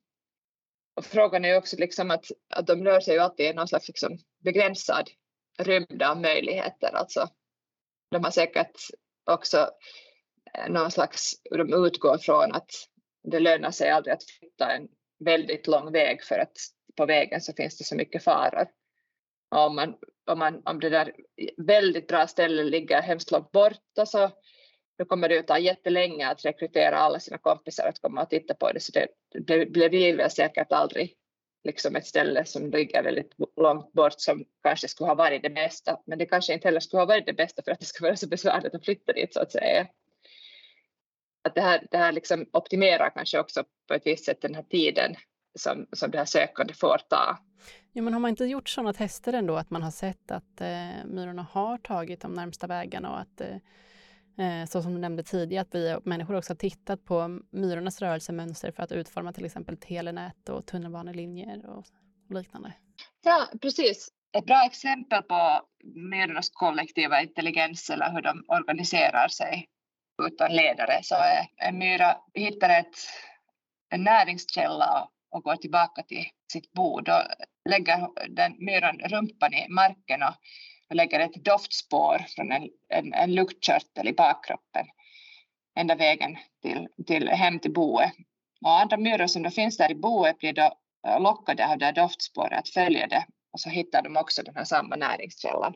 Och 0.96 1.04
frågan 1.04 1.44
är 1.44 1.48
ju 1.48 1.56
också 1.56 1.76
liksom 1.76 2.10
att, 2.10 2.24
att 2.54 2.66
de 2.66 2.84
rör 2.84 3.00
sig 3.00 3.14
ju 3.14 3.20
alltid 3.20 3.46
i 3.46 3.52
någon 3.52 3.68
slags 3.68 3.88
liksom 3.88 4.18
begränsad 4.44 5.10
rymd 5.58 6.02
av 6.02 6.20
möjligheter. 6.20 6.90
Alltså, 6.94 7.28
de 8.10 8.24
har 8.24 8.30
säkert 8.30 8.76
också 9.30 9.70
eh, 10.54 10.68
någon 10.68 10.90
slags, 10.90 11.32
de 11.50 11.86
utgår 11.86 12.18
från 12.18 12.52
att 12.52 12.70
det 13.22 13.40
lönar 13.40 13.70
sig 13.70 13.90
aldrig 13.90 14.14
att 14.14 14.24
flytta 14.24 14.72
en 14.72 14.88
väldigt 15.24 15.66
lång 15.66 15.92
väg 15.92 16.22
för 16.24 16.38
att 16.38 16.56
på 16.96 17.06
vägen 17.06 17.40
så 17.40 17.52
finns 17.52 17.78
det 17.78 17.84
så 17.84 17.96
mycket 17.96 18.24
faror. 18.24 18.68
Och 19.50 19.66
om, 19.66 19.76
man, 19.76 19.94
om, 20.28 20.38
man, 20.38 20.62
om 20.64 20.80
det 20.80 20.88
där 20.88 21.12
väldigt 21.56 22.06
bra 22.06 22.26
stället 22.26 22.66
ligger 22.66 23.02
hemskt 23.02 23.30
långt 23.30 23.52
borta 23.52 24.06
så 24.06 24.30
då 24.98 25.04
kommer 25.04 25.28
det 25.28 25.34
ju 25.34 25.42
ta 25.42 25.58
jättelänge 25.58 26.28
att 26.28 26.44
rekrytera 26.44 26.96
alla 26.96 27.20
sina 27.20 27.38
kompisar 27.38 27.88
att 27.88 28.00
komma 28.00 28.22
och 28.22 28.30
titta 28.30 28.54
på 28.54 28.72
det. 28.72 28.80
Så 28.80 28.92
det, 28.92 29.08
det 29.46 29.66
blir 29.66 30.16
väl 30.16 30.30
säkert 30.30 30.72
aldrig 30.72 31.16
liksom 31.64 31.96
ett 31.96 32.06
ställe 32.06 32.44
som 32.44 32.70
ligger 32.70 33.02
väldigt 33.02 33.34
långt 33.56 33.92
bort 33.92 34.14
som 34.20 34.44
kanske 34.62 34.88
skulle 34.88 35.08
ha 35.10 35.14
varit 35.14 35.42
det 35.42 35.50
bästa. 35.50 36.00
Men 36.06 36.18
det 36.18 36.26
kanske 36.26 36.52
inte 36.52 36.68
heller 36.68 36.80
skulle 36.80 37.00
ha 37.00 37.06
varit 37.06 37.26
det 37.26 37.32
bästa 37.32 37.62
för 37.62 37.72
att 37.72 37.80
det 37.80 37.86
skulle 37.86 38.08
vara 38.08 38.16
så 38.16 38.28
besvärligt 38.28 38.74
att 38.74 38.84
flytta 38.84 39.12
dit 39.12 39.34
så 39.34 39.40
att 39.40 39.52
säga. 39.52 39.86
Att 41.44 41.54
det 41.54 41.60
här, 41.60 41.86
det 41.90 41.98
här 41.98 42.12
liksom 42.12 42.46
optimerar 42.52 43.10
kanske 43.10 43.38
också 43.38 43.64
på 43.88 43.94
ett 43.94 44.06
visst 44.06 44.24
sätt 44.24 44.40
den 44.40 44.54
här 44.54 44.62
tiden 44.62 45.14
som, 45.58 45.86
som 45.92 46.10
det 46.10 46.18
här 46.18 46.24
sökande 46.24 46.74
får 46.74 46.98
ta. 47.08 47.38
Ja, 47.98 48.02
men 48.02 48.12
har 48.12 48.20
man 48.20 48.28
inte 48.28 48.44
gjort 48.44 48.68
sådana 48.68 48.92
tester 48.92 49.32
ändå 49.32 49.56
att 49.56 49.70
man 49.70 49.82
har 49.82 49.90
sett 49.90 50.30
att 50.30 50.60
eh, 50.60 51.04
myrorna 51.04 51.46
har 51.52 51.78
tagit 51.78 52.20
de 52.20 52.32
närmsta 52.32 52.66
vägarna 52.66 53.10
och 53.10 53.20
att 53.20 53.40
eh, 53.40 53.56
eh 54.46 54.66
så 54.66 54.82
som 54.82 54.94
du 54.94 55.00
nämnde 55.00 55.22
tidigare, 55.22 55.62
att 55.62 55.74
vi 55.74 55.96
människor 56.04 56.34
också 56.34 56.52
har 56.52 56.56
tittat 56.56 57.04
på 57.04 57.40
myrornas 57.50 58.02
rörelsemönster 58.02 58.72
för 58.72 58.82
att 58.82 58.92
utforma 58.92 59.32
till 59.32 59.44
exempel 59.44 59.76
telenät 59.76 60.48
och 60.48 60.66
tunnelbanelinjer 60.66 61.66
och 61.66 61.86
liknande. 62.30 62.72
Ja, 63.24 63.46
precis. 63.62 64.08
Ett 64.32 64.46
bra 64.46 64.64
exempel 64.66 65.22
på 65.22 65.60
myrornas 65.94 66.50
kollektiva 66.50 67.22
intelligens 67.22 67.90
eller 67.90 68.12
hur 68.12 68.22
de 68.22 68.44
organiserar 68.48 69.28
sig 69.28 69.68
utan 70.22 70.52
ledare 70.52 71.00
så 71.02 71.14
är 71.14 71.68
en 71.68 71.78
myra 71.78 72.16
hittar 72.34 72.80
ett, 72.80 72.96
en 73.90 74.04
näringskälla 74.04 75.08
och 75.30 75.42
går 75.42 75.56
tillbaka 75.56 76.02
till 76.02 76.24
sitt 76.52 76.72
bo. 76.72 77.00
Då 77.00 77.22
lägger 77.68 78.08
den 78.28 78.56
myran 78.58 78.98
rumpan 78.98 79.54
i 79.54 79.68
marken 79.68 80.22
och 80.22 80.34
och 80.90 80.96
lägger 80.96 81.20
ett 81.20 81.44
doftspår 81.44 82.18
från 82.28 82.52
en, 82.52 82.68
en, 82.88 83.14
en 83.14 83.34
luktkörtel 83.34 84.08
i 84.08 84.12
bakkroppen 84.12 84.86
ända 85.78 85.94
vägen 85.94 86.36
till, 86.62 86.88
till 87.06 87.28
hem 87.28 87.58
till 87.58 87.72
boet. 87.72 88.12
Och 88.64 88.80
andra 88.80 88.96
myror 88.96 89.26
som 89.26 89.42
då 89.42 89.50
finns 89.50 89.76
där 89.76 89.90
i 89.90 89.94
boet 89.94 90.38
blir 90.38 90.52
då 90.52 90.72
eh, 91.08 91.20
lockade 91.20 91.68
av 91.68 91.78
det 91.78 91.84
här 91.84 91.92
doftspåret 91.92 92.58
att 92.58 92.68
följa 92.68 93.06
det 93.06 93.26
och 93.52 93.60
så 93.60 93.68
hittar 93.68 94.02
de 94.02 94.16
också 94.16 94.42
den 94.42 94.56
här 94.56 94.64
samma 94.64 94.96
näringskällan. 94.96 95.74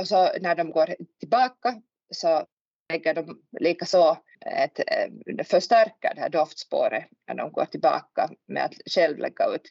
Och 0.00 0.08
så 0.08 0.28
när 0.40 0.54
de 0.54 0.70
går 0.70 0.94
tillbaka 1.20 1.82
så 2.10 2.44
lägger 2.92 3.14
de 3.14 3.42
likaså 3.60 4.16
ett, 4.46 4.78
eh, 4.78 5.10
förstärka 5.44 5.44
förstärker 5.44 6.14
det 6.14 6.20
här 6.20 6.28
doftspåret 6.28 7.04
när 7.28 7.34
de 7.34 7.52
går 7.52 7.64
tillbaka 7.64 8.30
med 8.46 8.64
att 8.64 8.74
själv 8.94 9.18
lägga 9.18 9.46
ut 9.46 9.70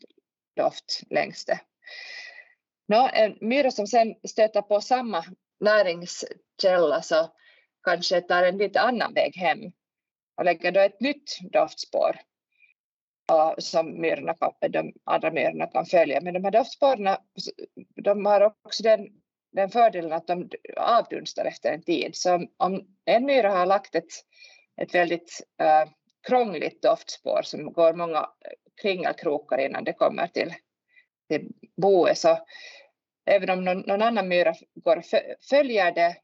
doft 0.55 1.01
längs 1.09 1.45
det. 1.45 1.59
Nå, 2.87 3.09
en 3.13 3.37
myra 3.41 3.71
som 3.71 3.87
sen 3.87 4.15
stöter 4.27 4.61
på 4.61 4.81
samma 4.81 5.23
näringskälla 5.59 7.01
så 7.01 7.33
kanske 7.83 8.21
tar 8.21 8.43
en 8.43 8.57
lite 8.57 8.81
annan 8.81 9.13
väg 9.13 9.35
hem 9.35 9.71
och 10.37 10.45
lägger 10.45 10.71
då 10.71 10.79
ett 10.79 11.01
nytt 11.01 11.37
doftspår 11.51 12.19
och 13.31 13.63
som 13.63 14.01
myrorna 14.01 14.35
de 14.69 14.93
andra 15.03 15.31
myrorna 15.31 15.67
kan 15.67 15.85
följa. 15.85 16.21
Men 16.21 16.33
de 16.33 16.43
här 16.43 16.51
doftspåren 16.51 17.17
de 17.95 18.25
har 18.25 18.41
också 18.41 18.83
den, 18.83 19.07
den 19.51 19.69
fördelen 19.69 20.13
att 20.13 20.27
de 20.27 20.49
avdunstar 20.77 21.45
efter 21.45 21.73
en 21.73 21.81
tid. 21.81 22.15
Så 22.15 22.47
om 22.57 22.87
en 23.05 23.25
myra 23.25 23.51
har 23.51 23.65
lagt 23.65 23.95
ett, 23.95 24.13
ett 24.81 24.95
väldigt 24.95 25.41
eh, 25.61 25.89
krångligt 26.27 26.81
doftspår 26.81 27.41
som 27.41 27.73
går 27.73 27.93
många 27.93 28.17
eh, 28.17 28.51
kringelkrokar 28.81 29.57
innan 29.57 29.83
det 29.83 29.93
kommer 29.93 30.27
till, 30.27 30.53
till 31.29 31.51
boet 31.77 32.17
så 32.17 32.37
även 33.25 33.49
om 33.49 33.65
någon, 33.65 33.79
någon 33.79 34.01
annan 34.01 34.27
myra 34.27 34.53
går 34.75 35.03
följer 35.49 35.91
det 35.91 36.15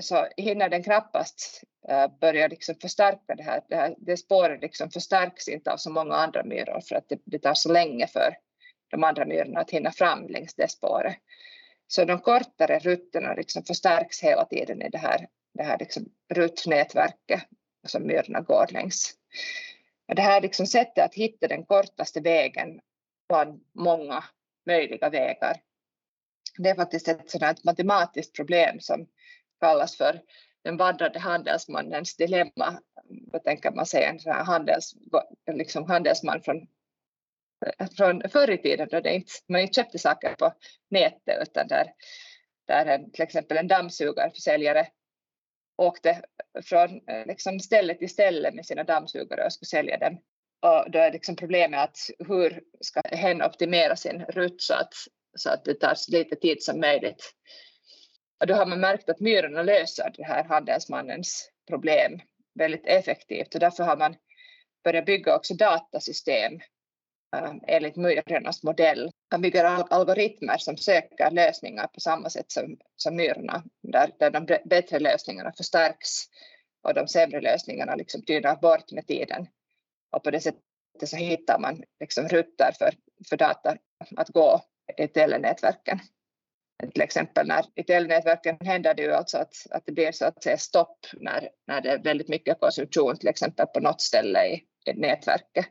så 0.00 0.26
hinner 0.36 0.68
den 0.68 0.82
knappast 0.82 1.62
uh, 1.90 2.18
börja 2.20 2.48
liksom 2.48 2.74
förstärka 2.74 3.34
det 3.34 3.42
här. 3.42 3.62
Det, 3.68 3.76
här, 3.76 3.94
det 3.98 4.16
spåret 4.16 4.62
liksom 4.62 4.90
förstärks 4.90 5.48
inte 5.48 5.72
av 5.72 5.76
så 5.76 5.90
många 5.90 6.14
andra 6.14 6.44
myror 6.44 6.80
för 6.88 6.94
att 6.94 7.08
det, 7.08 7.18
det 7.24 7.38
tar 7.38 7.54
så 7.54 7.72
länge 7.72 8.06
för 8.06 8.36
de 8.90 9.04
andra 9.04 9.24
myrorna 9.24 9.60
att 9.60 9.70
hinna 9.70 9.90
fram 9.90 10.26
längs 10.28 10.54
det 10.54 10.70
spåret. 10.70 11.16
Så 11.86 12.04
de 12.04 12.20
kortare 12.20 12.78
rutterna 12.78 13.34
liksom 13.34 13.64
förstärks 13.64 14.22
hela 14.22 14.44
tiden 14.44 14.82
i 14.82 14.88
det 14.88 14.98
här, 14.98 15.28
det 15.54 15.62
här 15.62 15.78
liksom 15.78 16.04
ruttnätverket 16.34 17.42
Alltså 17.82 17.98
som 17.98 18.06
myrorna 18.06 18.40
går 18.40 18.66
längs. 18.70 19.14
Och 20.08 20.14
det 20.14 20.22
här 20.22 20.40
liksom 20.40 20.66
sättet 20.66 21.04
att 21.04 21.14
hitta 21.14 21.48
den 21.48 21.64
kortaste 21.64 22.20
vägen 22.20 22.80
bland 23.28 23.64
många 23.72 24.24
möjliga 24.66 25.10
vägar 25.10 25.60
det 26.62 26.70
är 26.70 26.74
faktiskt 26.74 27.08
ett 27.08 27.30
sådant 27.30 27.64
matematiskt 27.64 28.36
problem 28.36 28.80
som 28.80 29.06
kallas 29.60 29.96
för 29.96 30.20
den 30.62 30.76
vandrande 30.76 31.18
handelsmannens 31.18 32.16
dilemma. 32.16 32.80
Vad 33.32 33.44
tänker 33.44 33.70
man 33.70 33.86
sig? 33.86 34.04
en 34.04 34.20
sån 34.20 34.32
här 34.32 34.44
handels, 34.44 34.94
liksom 35.52 35.90
handelsman 35.90 36.42
från, 36.42 36.66
från 37.96 38.22
förr 38.28 38.50
i 38.50 38.58
tiden 38.58 38.88
då 38.90 39.00
det 39.00 39.14
inte, 39.14 39.32
man 39.48 39.60
inte 39.60 39.74
köpte 39.74 39.98
saker 39.98 40.34
på 40.34 40.52
nätet 40.88 41.42
utan 41.42 41.68
där, 41.68 41.92
där 42.66 42.86
en, 42.86 43.10
till 43.10 43.22
exempel 43.22 43.56
en 43.56 43.68
dammsugarförsäljare 43.68 44.86
åkte 45.80 46.22
från 46.64 47.08
eh, 47.08 47.26
liksom 47.26 47.60
ställe 47.60 47.94
till 47.94 48.08
ställe 48.08 48.50
med 48.52 48.66
sina 48.66 48.84
dammsugare 48.84 49.44
och 49.44 49.52
skulle 49.52 49.66
sälja 49.66 49.98
dem. 49.98 50.18
Och 50.62 50.90
då 50.90 50.98
är 50.98 51.12
liksom 51.12 51.36
problemet 51.36 51.80
att 51.80 51.98
hur 52.28 52.62
ska 52.80 53.00
hen 53.04 53.42
optimera 53.42 53.96
sin 53.96 54.24
rutt 54.24 54.62
så 54.62 54.74
att 54.74 54.94
så 55.34 55.50
att 55.50 55.64
det 55.64 55.74
tar 55.74 55.94
så 55.94 56.12
lite 56.12 56.36
tid 56.36 56.62
som 56.62 56.80
möjligt. 56.80 57.34
Och 58.40 58.46
då 58.46 58.54
har 58.54 58.66
man 58.66 58.80
märkt 58.80 59.08
att 59.08 59.20
myrorna 59.20 59.62
löser 59.62 60.12
det 60.16 60.24
här 60.24 60.44
handelsmannens 60.44 61.50
problem 61.68 62.20
väldigt 62.54 62.86
effektivt 62.86 63.54
och 63.54 63.60
därför 63.60 63.84
har 63.84 63.96
man 63.96 64.16
börjat 64.84 65.06
bygga 65.06 65.36
också 65.36 65.54
datasystem 65.54 66.60
Äh, 67.36 67.52
enligt 67.66 67.96
myrornas 67.96 68.62
modell. 68.62 69.10
Man 69.32 69.40
bygger 69.40 69.64
algoritmer 69.64 70.58
som 70.58 70.76
söker 70.76 71.30
lösningar 71.30 71.86
på 71.86 72.00
samma 72.00 72.30
sätt 72.30 72.52
som, 72.52 72.76
som 72.96 73.16
myrorna, 73.16 73.62
där, 73.82 74.10
där 74.18 74.30
de 74.30 74.58
bättre 74.64 74.98
lösningarna 74.98 75.52
förstärks 75.52 76.08
och 76.82 76.94
de 76.94 77.08
sämre 77.08 77.40
lösningarna 77.40 77.94
liksom 77.94 78.22
tynar 78.22 78.56
bort 78.56 78.92
med 78.92 79.06
tiden. 79.06 79.46
Och 80.10 80.24
på 80.24 80.30
det 80.30 80.40
sättet 80.40 80.62
så 81.04 81.16
hittar 81.16 81.58
man 81.58 81.82
liksom 82.00 82.28
rutter 82.28 82.72
för, 82.78 82.94
för 83.28 83.36
data 83.36 83.76
att 84.16 84.28
gå 84.28 84.60
i 84.96 85.08
telenätverken. 85.08 86.00
Till 86.92 87.02
exempel 87.02 87.46
när 87.46 87.64
i 87.74 87.82
telenätverken 87.82 88.56
händer 88.60 88.94
det 88.94 89.02
ju 89.02 89.12
alltså 89.12 89.38
att, 89.38 89.54
att 89.70 89.86
det 89.86 89.92
blir 89.92 90.12
så 90.12 90.24
att 90.24 90.42
säga 90.42 90.58
stopp 90.58 91.06
när, 91.12 91.48
när 91.66 91.80
det 91.80 91.90
är 91.90 91.98
väldigt 91.98 92.28
mycket 92.28 92.60
konsumtion 92.60 93.16
till 93.16 93.28
exempel 93.28 93.66
på 93.66 93.80
något 93.80 94.00
ställe 94.00 94.46
i, 94.46 94.64
i 94.86 94.92
nätverket. 94.92 95.66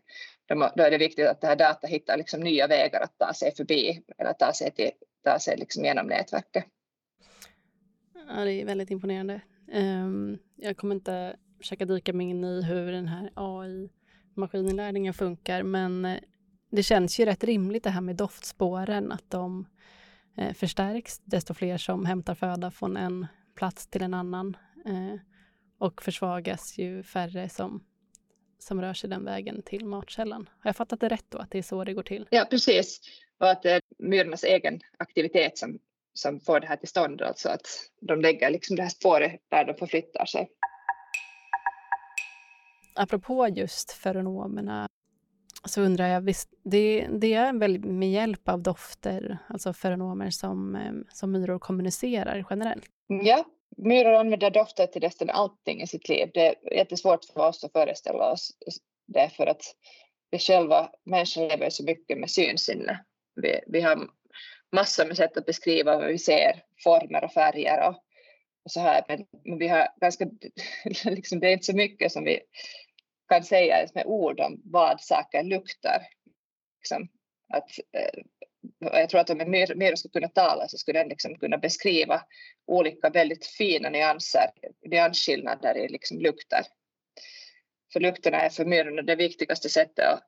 Då, 0.50 0.84
är 0.84 0.92
det 0.92 0.98
viktigt 0.98 1.28
att 1.28 1.42
det 1.42 1.48
här 1.48 1.56
data 1.56 1.88
hittar 1.88 2.18
liksom 2.18 2.40
nya 2.40 2.68
vägar 2.68 3.02
att 3.02 3.18
ta 3.18 3.34
sig 3.34 3.56
förbi 3.56 4.04
eller 4.18 4.34
ta 4.34 4.54
sig, 4.54 4.72
till, 4.72 4.92
ta 5.24 5.40
sig 5.40 5.58
liksom 5.58 5.84
genom 5.84 6.08
nätverket. 6.08 6.66
Ja, 8.28 8.46
det 8.46 8.62
är 8.62 8.66
väldigt 8.66 8.92
imponerande. 8.92 9.42
Ehm, 9.72 10.38
jag 10.56 10.78
kommer 10.78 10.96
inte 10.96 11.36
försöka 11.58 11.86
dyka 11.86 12.14
mig 12.14 12.30
in 12.30 12.44
i 12.44 12.62
hur 12.62 12.92
den 12.92 13.08
här 13.08 13.32
AI 13.36 13.90
maskininlärningen 14.34 15.14
funkar, 15.14 15.64
men 15.64 16.06
eh, 16.06 16.20
det 16.72 16.84
känns 16.84 17.20
ju 17.20 17.26
rätt 17.26 17.44
rimligt 17.44 17.84
det 17.84 17.90
här 17.90 18.02
med 18.02 18.16
doftspåren, 18.16 19.12
att 19.12 19.30
de 19.30 19.66
eh, 20.38 20.54
förstärks 20.54 21.20
desto 21.20 21.54
fler 21.54 21.78
som 21.78 22.06
hämtar 22.06 22.36
föda 22.36 22.72
från 22.72 22.98
en 22.98 23.28
plats 23.56 23.88
till 23.88 24.02
en 24.02 24.14
annan 24.14 24.58
eh, 24.86 25.20
och 25.80 26.02
försvagas 26.02 26.78
ju 26.78 27.04
färre 27.04 27.50
som, 27.50 27.84
som 28.60 28.82
rör 28.82 28.94
sig 28.94 29.10
den 29.10 29.26
vägen 29.26 29.62
till 29.62 29.86
matkällan. 29.86 30.50
Har 30.60 30.70
jag 30.70 30.76
fattat 30.76 31.00
det 31.00 31.10
rätt 31.10 31.26
då, 31.30 31.38
att 31.38 31.52
det 31.52 31.58
är 31.58 31.64
så 31.64 31.84
det 31.84 31.94
går 31.94 32.04
till? 32.04 32.28
Ja, 32.32 32.48
precis. 32.50 33.02
Och 33.40 33.50
att 33.50 33.62
det 33.62 33.72
är 33.72 33.82
myrornas 33.98 34.44
egen 34.44 34.80
aktivitet 34.98 35.58
som, 35.58 35.80
som 36.14 36.40
får 36.40 36.60
det 36.60 36.68
här 36.68 36.76
till 36.76 36.88
stånd, 36.88 37.22
alltså 37.22 37.50
att 37.50 37.68
de 38.02 38.22
lägger 38.22 38.50
liksom 38.50 38.76
det 38.76 38.82
här 38.82 38.90
spåret 38.90 39.42
där 39.50 39.66
de 39.66 39.74
förflyttar 39.74 40.26
sig. 40.26 40.50
Apropå 42.96 43.48
just 43.48 43.92
feronomerna 43.92 44.90
så 45.66 45.82
undrar 45.82 46.08
jag, 46.08 46.22
visst, 46.22 46.50
det, 46.64 47.08
det 47.12 47.34
är 47.34 47.54
väl 47.54 47.80
med 47.80 48.12
hjälp 48.12 48.50
av 48.50 48.62
dofter, 48.62 49.38
alltså 49.48 49.74
feronomer, 49.74 50.30
som, 50.30 50.76
eh, 50.76 50.94
som 51.10 51.32
myror 51.32 51.60
kommunicerar 51.60 52.46
generellt? 52.50 52.86
Ja, 53.08 53.46
myror 53.78 54.14
använder 54.14 54.50
dofter 54.50 54.88
till 54.88 55.02
nästan 55.02 55.30
allting 55.30 55.82
i 55.82 55.88
sitt 55.88 56.10
liv. 56.10 56.32
Det 56.34 56.48
är 56.48 56.74
jättesvårt 56.74 57.26
för 57.26 57.48
oss 57.48 57.64
att 57.64 57.72
föreställa 57.72 58.32
oss 58.32 58.52
det 59.08 59.30
för 59.30 59.48
att 59.48 59.62
vi 60.32 60.40
själva, 60.40 60.92
människor 61.06 61.50
lever 61.50 61.70
så 61.70 61.84
mycket 61.84 62.18
med 62.18 62.32
synsinne. 62.32 63.06
Vi, 63.36 63.60
vi 63.68 63.82
har 63.82 64.10
massor 64.72 65.06
med 65.06 65.18
sätt 65.18 65.38
att 65.38 65.46
beskriva 65.46 65.98
vad 65.98 66.08
vi 66.08 66.18
ser, 66.18 66.64
former 66.84 67.24
och 67.24 67.34
färger 67.34 67.88
och, 67.88 67.96
och 68.64 68.72
så 68.72 68.80
här, 68.80 69.06
men, 69.08 69.26
men 69.46 69.58
vi 69.58 69.68
har 69.68 69.88
ganska, 70.02 70.30
liksom, 71.04 71.40
det 71.40 71.48
är 71.48 71.54
inte 71.54 71.66
så 71.66 71.76
mycket 71.76 72.12
som 72.12 72.24
vi 72.24 72.40
kan 73.30 73.44
säga 73.44 73.78
ens 73.78 73.96
med 73.96 74.06
ord 74.06 74.40
om 74.40 74.62
vad 74.66 75.02
saker 75.02 75.44
luktar. 75.44 76.02
Liksom, 76.80 77.08
att, 77.54 77.70
eh, 77.94 78.24
jag 78.80 79.10
tror 79.10 79.22
att 79.22 79.30
om 79.30 79.42
en 79.42 79.52
myra 79.52 79.96
skulle 79.96 80.12
kunna 80.12 80.28
tala 80.28 80.68
så 80.68 80.78
skulle 80.78 81.00
den 81.00 81.10
liksom 81.10 81.40
kunna 81.40 81.58
beskriva 81.58 82.22
olika 82.68 83.10
väldigt 83.10 83.46
fina 83.46 83.90
nyanser, 83.90 84.52
nyansskillnader 84.86 85.78
i 85.78 85.88
liksom 85.88 86.20
lukter. 86.20 86.66
För 87.94 88.00
lukterna 88.00 88.42
är 88.42 88.50
för 88.50 88.66
myrorna 88.66 89.02
det 89.02 89.16
viktigaste 89.16 89.70
sättet 89.70 90.06
att 90.06 90.24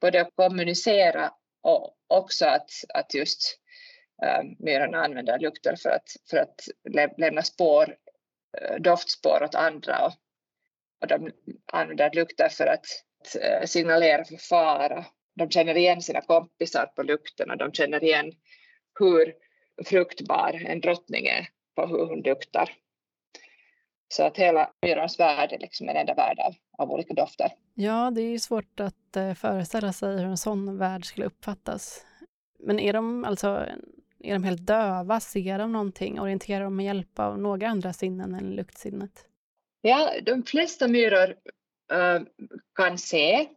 både 0.00 0.20
att 0.20 0.34
kommunicera 0.34 1.32
och 1.62 1.96
också 2.06 2.46
att, 2.46 2.70
att 2.94 3.14
just 3.14 3.58
ehm, 4.22 4.46
äh, 4.46 4.56
myrorna 4.58 5.04
använder 5.04 5.38
lukter 5.38 5.76
för 5.76 5.90
att, 5.90 6.08
för 6.30 6.36
att 6.36 6.60
lämna 7.18 7.42
spår, 7.42 7.96
äh, 8.60 8.76
doftspår 8.80 9.42
åt 9.42 9.54
andra 9.54 10.06
och 10.06 10.12
och 11.04 11.08
de 11.08 11.30
använder 11.72 12.10
lukter 12.14 12.48
för 12.48 12.66
att 12.66 12.86
äh, 13.40 13.66
signalera 13.66 14.24
för 14.24 14.36
fara. 14.36 15.04
De 15.34 15.50
känner 15.50 15.76
igen 15.76 16.02
sina 16.02 16.20
kompisar 16.20 16.86
på 16.86 17.02
lukten 17.02 17.50
och 17.50 17.58
de 17.58 17.72
känner 17.72 18.04
igen 18.04 18.32
hur 18.98 19.34
fruktbar 19.84 20.62
en 20.66 20.80
drottning 20.80 21.26
är 21.26 21.48
på 21.76 21.86
hur 21.86 22.06
hon 22.06 22.20
luktar. 22.20 22.70
Så 24.08 24.22
att 24.22 24.36
hela 24.36 24.72
myrans 24.82 25.20
värld 25.20 25.52
är 25.52 25.58
liksom 25.58 25.88
en 25.88 25.96
enda 25.96 26.14
värld 26.14 26.38
av, 26.38 26.54
av 26.78 26.90
olika 26.90 27.14
dofter. 27.14 27.52
Ja, 27.74 28.10
det 28.10 28.22
är 28.22 28.30
ju 28.30 28.38
svårt 28.38 28.80
att 28.80 29.16
uh, 29.16 29.34
föreställa 29.34 29.92
sig 29.92 30.16
hur 30.16 30.24
en 30.24 30.36
sån 30.36 30.78
värld 30.78 31.04
skulle 31.04 31.26
uppfattas. 31.26 32.06
Men 32.58 32.78
är 32.80 32.92
de 32.92 33.24
alltså 33.24 33.66
är 34.24 34.32
de 34.32 34.44
helt 34.44 34.66
döva? 34.66 35.20
Ser 35.20 35.58
de 35.58 35.72
någonting? 35.72 36.20
Orienterar 36.20 36.64
de 36.64 36.76
med 36.76 36.86
hjälp 36.86 37.18
av 37.18 37.38
några 37.38 37.68
andra 37.68 37.92
sinnen 37.92 38.34
än 38.34 38.50
luktsinnet? 38.50 39.26
Ja, 39.80 40.12
de 40.22 40.42
flesta 40.42 40.88
myror 40.88 41.28
uh, 41.92 42.26
kan 42.74 42.98
se 42.98 43.48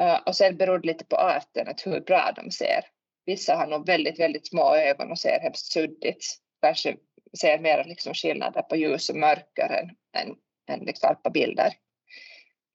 uh, 0.00 0.18
och 0.26 0.36
sen 0.36 0.56
beror 0.56 0.78
det 0.78 0.86
lite 0.86 1.04
på 1.04 1.16
arten 1.16 1.68
att 1.68 1.86
hur 1.86 2.00
bra 2.00 2.32
de 2.36 2.50
ser. 2.50 2.84
Vissa 3.26 3.56
har 3.56 3.66
nog 3.66 3.86
väldigt, 3.86 4.20
väldigt 4.20 4.48
små 4.48 4.74
ögon 4.74 5.10
och 5.10 5.18
ser 5.18 5.40
hemskt 5.40 5.72
suddigt. 5.72 6.36
Kanske 6.62 6.96
ser 7.40 7.58
mer 7.58 7.84
liksom 7.84 8.14
skillnader 8.14 8.62
på 8.62 8.76
ljus 8.76 9.10
och 9.10 9.16
mörker 9.16 9.68
än, 9.68 9.90
än, 10.22 10.36
än 10.68 10.84
liksom 10.84 11.16
på 11.22 11.30
bilder. 11.30 11.72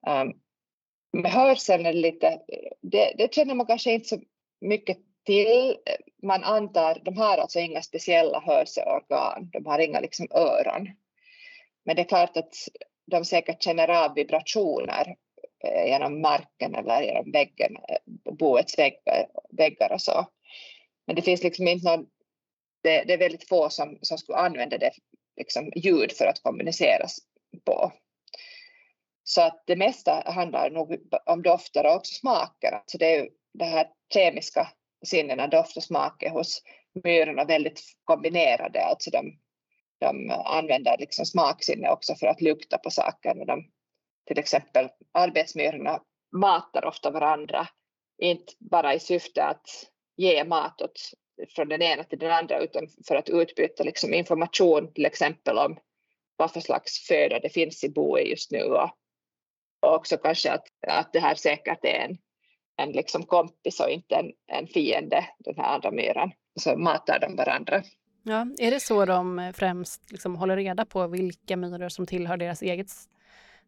Um, 0.07 0.33
med 1.13 1.31
hörseln 1.31 1.85
är 1.85 1.93
det 1.93 1.99
lite, 1.99 2.41
det, 2.81 3.13
det 3.17 3.33
känner 3.33 3.55
man 3.55 3.65
kanske 3.65 3.91
inte 3.91 4.07
så 4.07 4.19
mycket 4.61 4.97
till. 5.25 5.77
Man 6.23 6.43
antar, 6.43 7.01
de 7.05 7.17
har 7.17 7.37
alltså 7.37 7.59
inga 7.59 7.81
speciella 7.81 8.39
hörselorgan, 8.39 9.49
de 9.53 9.65
har 9.65 9.79
inga 9.79 9.99
liksom 9.99 10.27
öron. 10.31 10.89
Men 11.85 11.95
det 11.95 12.01
är 12.01 12.07
klart 12.07 12.37
att 12.37 12.53
de 13.05 13.25
säkert 13.25 13.63
känner 13.63 13.87
av 14.05 14.15
vibrationer 14.15 15.15
Eh, 15.63 15.85
genom 15.87 16.21
marken 16.21 16.75
eller 16.75 17.01
genom 17.01 17.31
väggen, 17.31 17.75
eh, 17.75 18.33
boets 18.33 18.77
väggar, 18.79 19.19
eh, 19.19 19.25
väggar 19.49 19.91
och 19.91 20.01
så. 20.01 20.25
Men 21.07 21.15
det 21.15 21.21
finns 21.21 21.43
liksom 21.43 21.67
inte 21.67 21.89
någon, 21.89 22.05
det, 22.83 23.03
det 23.03 23.13
är 23.13 23.17
väldigt 23.17 23.47
få 23.47 23.69
som, 23.69 23.97
som 24.01 24.17
skulle 24.17 24.37
använda 24.37 24.77
det 24.77 24.91
liksom 25.37 25.71
ljud 25.75 26.11
för 26.11 26.25
att 26.25 26.43
kommunicera 26.43 27.05
på. 27.65 27.91
Så 29.23 29.41
att 29.41 29.63
det 29.67 29.75
mesta 29.75 30.23
handlar 30.25 30.69
nog 30.69 30.97
om 31.25 31.41
dofter 31.41 31.85
och 31.85 31.95
också 31.95 32.13
smaker. 32.13 32.71
Alltså 32.71 32.97
det 32.97 33.15
är 33.15 33.23
ju 33.23 33.29
det 33.53 33.65
här 33.65 33.87
kemiska 34.13 34.67
sinnena, 35.05 35.47
doft 35.47 35.77
och 35.77 35.83
smaker 35.83 36.29
hos 36.29 36.61
myrorna 37.03 37.45
väldigt 37.45 37.81
kombinerade. 38.03 38.83
Alltså 38.83 39.11
de, 39.11 39.39
de 39.99 40.31
använder 40.45 40.97
liksom 40.99 41.25
smaksinne 41.25 41.89
också 41.89 42.15
för 42.15 42.27
att 42.27 42.41
lukta 42.41 42.77
på 42.77 42.89
saker. 42.89 43.45
De, 43.45 43.71
till 44.27 44.39
exempel 44.39 44.89
arbetsmyrorna 45.11 46.01
matar 46.31 46.85
ofta 46.85 47.11
varandra, 47.11 47.67
inte 48.21 48.53
bara 48.59 48.93
i 48.93 48.99
syfte 48.99 49.43
att 49.43 49.67
ge 50.17 50.43
mat 50.43 50.81
åt, 50.81 50.99
från 51.55 51.69
den 51.69 51.81
ena 51.81 52.03
till 52.03 52.19
den 52.19 52.31
andra 52.31 52.59
utan 52.59 52.87
för 53.07 53.15
att 53.15 53.29
utbyta 53.29 53.83
liksom 53.83 54.13
information 54.13 54.93
till 54.93 55.05
exempel 55.05 55.57
om 55.57 55.77
vad 56.35 56.51
för 56.51 56.59
slags 56.59 57.07
föda 57.07 57.39
det 57.39 57.49
finns 57.49 57.83
i 57.83 57.89
boet 57.89 58.27
just 58.27 58.51
nu 58.51 58.63
och, 58.63 58.89
och 59.81 59.95
också 59.95 60.17
kanske 60.17 60.51
att, 60.51 60.67
att 60.87 61.13
det 61.13 61.19
här 61.19 61.35
säkert 61.35 61.85
är 61.85 62.09
en, 62.09 62.17
en 62.77 62.91
liksom 62.91 63.23
kompis 63.23 63.79
och 63.79 63.89
inte 63.89 64.15
en, 64.15 64.31
en 64.47 64.67
fiende, 64.67 65.25
den 65.39 65.55
här 65.57 65.75
andra 65.75 65.91
myran. 65.91 66.31
Så 66.59 66.77
matar 66.77 67.19
de 67.19 67.35
varandra. 67.35 67.83
Ja, 68.23 68.47
är 68.59 68.71
det 68.71 68.79
så 68.79 69.05
de 69.05 69.53
främst 69.55 70.11
liksom 70.11 70.35
håller 70.35 70.55
reda 70.55 70.85
på 70.85 71.07
vilka 71.07 71.57
myror 71.57 71.89
som 71.89 72.05
tillhör 72.05 72.37
deras 72.37 72.61
eget 72.61 72.87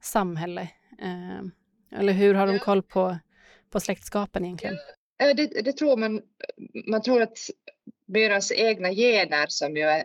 samhälle? 0.04 0.62
Eh, 1.02 1.42
eller 2.00 2.14
hur 2.14 2.34
har 2.34 2.48
de 2.48 2.60
koll 2.60 2.84
på, 2.84 3.18
på 3.70 3.80
släktskapen 3.80 4.46
egentligen? 4.46 4.78
Det, 5.18 5.62
det 5.62 5.74
tror 5.74 5.98
man. 5.98 6.22
Man 6.88 7.02
tror 7.02 7.22
att 7.22 7.38
myrans 8.06 8.52
egna 8.52 8.92
gener 8.92 9.46
som 9.48 9.78
ju 9.78 9.84
är 9.84 10.04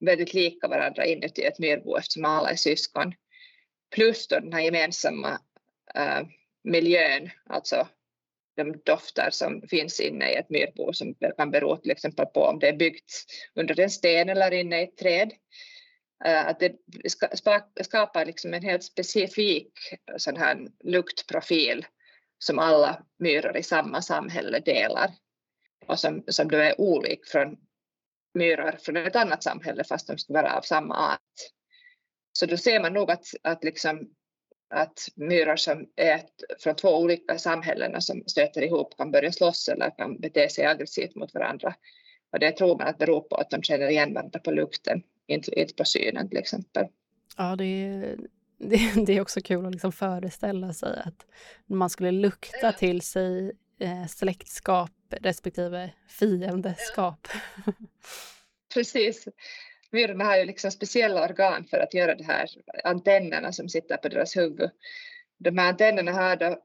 väldigt 0.00 0.34
lika 0.34 0.68
varandra 0.68 1.04
inuti 1.04 1.42
ett 1.44 1.58
myrbo 1.58 1.96
eftersom 1.96 2.24
alla 2.24 2.50
är 2.50 2.56
syskon, 2.56 3.14
plus 3.94 4.28
då 4.28 4.40
den 4.40 4.52
här 4.52 4.60
gemensamma 4.60 5.32
uh, 5.98 6.28
miljön, 6.64 7.30
alltså 7.46 7.88
de 8.56 8.82
dofter 8.84 9.30
som 9.30 9.62
finns 9.70 10.00
inne 10.00 10.32
i 10.32 10.34
ett 10.34 10.50
myrbo 10.50 10.92
som 10.92 11.14
kan 11.36 11.50
bero 11.50 11.76
till 11.76 11.90
exempel 11.90 12.26
på 12.26 12.40
om 12.40 12.58
det 12.58 12.68
är 12.68 12.76
byggt 12.76 13.24
under 13.54 13.80
en 13.80 13.90
sten 13.90 14.28
eller 14.28 14.50
inne 14.50 14.80
i 14.80 14.84
ett 14.84 14.96
träd. 14.96 15.32
Eh, 16.24 16.46
att 16.46 16.60
det 16.60 16.76
skapar 17.84 18.24
liksom 18.24 18.54
en 18.54 18.62
helt 18.62 18.84
specifik 18.84 19.72
sån 20.16 20.36
här 20.36 20.66
luktprofil 20.84 21.86
som 22.38 22.58
alla 22.58 23.02
myror 23.18 23.56
i 23.56 23.62
samma 23.62 24.02
samhälle 24.02 24.58
delar 24.60 25.10
och 25.86 26.00
som, 26.00 26.24
som 26.28 26.48
då 26.48 26.56
är 26.56 26.80
olik 26.80 27.26
från 27.26 27.56
myror 28.34 28.76
från 28.82 28.96
ett 28.96 29.16
annat 29.16 29.42
samhälle 29.42 29.84
fast 29.84 30.06
de 30.06 30.18
ska 30.18 30.32
vara 30.32 30.56
av 30.56 30.62
samma 30.62 31.12
art. 31.12 31.20
Så 32.32 32.46
då 32.46 32.56
ser 32.56 32.80
man 32.80 32.92
nog 32.92 33.10
att, 33.10 33.24
att 33.42 33.64
liksom 33.64 34.10
att 34.74 34.98
myror 35.16 35.56
som 35.56 35.86
är 35.96 36.20
från 36.58 36.76
två 36.76 36.98
olika 36.98 37.38
samhällen 37.38 38.02
som 38.02 38.22
stöter 38.26 38.62
ihop 38.62 38.96
kan 38.96 39.10
börja 39.10 39.32
slåss 39.32 39.68
eller 39.68 39.96
kan 39.98 40.20
bete 40.20 40.48
sig 40.48 40.66
aggressivt 40.66 41.14
mot 41.14 41.34
varandra. 41.34 41.74
Och 42.32 42.38
det 42.38 42.52
tror 42.52 42.78
man 42.78 42.86
att 42.86 42.98
beror 42.98 43.20
på 43.20 43.36
att 43.36 43.50
de 43.50 43.62
känner 43.62 43.88
igen 43.88 44.14
varandra 44.14 44.40
på 44.40 44.50
lukten, 44.50 45.02
inte, 45.30 45.60
inte 45.60 45.74
på 45.74 45.84
synen 45.84 46.28
till 46.28 46.38
exempel. 46.38 46.86
Ja, 47.36 47.56
det 47.56 47.64
är, 47.64 48.16
det, 48.58 49.06
det 49.06 49.12
är 49.12 49.20
också 49.20 49.40
kul 49.40 49.66
att 49.66 49.72
liksom 49.72 49.92
föreställa 49.92 50.72
sig 50.72 51.02
att 51.04 51.26
man 51.66 51.90
skulle 51.90 52.10
lukta 52.10 52.72
till 52.72 53.00
sig 53.00 53.52
eh, 53.80 54.06
släktskap 54.06 54.90
respektive 55.10 55.90
fiendeskap. 56.08 57.28
Precis 58.74 59.28
myrorna 59.90 60.24
har 60.24 60.36
ju 60.36 60.44
liksom 60.44 60.70
speciella 60.70 61.24
organ 61.24 61.64
för 61.64 61.78
att 61.78 61.94
göra 61.94 62.14
det 62.14 62.24
här, 62.24 62.48
antennerna 62.84 63.52
som 63.52 63.68
sitter 63.68 63.96
på 63.96 64.08
deras 64.08 64.36
huvud. 64.36 64.70
De 65.38 65.58
här 65.58 65.68
antennerna 65.68 66.12
här, 66.12 66.36
då, 66.36 66.62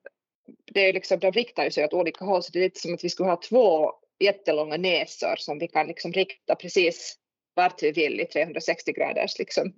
det 0.74 0.80
är 0.80 0.94
liksom, 0.94 1.20
de 1.20 1.32
riktar 1.32 1.70
sig 1.70 1.86
åt 1.86 1.94
olika 1.94 2.26
håll, 2.26 2.44
så 2.44 2.52
det 2.52 2.60
är 2.60 2.64
lite 2.64 2.80
som 2.80 2.94
att 2.94 3.04
vi 3.04 3.10
skulle 3.10 3.30
ha 3.30 3.42
två 3.50 3.92
jättelånga 4.20 4.78
näsor 4.78 5.36
som 5.38 5.60
vi 5.60 5.68
kan 5.68 5.88
liksom 5.88 6.12
rikta 6.12 6.56
precis 6.56 7.18
vart 7.56 7.84
vi 7.84 7.92
vill 7.92 8.20
i 8.20 8.26
360 8.26 8.92
graders 8.92 9.40
liksom, 9.40 9.74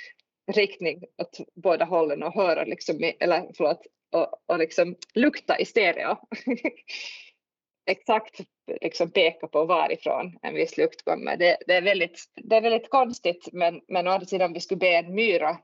riktning 0.52 1.04
åt 1.22 1.38
båda 1.54 1.84
hållen 1.84 2.22
och 2.22 2.34
höra 2.34 2.64
liksom, 2.64 3.12
eller 3.20 3.50
förlåt, 3.56 3.86
och, 4.12 4.42
och 4.46 4.58
liksom 4.58 4.96
lukta 5.14 5.58
i 5.58 5.64
stereo. 5.64 6.16
exakt 7.86 8.40
liksom 8.80 9.10
peka 9.10 9.48
på 9.48 9.64
varifrån 9.64 10.38
en 10.42 10.54
viss 10.54 10.76
lukt 10.76 11.04
kommer. 11.04 11.36
Det, 11.36 11.56
det, 11.66 11.74
är, 11.74 11.82
väldigt, 11.82 12.24
det 12.34 12.56
är 12.56 12.60
väldigt 12.60 12.90
konstigt, 12.90 13.48
men, 13.52 13.80
men 13.88 14.06
å 14.06 14.10
andra 14.10 14.26
sidan 14.26 14.46
om 14.46 14.52
vi 14.52 14.60
skulle 14.60 14.78
be 14.78 14.96
en 14.96 15.14
myra 15.14 15.58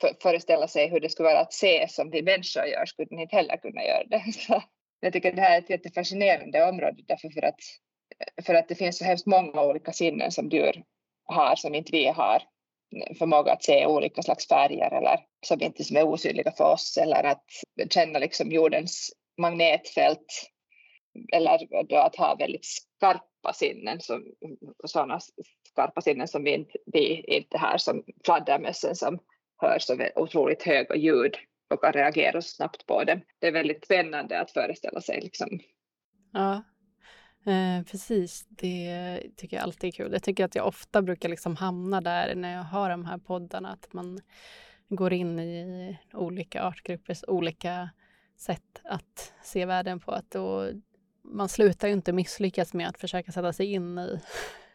för, 0.00 0.14
föreställa 0.22 0.68
sig 0.68 0.88
hur 0.88 1.00
det 1.00 1.08
skulle 1.08 1.28
vara 1.28 1.40
att 1.40 1.52
se 1.52 1.88
som 1.88 2.10
vi 2.10 2.22
människor 2.22 2.64
gör, 2.64 2.86
skulle 2.86 3.08
den 3.08 3.18
inte 3.18 3.36
heller 3.36 3.56
kunna 3.56 3.84
göra 3.84 4.04
det. 4.04 4.32
Så 4.32 4.62
jag 5.00 5.12
tycker 5.12 5.32
det 5.32 5.42
här 5.42 5.54
är 5.54 5.58
ett 5.58 5.70
jättefascinerande 5.70 6.68
område, 6.68 7.02
därför 7.06 7.28
för 7.28 7.42
att, 7.42 7.60
för 8.46 8.54
att 8.54 8.68
det 8.68 8.74
finns 8.74 8.98
så 8.98 9.04
hemskt 9.04 9.26
många 9.26 9.62
olika 9.62 9.92
sinnen 9.92 10.32
som 10.32 10.48
djur 10.48 10.82
har, 11.28 11.56
som 11.56 11.74
inte 11.74 11.92
vi 11.92 12.06
har 12.06 12.42
förmåga 13.18 13.52
att 13.52 13.64
se 13.64 13.86
olika 13.86 14.22
slags 14.22 14.48
färger 14.48 14.94
eller 14.94 15.20
som 15.46 15.62
inte 15.62 15.84
som 15.84 15.96
är 15.96 16.06
osynliga 16.06 16.52
för 16.52 16.64
oss 16.64 16.96
eller 16.96 17.24
att 17.24 17.44
känna 17.90 18.18
liksom 18.18 18.50
jordens 18.50 19.12
magnetfält 19.40 20.50
eller 21.32 21.84
då 21.88 21.96
att 21.96 22.16
ha 22.16 22.34
väldigt 22.34 22.64
skarpa 22.64 23.52
sinnen, 23.54 24.00
som, 24.00 24.24
sådana 24.84 25.20
skarpa 25.72 26.00
sinnen 26.00 26.28
som 26.28 26.44
vi 26.44 26.54
inte, 26.54 26.78
vi 26.86 27.24
inte 27.36 27.58
har, 27.58 27.78
som 27.78 28.04
fladdermössen 28.24 28.96
som 28.96 29.18
hör 29.62 29.78
så 29.78 29.96
otroligt 30.16 30.62
höga 30.62 30.96
ljud 30.96 31.36
och 31.70 31.82
kan 31.82 31.92
reagera 31.92 32.42
snabbt 32.42 32.86
på 32.86 33.04
dem. 33.04 33.20
Det 33.38 33.46
är 33.46 33.52
väldigt 33.52 33.84
spännande 33.84 34.40
att 34.40 34.50
föreställa 34.50 35.00
sig. 35.00 35.20
Liksom. 35.20 35.48
Ja, 36.32 36.62
eh, 37.46 37.82
precis. 37.90 38.46
Det 38.48 39.20
tycker 39.36 39.56
jag 39.56 39.62
alltid 39.62 39.88
är 39.88 39.92
kul. 39.92 40.12
Jag 40.12 40.22
tycker 40.22 40.44
att 40.44 40.54
jag 40.54 40.66
ofta 40.66 41.02
brukar 41.02 41.28
liksom 41.28 41.56
hamna 41.56 42.00
där 42.00 42.34
när 42.34 42.54
jag 42.54 42.62
har 42.62 42.90
de 42.90 43.04
här 43.04 43.18
poddarna, 43.18 43.72
att 43.72 43.92
man 43.92 44.20
går 44.88 45.12
in 45.12 45.38
i 45.38 45.98
olika 46.12 46.62
artgruppers 46.62 47.24
olika 47.26 47.90
sätt 48.36 48.80
att 48.84 49.32
se 49.42 49.66
världen 49.66 50.00
på. 50.00 50.12
Att 50.12 50.30
då, 50.30 50.70
man 51.22 51.48
slutar 51.48 51.88
ju 51.88 51.94
inte 51.94 52.12
misslyckas 52.12 52.74
med 52.74 52.88
att 52.88 53.00
försöka 53.00 53.32
sätta 53.32 53.52
sig 53.52 53.66
in 53.66 53.98
i 53.98 54.20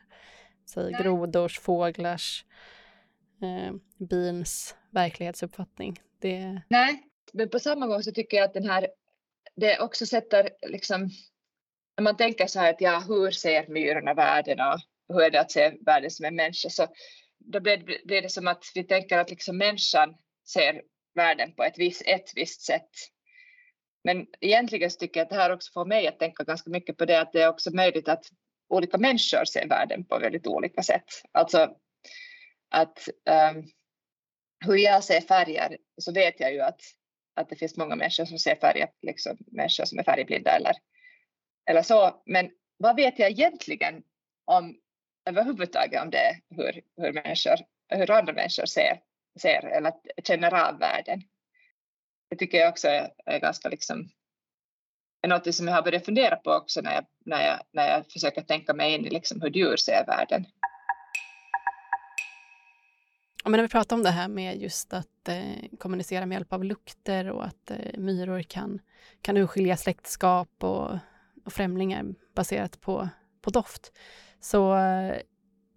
säg, 0.66 0.92
grodors, 0.92 1.60
fåglars, 1.60 2.46
eh, 3.42 3.74
bins 3.98 4.76
verklighetsuppfattning. 4.90 6.02
Det... 6.20 6.62
Nej, 6.68 7.04
men 7.34 7.50
på 7.50 7.60
samma 7.60 7.88
gång 7.88 8.04
så 8.04 8.12
tycker 8.12 8.38
jag 8.38 8.46
att 8.46 8.54
den 8.54 8.70
här, 8.70 8.88
det 9.56 9.80
också 9.80 10.06
sätter 10.06 10.50
liksom, 10.68 11.10
när 11.98 12.04
man 12.04 12.18
tänker 12.18 12.48
så 12.48 12.60
här 12.60 12.70
att 12.70 12.82
ja, 12.82 13.04
hur 13.08 13.32
ser 13.32 13.68
myrorna 13.68 14.14
världen 14.14 14.60
och 14.60 14.80
hur 15.14 15.22
är 15.22 15.32
det 15.32 15.40
att 15.40 15.52
se 15.52 15.74
världen 15.86 16.12
som 16.12 16.26
en 16.26 16.36
människa, 16.36 16.70
så 16.70 16.88
då 17.40 17.60
blir, 17.60 18.06
blir 18.06 18.22
det 18.22 18.30
som 18.30 18.48
att 18.48 18.64
vi 18.76 18.84
tänker 18.84 19.18
att 19.18 19.30
liksom 19.30 19.58
människan 19.58 20.16
ser 20.48 20.82
världen 21.16 21.56
på 21.56 21.64
ett, 21.64 21.80
vis, 21.80 22.04
ett 22.06 22.32
visst 22.36 22.62
sätt 22.62 22.90
men 24.04 24.28
egentligen 24.40 24.92
så 24.92 25.00
tycker 25.00 25.20
jag 25.20 25.26
att 25.26 25.30
det 25.30 25.36
här 25.36 25.54
också 25.54 25.72
får 25.74 25.86
mig 25.86 26.08
att 26.08 26.20
tänka 26.20 26.44
ganska 26.44 26.70
mycket 26.70 26.98
på 26.98 27.06
det 27.06 27.22
att 27.22 27.32
det 27.32 27.42
är 27.42 27.50
också 27.50 27.76
möjligt 27.76 28.08
att 28.08 28.26
olika 28.70 28.98
människor 28.98 29.46
ser 29.46 29.68
världen 29.68 30.06
på 30.06 30.20
väldigt 30.20 30.48
olika 30.48 30.84
sätt. 30.84 31.06
Alltså 31.32 31.76
att 32.70 33.10
um, 33.56 33.64
hur 34.66 34.76
jag 34.76 35.04
ser 35.04 35.22
färger 35.22 35.78
så 35.98 36.14
vet 36.14 36.40
jag 36.40 36.54
ju 36.54 36.62
att, 36.62 36.82
att 37.36 37.50
det 37.50 37.56
finns 37.56 37.78
många 37.78 37.96
människor 37.96 38.26
som 38.26 38.38
ser 38.38 38.56
färger, 38.56 38.90
liksom 39.02 39.38
människor 39.52 39.86
som 39.86 40.00
är 40.00 40.04
färgblinda 40.04 40.52
eller, 40.52 40.74
eller 41.70 41.82
så. 41.82 42.22
Men 42.26 42.52
vad 42.78 42.96
vet 42.96 43.20
jag 43.20 43.32
egentligen 43.32 44.04
om 44.46 44.76
överhuvudtaget 45.30 46.02
om 46.02 46.10
det, 46.10 46.40
hur, 46.50 46.82
hur, 46.98 47.14
människor, 47.14 47.56
hur 47.90 48.12
andra 48.12 48.34
människor 48.34 48.66
ser, 48.66 49.00
ser 49.42 49.66
eller 49.66 49.94
känner 50.24 50.70
av 50.70 50.80
världen? 50.80 51.24
det 52.34 52.38
tycker 52.38 52.58
jag 52.58 52.70
också 52.70 52.88
är, 52.88 53.10
är 53.26 53.40
ganska 53.40 53.70
liksom 53.70 54.10
är 55.22 55.28
något 55.28 55.56
som 55.56 55.68
jag 55.68 55.76
har 55.76 55.82
börjat 55.82 56.06
fundera 56.06 56.36
på 56.36 56.52
också 56.52 56.82
när 56.82 56.94
jag, 56.94 57.06
när 57.26 57.46
jag, 57.48 57.60
när 57.72 57.90
jag 57.90 58.12
försöker 58.12 58.42
tänka 58.42 58.74
mig 58.74 58.94
in 58.94 59.06
i 59.06 59.10
liksom 59.10 59.42
hur 59.42 59.50
djur 59.50 59.78
ser 59.78 60.06
världen. 60.06 60.46
Ja, 63.44 63.50
men 63.50 63.58
när 63.58 63.62
vi 63.62 63.70
pratar 63.70 63.96
om 63.96 64.04
det 64.04 64.10
här 64.10 64.28
med 64.28 64.58
just 64.58 64.94
att 64.94 65.28
eh, 65.28 65.78
kommunicera 65.80 66.26
med 66.26 66.36
hjälp 66.36 66.54
av 66.54 66.64
lukter 66.64 67.30
och 67.30 67.46
att 67.46 67.72
eh, 67.72 67.78
myror 67.98 68.42
kan, 68.42 68.80
kan 69.22 69.38
urskilja 69.38 69.78
släktskap 69.78 70.64
och, 70.64 70.92
och 71.44 71.54
främlingar 71.54 72.06
baserat 72.36 72.82
på, 72.82 73.10
på 73.42 73.50
doft, 73.50 73.92
så, 74.40 74.78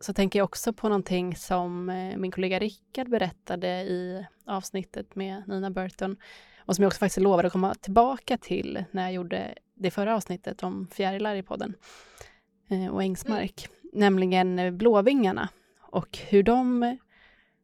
så 0.00 0.12
tänker 0.12 0.38
jag 0.38 0.44
också 0.44 0.72
på 0.72 0.88
någonting 0.88 1.36
som 1.36 1.88
eh, 1.90 2.16
min 2.16 2.30
kollega 2.30 2.58
Rickard 2.58 3.08
berättade 3.08 3.68
i 3.68 4.26
avsnittet 4.46 5.14
med 5.14 5.42
Nina 5.48 5.70
Burton 5.70 6.16
och 6.58 6.74
som 6.76 6.82
jag 6.82 6.88
också 6.88 6.98
faktiskt 6.98 7.22
lovade 7.22 7.46
att 7.46 7.52
komma 7.52 7.74
tillbaka 7.74 8.38
till 8.38 8.84
när 8.90 9.02
jag 9.02 9.12
gjorde 9.12 9.54
det 9.74 9.90
förra 9.90 10.16
avsnittet 10.16 10.62
om 10.62 10.88
fjärilar 10.92 11.34
i 11.34 11.42
podden 11.42 11.74
eh, 12.68 12.86
och 12.86 13.02
ängsmark, 13.02 13.66
mm. 13.66 13.90
nämligen 13.92 14.78
blåvingarna 14.78 15.48
och 15.80 16.18
hur 16.28 16.42
de 16.42 16.82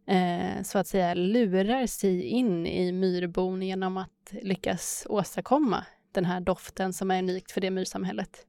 eh, 0.06 0.62
så 0.62 0.78
att 0.78 0.86
säga 0.86 1.14
lurar 1.14 1.86
sig 1.86 2.22
in 2.22 2.66
i 2.66 2.92
myrbon 2.92 3.62
genom 3.62 3.96
att 3.96 4.32
lyckas 4.42 5.06
åstadkomma 5.08 5.84
den 6.14 6.24
här 6.24 6.40
doften 6.40 6.92
som 6.92 7.10
är 7.10 7.18
unikt 7.18 7.52
för 7.52 7.60
det 7.60 7.70
myrsamhället. 7.70 8.46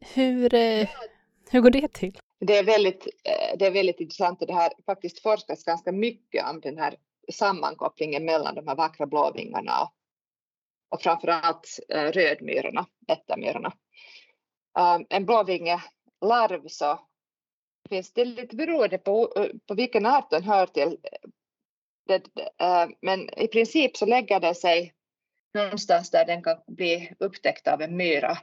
Hur, 0.00 0.54
eh, 0.54 0.88
hur 1.50 1.60
går 1.60 1.70
det 1.70 1.92
till? 1.92 2.18
Det 2.38 2.58
är 2.58 2.64
väldigt, 2.64 3.06
eh, 3.24 3.58
det 3.58 3.66
är 3.66 3.70
väldigt 3.70 4.00
intressant 4.00 4.40
och 4.40 4.46
det 4.46 4.52
har 4.52 4.72
faktiskt 4.86 5.22
forskats 5.22 5.64
ganska 5.64 5.92
mycket 5.92 6.50
om 6.50 6.60
den 6.60 6.78
här 6.78 6.94
sammankopplingen 7.32 8.24
mellan 8.24 8.54
de 8.54 8.68
här 8.68 8.76
vackra 8.76 9.06
blåvingarna 9.06 9.82
och, 9.82 9.92
och 10.88 11.02
framförallt 11.02 11.78
eh, 11.88 12.12
rödmyrorna, 12.12 12.86
ättamyrorna. 13.08 13.72
Um, 14.78 15.06
en 15.08 15.26
blåvingelarv 15.26 16.68
så 16.68 17.00
finns 17.88 18.12
det 18.12 18.24
lite 18.24 18.56
beroende 18.56 18.98
på, 18.98 19.48
på 19.66 19.74
vilken 19.74 20.06
art 20.06 20.30
den 20.30 20.42
hör 20.42 20.66
till. 20.66 20.98
Det, 22.06 22.22
men 23.00 23.38
i 23.38 23.48
princip 23.48 23.96
så 23.96 24.06
lägger 24.06 24.40
den 24.40 24.54
sig 24.54 24.94
någonstans 25.56 26.10
där 26.10 26.24
den 26.24 26.42
kan 26.42 26.62
bli 26.66 27.12
upptäckt 27.18 27.68
av 27.68 27.82
en 27.82 27.96
myra. 27.96 28.38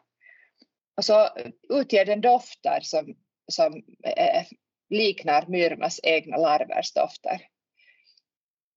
Och 0.98 1.06
så 1.06 1.30
utger 1.70 2.06
den 2.06 2.22
dofter 2.22 2.80
som, 2.82 3.16
som 3.52 3.74
eh, 4.04 4.44
liknar 4.90 5.46
myrornas 5.48 6.00
egna 6.04 6.38
larvers 6.38 6.94
dofter. 6.94 7.42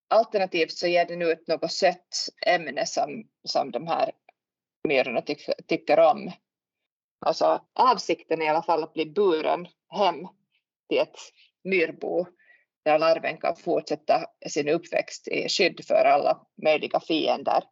Alternativt 0.08 0.72
så 0.72 0.86
ger 0.86 1.04
den 1.04 1.22
ut 1.22 1.48
något 1.48 1.72
sött 1.72 2.28
ämne 2.46 2.86
som, 2.86 3.28
som 3.44 3.70
de 3.70 3.86
här 3.86 4.12
myrorna 4.88 5.22
tyck, 5.22 5.50
tycker 5.68 5.98
om. 5.98 6.32
Alltså 7.20 7.64
avsikten 7.72 8.42
är 8.42 8.46
i 8.46 8.48
alla 8.48 8.62
fall 8.62 8.82
att 8.82 8.94
bli 8.94 9.06
buren 9.06 9.68
hem 9.88 10.28
till 10.88 10.98
ett 10.98 11.18
myrbo 11.64 12.26
där 12.84 12.98
larven 12.98 13.38
kan 13.38 13.56
fortsätta 13.56 14.26
sin 14.48 14.68
uppväxt 14.68 15.28
i 15.28 15.48
skydd 15.48 15.84
för 15.86 16.04
alla 16.04 16.46
möjliga 16.62 17.00
fiender. 17.00 17.62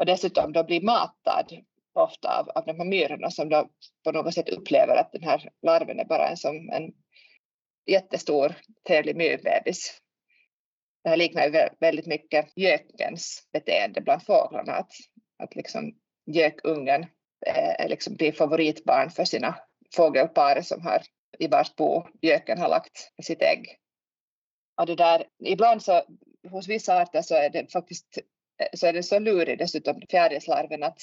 Och 0.00 0.06
dessutom 0.06 0.52
då 0.52 0.64
blir 0.64 0.80
matad 0.80 1.52
ofta 1.92 2.38
av, 2.38 2.48
av 2.48 2.66
de 2.66 2.78
här 2.78 2.84
myrorna 2.84 3.30
som 3.30 3.48
då 3.48 3.68
på 4.04 4.12
något 4.12 4.34
sätt 4.34 4.48
upplever 4.48 4.96
att 4.96 5.12
den 5.12 5.22
här 5.22 5.50
larven 5.62 6.00
är 6.00 6.04
bara 6.04 6.28
en, 6.28 6.36
som 6.36 6.70
en 6.70 6.92
jättestor 7.86 8.54
trevlig 8.86 9.16
myrbebis 9.16 10.00
det 11.02 11.08
här 11.08 11.16
liknar 11.16 11.44
ju 11.44 11.68
väldigt 11.80 12.06
mycket 12.06 12.52
gökens 12.56 13.48
beteende 13.52 14.00
bland 14.00 14.22
fåglarna, 14.22 14.72
att, 14.72 14.92
att 15.42 15.54
liksom 15.54 15.94
gökungen 16.26 17.02
eh, 17.46 17.84
är 17.84 17.88
liksom 17.88 18.14
blir 18.14 18.32
favoritbarn 18.32 19.10
för 19.10 19.24
sina 19.24 19.58
fågelpar 19.96 20.62
som 20.62 20.82
har 20.82 21.02
i 21.38 21.46
vars 21.46 21.74
bo 21.74 22.06
göken 22.22 22.58
har 22.58 22.68
lagt 22.68 23.12
sitt 23.22 23.42
ägg. 23.42 23.76
Och 24.80 24.86
det 24.86 24.94
där, 24.94 25.26
ibland 25.44 25.82
så 25.82 26.02
hos 26.50 26.68
vissa 26.68 27.00
arter 27.00 27.22
så 27.22 27.34
är 27.34 27.50
det 27.50 27.72
faktiskt 27.72 28.18
Eh, 28.60 28.68
så 28.74 28.86
är 28.86 28.92
den 28.92 29.02
så 29.02 29.18
lurig 29.18 29.58
dessutom 29.58 30.02
fjärilslarven 30.10 30.82
att, 30.82 31.02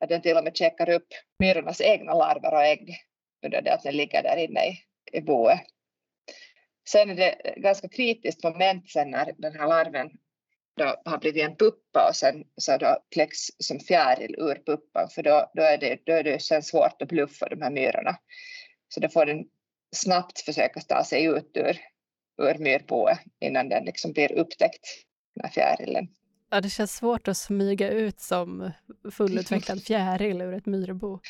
att 0.00 0.08
den 0.08 0.22
till 0.22 0.36
och 0.36 0.44
med 0.44 0.56
käkar 0.56 0.90
upp 0.90 1.08
myrornas 1.38 1.80
egna 1.80 2.14
larver 2.14 2.54
och 2.54 2.64
ägg 2.64 2.96
under 3.44 3.62
det 3.62 3.74
att 3.74 3.82
den 3.82 3.96
ligger 3.96 4.22
där 4.22 4.36
inne 4.36 4.66
i, 4.66 4.78
i 5.12 5.20
boet. 5.20 5.60
Sen 6.88 7.10
är 7.10 7.14
det 7.14 7.54
ganska 7.56 7.88
kritiskt 7.88 8.44
moment 8.44 8.90
sen 8.90 9.10
när 9.10 9.32
den 9.38 9.52
här 9.60 9.68
larven 9.68 10.10
då 10.76 11.02
har 11.04 11.18
blivit 11.18 11.44
en 11.44 11.56
puppa 11.56 12.08
och 12.08 12.16
sen 12.16 12.44
så 12.56 12.76
då 12.76 12.98
kläcks 13.10 13.38
som 13.58 13.80
fjäril 13.80 14.34
ur 14.38 14.62
puppan 14.66 15.08
för 15.08 15.22
då, 15.22 15.50
då, 15.54 15.62
är 15.62 15.78
det, 15.78 15.98
då 16.06 16.12
är 16.12 16.22
det 16.22 16.42
sen 16.42 16.62
svårt 16.62 17.02
att 17.02 17.08
bluffa 17.08 17.48
de 17.48 17.62
här 17.62 17.70
myrorna. 17.70 18.16
Så 18.88 19.00
då 19.00 19.08
får 19.08 19.26
den 19.26 19.44
snabbt 19.96 20.40
försöka 20.40 20.80
ta 20.80 21.04
sig 21.04 21.24
ut 21.24 21.50
ur, 21.56 21.78
ur 22.42 22.58
myrboet 22.58 23.18
innan 23.40 23.68
den 23.68 23.84
liksom 23.84 24.12
blir 24.12 24.32
upptäckt, 24.32 24.86
den 25.34 25.44
här 25.44 25.50
fjärilen. 25.50 26.08
Ja, 26.50 26.60
det 26.60 26.70
känns 26.70 26.96
svårt 26.96 27.28
att 27.28 27.36
smyga 27.36 27.90
ut 27.90 28.20
som 28.20 28.70
fullutvecklad 29.12 29.82
fjäril 29.86 30.40
ur 30.40 30.54
ett 30.54 30.66
myrbo. 30.66 31.20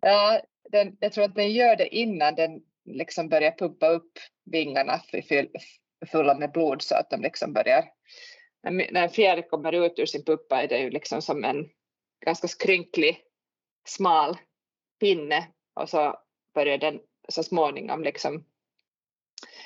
Ja, 0.00 0.40
den, 0.70 0.96
jag 1.00 1.12
tror 1.12 1.24
att 1.24 1.34
den 1.34 1.52
gör 1.52 1.76
det 1.76 1.96
innan 1.96 2.34
den 2.34 2.62
liksom 2.84 3.28
börjar 3.28 3.50
pumpa 3.50 3.88
upp 3.88 4.18
vingarna 4.44 5.00
fulla 6.06 6.34
med 6.34 6.52
blod 6.52 6.82
så 6.82 6.94
att 6.94 7.10
de 7.10 7.22
liksom 7.22 7.52
börjar... 7.52 7.84
När 8.70 9.02
en 9.02 9.10
fjäril 9.10 9.44
kommer 9.50 9.72
ut 9.72 9.98
ur 9.98 10.06
sin 10.06 10.24
puppa 10.24 10.62
är 10.62 10.68
det 10.68 10.78
ju 10.78 10.90
liksom 10.90 11.22
som 11.22 11.44
en 11.44 11.68
ganska 12.24 12.48
skrynklig, 12.48 13.20
smal 13.88 14.36
pinne 15.00 15.48
och 15.74 15.88
så 15.88 16.18
börjar 16.54 16.78
den 16.78 17.00
så 17.28 17.42
småningom 17.42 18.02
liksom 18.02 18.44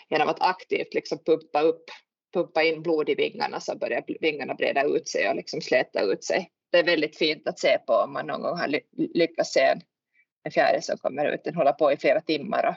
genom 0.08 0.28
att 0.28 0.40
aktivt 0.40 0.94
liksom 0.94 1.18
pumpa 1.24 1.60
upp 1.60 1.84
pumpa 2.32 2.62
in 2.62 2.82
blod 2.82 3.08
i 3.08 3.14
vingarna 3.14 3.60
så 3.60 3.76
börjar 3.76 4.04
vingarna 4.20 4.54
breda 4.54 4.84
ut 4.84 5.08
sig 5.08 5.28
och 5.28 5.36
liksom 5.36 5.60
släta 5.60 6.00
ut 6.00 6.24
sig. 6.24 6.50
Det 6.70 6.78
är 6.78 6.84
väldigt 6.84 7.18
fint 7.18 7.48
att 7.48 7.58
se 7.58 7.78
på 7.86 7.92
om 7.92 8.12
man 8.12 8.26
någon 8.26 8.42
gång 8.42 8.58
har 8.58 8.80
lyckats 9.14 9.52
se 9.52 9.60
en, 9.60 9.80
en 10.42 10.50
fjäril 10.50 10.82
som 10.82 10.98
kommer 10.98 11.26
ut. 11.34 11.44
Den 11.44 11.54
håller 11.54 11.72
på 11.72 11.92
i 11.92 11.96
flera 11.96 12.20
timmar 12.20 12.66
och, 12.68 12.74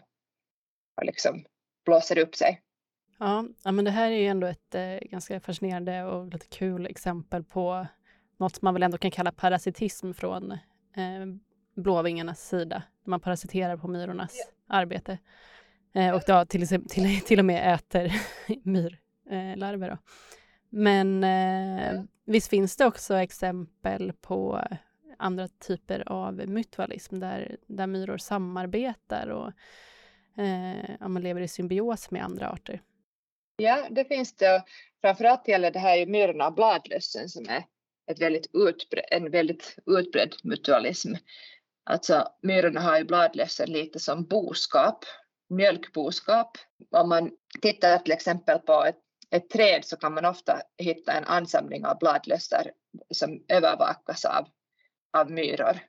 och 0.98 1.06
liksom 1.06 1.46
blåser 1.86 2.18
upp 2.18 2.36
sig. 2.36 2.62
Ja, 3.20 3.46
ja, 3.64 3.72
men 3.72 3.86
det 3.86 3.92
här 3.92 4.12
är 4.12 4.16
ju 4.16 4.28
ändå 4.28 4.48
ett 4.48 4.76
eh, 4.76 4.98
ganska 5.02 5.40
fascinerande 5.40 6.04
och 6.04 6.34
lite 6.34 6.48
kul 6.48 6.86
exempel 6.86 7.44
på 7.44 7.88
något 8.38 8.56
som 8.56 8.66
man 8.66 8.74
väl 8.74 8.84
ändå 8.84 8.98
kan 8.98 9.12
kalla 9.12 9.32
parasitism 9.32 10.14
från 10.14 10.52
eh, 10.52 11.26
blåvingarnas 11.76 12.48
sida. 12.48 12.84
Man 13.06 13.20
parasiterar 13.20 13.78
på 13.78 13.88
myrornas 13.88 14.36
ja. 14.36 14.76
arbete. 14.76 15.18
Eh, 15.94 16.16
och 16.16 16.22
då 16.28 16.46
till, 16.46 16.68
till, 16.68 17.22
till 17.22 17.40
och 17.40 17.46
med 17.46 17.74
äter 17.74 18.14
myrlarver. 18.64 19.09
Eh, 19.30 19.98
Men 20.70 21.24
eh, 21.24 22.02
visst 22.26 22.50
finns 22.50 22.76
det 22.76 22.86
också 22.86 23.16
exempel 23.16 24.14
på 24.14 24.62
andra 25.18 25.48
typer 25.48 26.10
av 26.12 26.34
mutualism 26.34 27.20
där, 27.20 27.58
där 27.68 27.88
myror 27.88 28.18
samarbetar 28.18 29.28
och 29.28 29.52
eh, 30.44 31.08
man 31.08 31.22
lever 31.22 31.42
i 31.42 31.48
symbios 31.48 32.12
med 32.12 32.24
andra 32.24 32.50
arter. 32.50 32.82
Ja, 33.58 33.88
det 33.90 34.06
finns 34.06 34.36
det. 34.36 34.64
Framförallt 35.02 35.48
gäller 35.48 35.72
det 35.72 35.80
här 35.80 35.96
ju 35.98 36.06
myrorna 36.06 36.48
och 36.48 36.54
bladlössen 36.54 37.30
som 37.30 37.50
är 37.50 37.64
ett 38.12 38.22
väldigt 38.22 38.50
utbredd, 38.54 39.06
en 39.12 39.32
väldigt 39.32 39.78
utbredd 39.86 40.36
mutualism. 40.44 41.14
Alltså 41.84 42.28
myrorna 42.42 42.82
har 42.82 42.98
ju 42.98 43.04
bladlössen 43.04 43.70
lite 43.70 44.00
som 44.00 44.26
boskap, 44.26 45.06
mjölkboskap. 45.50 46.58
Om 46.92 47.10
man 47.10 47.32
tittar 47.62 47.98
till 47.98 48.14
exempel 48.14 48.60
på 48.60 48.86
ett, 48.86 48.98
ett 49.32 49.50
träd 49.50 49.86
så 49.86 49.98
kan 49.98 50.14
man 50.14 50.26
ofta 50.26 50.62
hitta 50.78 51.14
en 51.14 51.24
ansamling 51.24 51.86
av 51.86 51.98
bladlössar 52.00 52.72
som 53.14 53.46
övervakas 53.48 54.26
av, 54.26 54.48
av 55.14 55.32
myror. 55.32 55.80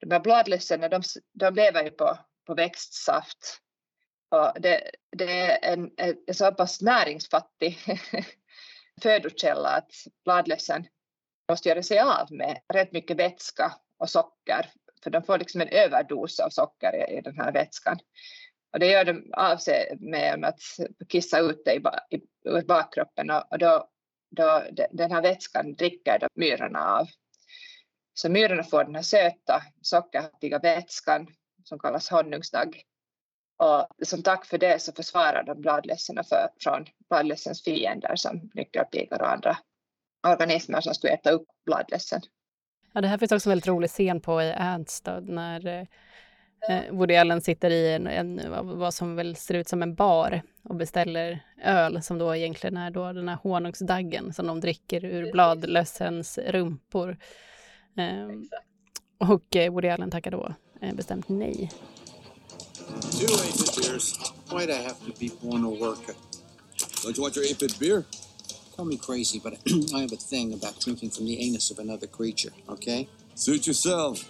De 0.00 0.10
här 0.10 0.20
bladlössen 0.20 0.80
de, 0.80 1.02
de 1.32 1.54
lever 1.54 1.84
ju 1.84 1.90
på, 1.90 2.18
på 2.46 2.54
växtsaft 2.54 3.60
och 4.30 4.60
det, 4.60 4.90
det 5.16 5.40
är 5.40 5.72
en, 5.72 5.90
en 5.96 6.34
så 6.34 6.52
pass 6.52 6.80
näringsfattig 6.80 7.78
födokälla 9.02 9.68
att 9.68 9.92
bladlössen 10.24 10.86
måste 11.48 11.68
göra 11.68 11.82
sig 11.82 11.98
av 11.98 12.32
med 12.32 12.60
rätt 12.72 12.92
mycket 12.92 13.16
vätska 13.16 13.72
och 13.98 14.10
socker 14.10 14.70
för 15.02 15.10
de 15.10 15.22
får 15.22 15.38
liksom 15.38 15.60
en 15.60 15.68
överdos 15.68 16.40
av 16.40 16.50
socker 16.50 16.96
i, 16.96 17.18
i 17.18 17.20
den 17.20 17.36
här 17.36 17.52
vätskan. 17.52 17.98
Och 18.72 18.78
det 18.78 18.86
gör 18.86 19.04
de 19.04 19.32
av 19.32 19.56
sig 19.56 19.96
med 20.00 20.44
att 20.44 20.60
kissa 21.08 21.38
ut 21.38 21.62
det 21.64 21.74
i, 21.74 21.82
i, 22.16 22.20
ur 22.44 22.62
bakkroppen 22.62 23.30
och, 23.30 23.52
och 23.52 23.58
då, 23.58 23.88
då 24.30 24.62
den 24.90 25.12
här 25.12 25.22
vätskan 25.22 25.74
dricker 25.74 26.18
de 26.18 26.28
myrorna 26.34 26.98
av. 26.98 27.06
Så 28.14 28.28
myrorna 28.28 28.62
får 28.62 28.84
den 28.84 28.94
här 28.94 29.02
söta 29.02 29.62
sockerhaltiga 29.82 30.58
vätskan 30.58 31.26
som 31.64 31.78
kallas 31.78 32.10
honungsdagg 32.10 32.84
och 33.56 34.06
som 34.06 34.22
tack 34.22 34.46
för 34.46 34.58
det 34.58 34.82
så 34.82 34.92
försvarar 34.92 35.42
de 35.42 35.60
bladlössen 35.60 36.24
för, 36.24 36.48
från 36.60 36.86
bladlössens 37.08 37.64
fiender 37.64 38.16
som 38.16 38.50
nyckelpigor 38.54 39.22
och 39.22 39.32
andra 39.32 39.58
organismer 40.26 40.80
som 40.80 40.94
skulle 40.94 41.12
äta 41.12 41.30
upp 41.30 41.46
bladlössen. 41.66 42.20
Ja, 42.92 43.00
det 43.00 43.08
här 43.08 43.18
finns 43.18 43.32
också 43.32 43.48
en 43.48 43.50
väldigt 43.50 43.66
rolig 43.66 43.90
scen 43.90 44.20
på 44.20 44.42
i 44.42 44.54
Ernst 44.56 45.08
när 45.22 45.66
eh, 45.66 45.86
eh, 46.68 46.92
Woody 46.92 47.16
Allen 47.16 47.40
sitter 47.40 47.70
i 47.70 47.94
en, 47.94 48.06
en, 48.06 48.40
vad 48.78 48.94
som 48.94 49.16
väl 49.16 49.36
ser 49.36 49.54
ut 49.54 49.68
som 49.68 49.82
en 49.82 49.94
bar 49.94 50.42
och 50.62 50.74
beställer 50.74 51.44
öl 51.64 52.02
som 52.02 52.18
då 52.18 52.36
egentligen 52.36 52.76
är 52.76 52.90
då 52.90 53.12
den 53.12 53.28
här 53.28 53.38
honungsdaggen 53.42 54.34
som 54.34 54.46
de 54.46 54.60
dricker 54.60 55.04
ur 55.04 55.32
bladlössens 55.32 56.38
rumpor. 56.38 57.16
Eh, 57.96 58.28
och 59.18 59.56
eh, 59.56 59.72
Woody 59.72 59.88
Allen 59.88 60.10
tackar 60.10 60.30
då 60.30 60.54
eh, 60.80 60.94
bestämt 60.94 61.28
nej. 61.28 61.70
Two 63.00 63.26
eight 63.44 63.76
beers. 63.76 64.14
Why'd 64.50 64.70
I 64.70 64.82
have 64.82 64.94
to 65.06 65.12
be 65.20 65.30
born 65.42 65.64
a 65.64 65.70
worker? 65.70 66.14
Don't 67.04 67.16
you 67.16 67.22
want 67.22 67.36
your 67.36 67.46
eight-bit 67.46 67.78
beer? 67.78 68.04
Call 68.76 68.86
me 68.86 68.96
crazy, 68.96 69.38
but 69.38 69.52
I 69.94 70.00
have 70.00 70.12
a 70.12 70.16
thing 70.16 70.54
about 70.54 70.80
drinking 70.80 71.10
from 71.10 71.26
the 71.26 71.38
anus 71.40 71.70
of 71.70 71.78
another 71.78 72.06
creature, 72.06 72.52
okay? 72.68 73.08
Suit 73.34 73.66
yourself. 73.66 74.24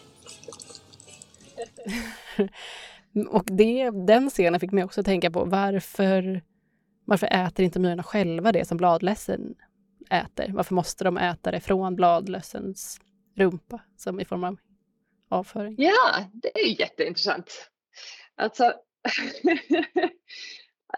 och 3.28 3.44
det, 3.44 3.90
den 3.90 4.30
scenen 4.30 4.60
fick 4.60 4.72
mig 4.72 4.84
också 4.84 5.02
tänka 5.02 5.30
på 5.30 5.44
varför, 5.44 6.42
varför 7.04 7.26
äter 7.26 7.64
inte 7.64 7.78
myrorna 7.78 8.02
själva 8.02 8.52
det 8.52 8.64
som 8.64 8.76
bladlössen 8.76 9.54
äter? 10.10 10.52
Varför 10.52 10.74
måste 10.74 11.04
de 11.04 11.18
äta 11.18 11.50
det 11.50 11.60
från 11.60 11.96
bladlössens 11.96 13.00
rumpa 13.36 13.80
som 13.96 14.20
i 14.20 14.24
form 14.24 14.44
av 14.44 14.56
avföring? 15.28 15.74
Ja, 15.78 16.24
det 16.32 16.60
är 16.60 16.80
jätteintressant. 16.80 17.70
Alltså, 18.34 18.64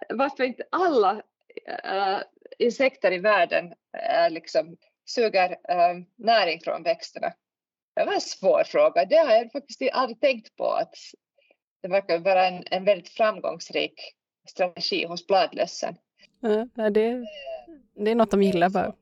varför 0.08 0.44
inte 0.44 0.64
alla 0.72 1.22
äh, 1.84 2.18
insekter 2.58 3.12
i 3.12 3.18
världen 3.18 3.72
äh, 3.92 4.30
liksom 4.30 4.76
suger 5.04 5.50
äh, 5.50 5.94
näring 6.16 6.60
från 6.60 6.82
växterna? 6.82 7.32
Det 7.95 8.05
var 8.05 8.14
en 8.14 8.20
svår 8.20 8.64
fråga. 8.64 9.05
Det 9.05 9.16
har 9.16 9.32
jag 9.32 9.53
faktiskt 9.53 9.82
aldrig 9.93 10.20
tänkt 10.20 10.57
på. 10.57 10.72
att 10.72 10.95
Det 11.82 11.88
verkar 11.88 12.18
vara 12.18 12.47
en, 12.47 12.64
en 12.70 12.84
väldigt 12.84 13.09
framgångsrik 13.09 13.95
strategi 14.49 15.07
hos 15.07 15.26
bladlössen. 15.26 15.97
Ja, 16.40 16.90
det, 16.90 17.24
det 17.95 18.11
är 18.11 18.14
något 18.14 18.30
de 18.30 18.43
gillar 18.43 18.68
bara. 18.68 18.95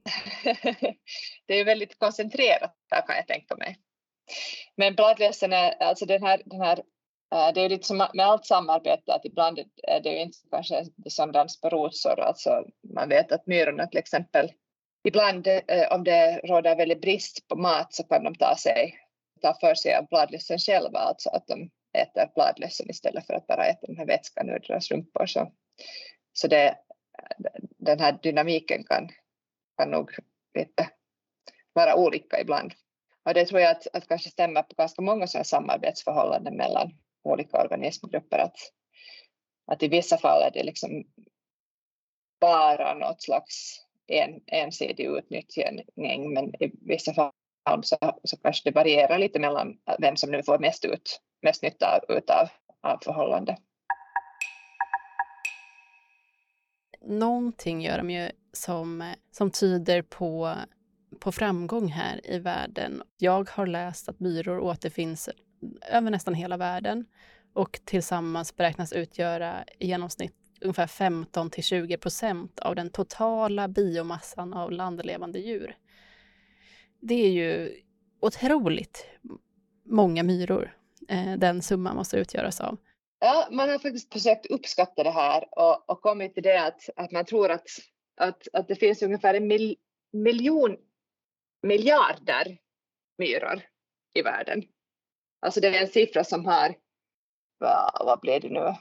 det 1.47 1.55
är 1.55 1.65
väldigt 1.65 1.99
koncentrerat, 1.99 2.75
kan 3.07 3.17
jag 3.17 3.27
tänka 3.27 3.57
mig. 3.57 3.79
Men 4.77 4.95
bladlössen 4.95 5.53
är, 5.53 5.83
alltså 5.83 6.07
den 6.07 6.23
här, 6.23 6.43
den 6.45 6.61
här 6.61 6.83
Eh, 7.35 7.53
det 7.55 7.61
är 7.61 7.69
lite 7.69 7.87
som 7.87 7.97
med 7.97 8.27
allt 8.27 8.47
samarbete 8.47 9.15
att 9.15 9.25
ibland 9.25 9.59
är 9.83 10.01
det 10.01 10.11
ju 10.11 10.23
inte 10.23 10.39
kanske 10.51 10.85
som 11.09 11.33
dans 11.33 11.61
på 11.61 11.69
rosor. 11.69 12.21
Alltså 12.21 12.65
man 12.95 13.09
vet 13.09 13.33
att 13.33 13.47
myrorna 13.47 13.87
till 13.87 13.99
exempel, 13.99 14.53
ibland 15.05 15.47
eh, 15.47 15.93
om 15.93 16.05
det 16.05 16.41
råder 16.45 16.77
väldigt 16.77 17.01
brist 17.01 17.49
på 17.49 17.57
mat 17.57 17.95
så 17.95 18.05
kan 18.05 18.25
de 18.25 18.35
ta, 18.35 18.57
sig, 18.57 18.99
ta 19.43 19.55
för 19.61 19.75
sig 19.75 19.95
av 19.95 20.07
bladlössen 20.07 20.59
själva, 20.59 20.99
alltså 20.99 21.31
att 21.31 21.47
de 21.47 21.71
äter 21.93 22.31
bladlössen 22.35 22.91
istället 22.91 23.27
för 23.27 23.35
att 23.35 23.47
bara 23.47 23.67
äta 23.67 23.87
den 23.87 23.97
här 23.97 24.07
vätskan 24.07 24.49
ur 24.49 24.59
deras 24.59 24.91
rumpor. 24.91 25.27
Så, 25.27 25.53
så 26.33 26.49
det, 26.49 26.79
den 27.79 28.01
här 28.01 28.19
dynamiken 28.23 28.85
kan, 28.85 29.09
kan 29.79 29.91
nog 29.91 30.11
lite 30.55 30.91
vara 31.73 31.97
olika 31.97 32.41
ibland. 32.41 32.75
Och 33.25 33.35
det 33.35 33.47
tror 33.47 33.61
jag 33.61 33.71
att, 33.71 33.87
att 33.93 34.09
kanske 34.09 34.31
stämmer 34.31 34.63
på 34.63 34.75
ganska 34.75 35.03
många 35.03 35.27
sådana 35.27 35.45
samarbetsförhållanden 35.45 36.57
mellan 36.57 36.91
olika 37.23 37.63
organismgrupper 37.63 38.39
att, 38.39 38.57
att 39.67 39.83
i 39.83 39.89
vissa 39.89 40.19
fall 40.19 40.43
är 40.43 40.51
det 40.51 40.63
liksom 40.63 41.05
bara 42.41 42.95
något 42.95 43.23
slags 43.23 43.81
en, 44.11 44.41
ensidig 44.47 45.07
utnyttjning 45.07 46.35
men 46.35 46.63
i 46.63 46.71
vissa 46.81 47.15
fall 47.15 47.33
så, 47.83 47.97
så 48.25 48.37
kanske 48.37 48.71
det 48.71 48.75
varierar 48.75 49.19
lite 49.19 49.39
mellan 49.39 49.77
vem 49.99 50.17
som 50.17 50.31
nu 50.31 50.43
får 50.43 50.59
mest, 50.59 50.85
ut, 50.85 51.21
mest 51.43 51.63
nytta 51.63 51.97
av, 51.97 52.17
utav, 52.17 52.49
av 52.81 52.99
förhållandet. 53.05 53.57
Någonting 57.01 57.83
gör 57.83 57.97
de 57.99 58.11
ju 58.11 58.31
som, 58.53 59.15
som 59.31 59.51
tyder 59.51 60.03
på, 60.03 60.55
på 61.21 61.33
framgång 61.33 61.89
här 61.89 62.31
i 62.31 62.39
världen. 62.39 63.03
Jag 63.19 63.51
har 63.51 63.67
läst 63.67 64.09
att 64.09 64.21
myror 64.21 64.61
återfinns 64.61 65.29
över 65.91 66.11
nästan 66.11 66.35
hela 66.35 66.57
världen 66.57 67.07
och 67.53 67.81
tillsammans 67.85 68.57
beräknas 68.57 68.93
utgöra 68.93 69.65
i 69.79 69.87
genomsnitt 69.87 70.40
ungefär 70.61 70.87
15 70.87 71.51
till 71.51 71.65
20 71.65 71.97
procent 71.97 72.61
av 72.61 72.75
den 72.75 72.91
totala 72.91 73.69
biomassan 73.69 74.55
av 74.55 74.73
landlevande 74.73 75.39
djur. 75.39 75.77
Det 77.01 77.15
är 77.15 77.31
ju 77.31 77.83
otroligt 78.21 79.07
många 79.85 80.23
myror 80.23 80.77
eh, 81.09 81.33
den 81.33 81.63
summan 81.63 81.97
måste 81.97 82.17
utgöras 82.17 82.61
av. 82.61 82.77
Ja, 83.19 83.49
man 83.51 83.69
har 83.69 83.79
faktiskt 83.79 84.13
försökt 84.13 84.47
uppskatta 84.47 85.03
det 85.03 85.11
här 85.11 85.49
och, 85.51 85.91
och 85.91 86.03
kommit 86.03 86.35
till 86.35 86.43
det 86.43 86.67
att, 86.67 86.89
att 86.97 87.11
man 87.11 87.25
tror 87.25 87.51
att, 87.51 87.67
att, 88.17 88.49
att 88.53 88.69
det 88.69 88.77
finns 88.77 89.03
ungefär 89.03 89.35
en 89.35 89.47
mil, 89.47 89.77
miljon 90.13 90.77
miljarder 91.63 92.59
myror 93.19 93.63
i 94.15 94.23
världen. 94.23 94.63
Alltså 95.41 95.61
det 95.61 95.69
är 95.69 95.83
en 95.83 95.89
siffra 95.89 96.25
som 96.25 96.47
har, 96.47 96.75
vad, 97.59 98.07
vad 98.07 98.21
blir 98.21 98.41
det 98.41 98.49
nu, 98.49 98.75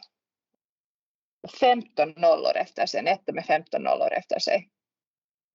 15 1.60 2.14
nollor 2.18 2.56
efter 2.56 2.86
sig, 2.86 3.00
en 3.00 3.08
etta 3.08 3.32
med 3.32 3.46
15 3.46 3.84
nollor 3.84 4.14
efter 4.14 4.40
sig. 4.40 4.70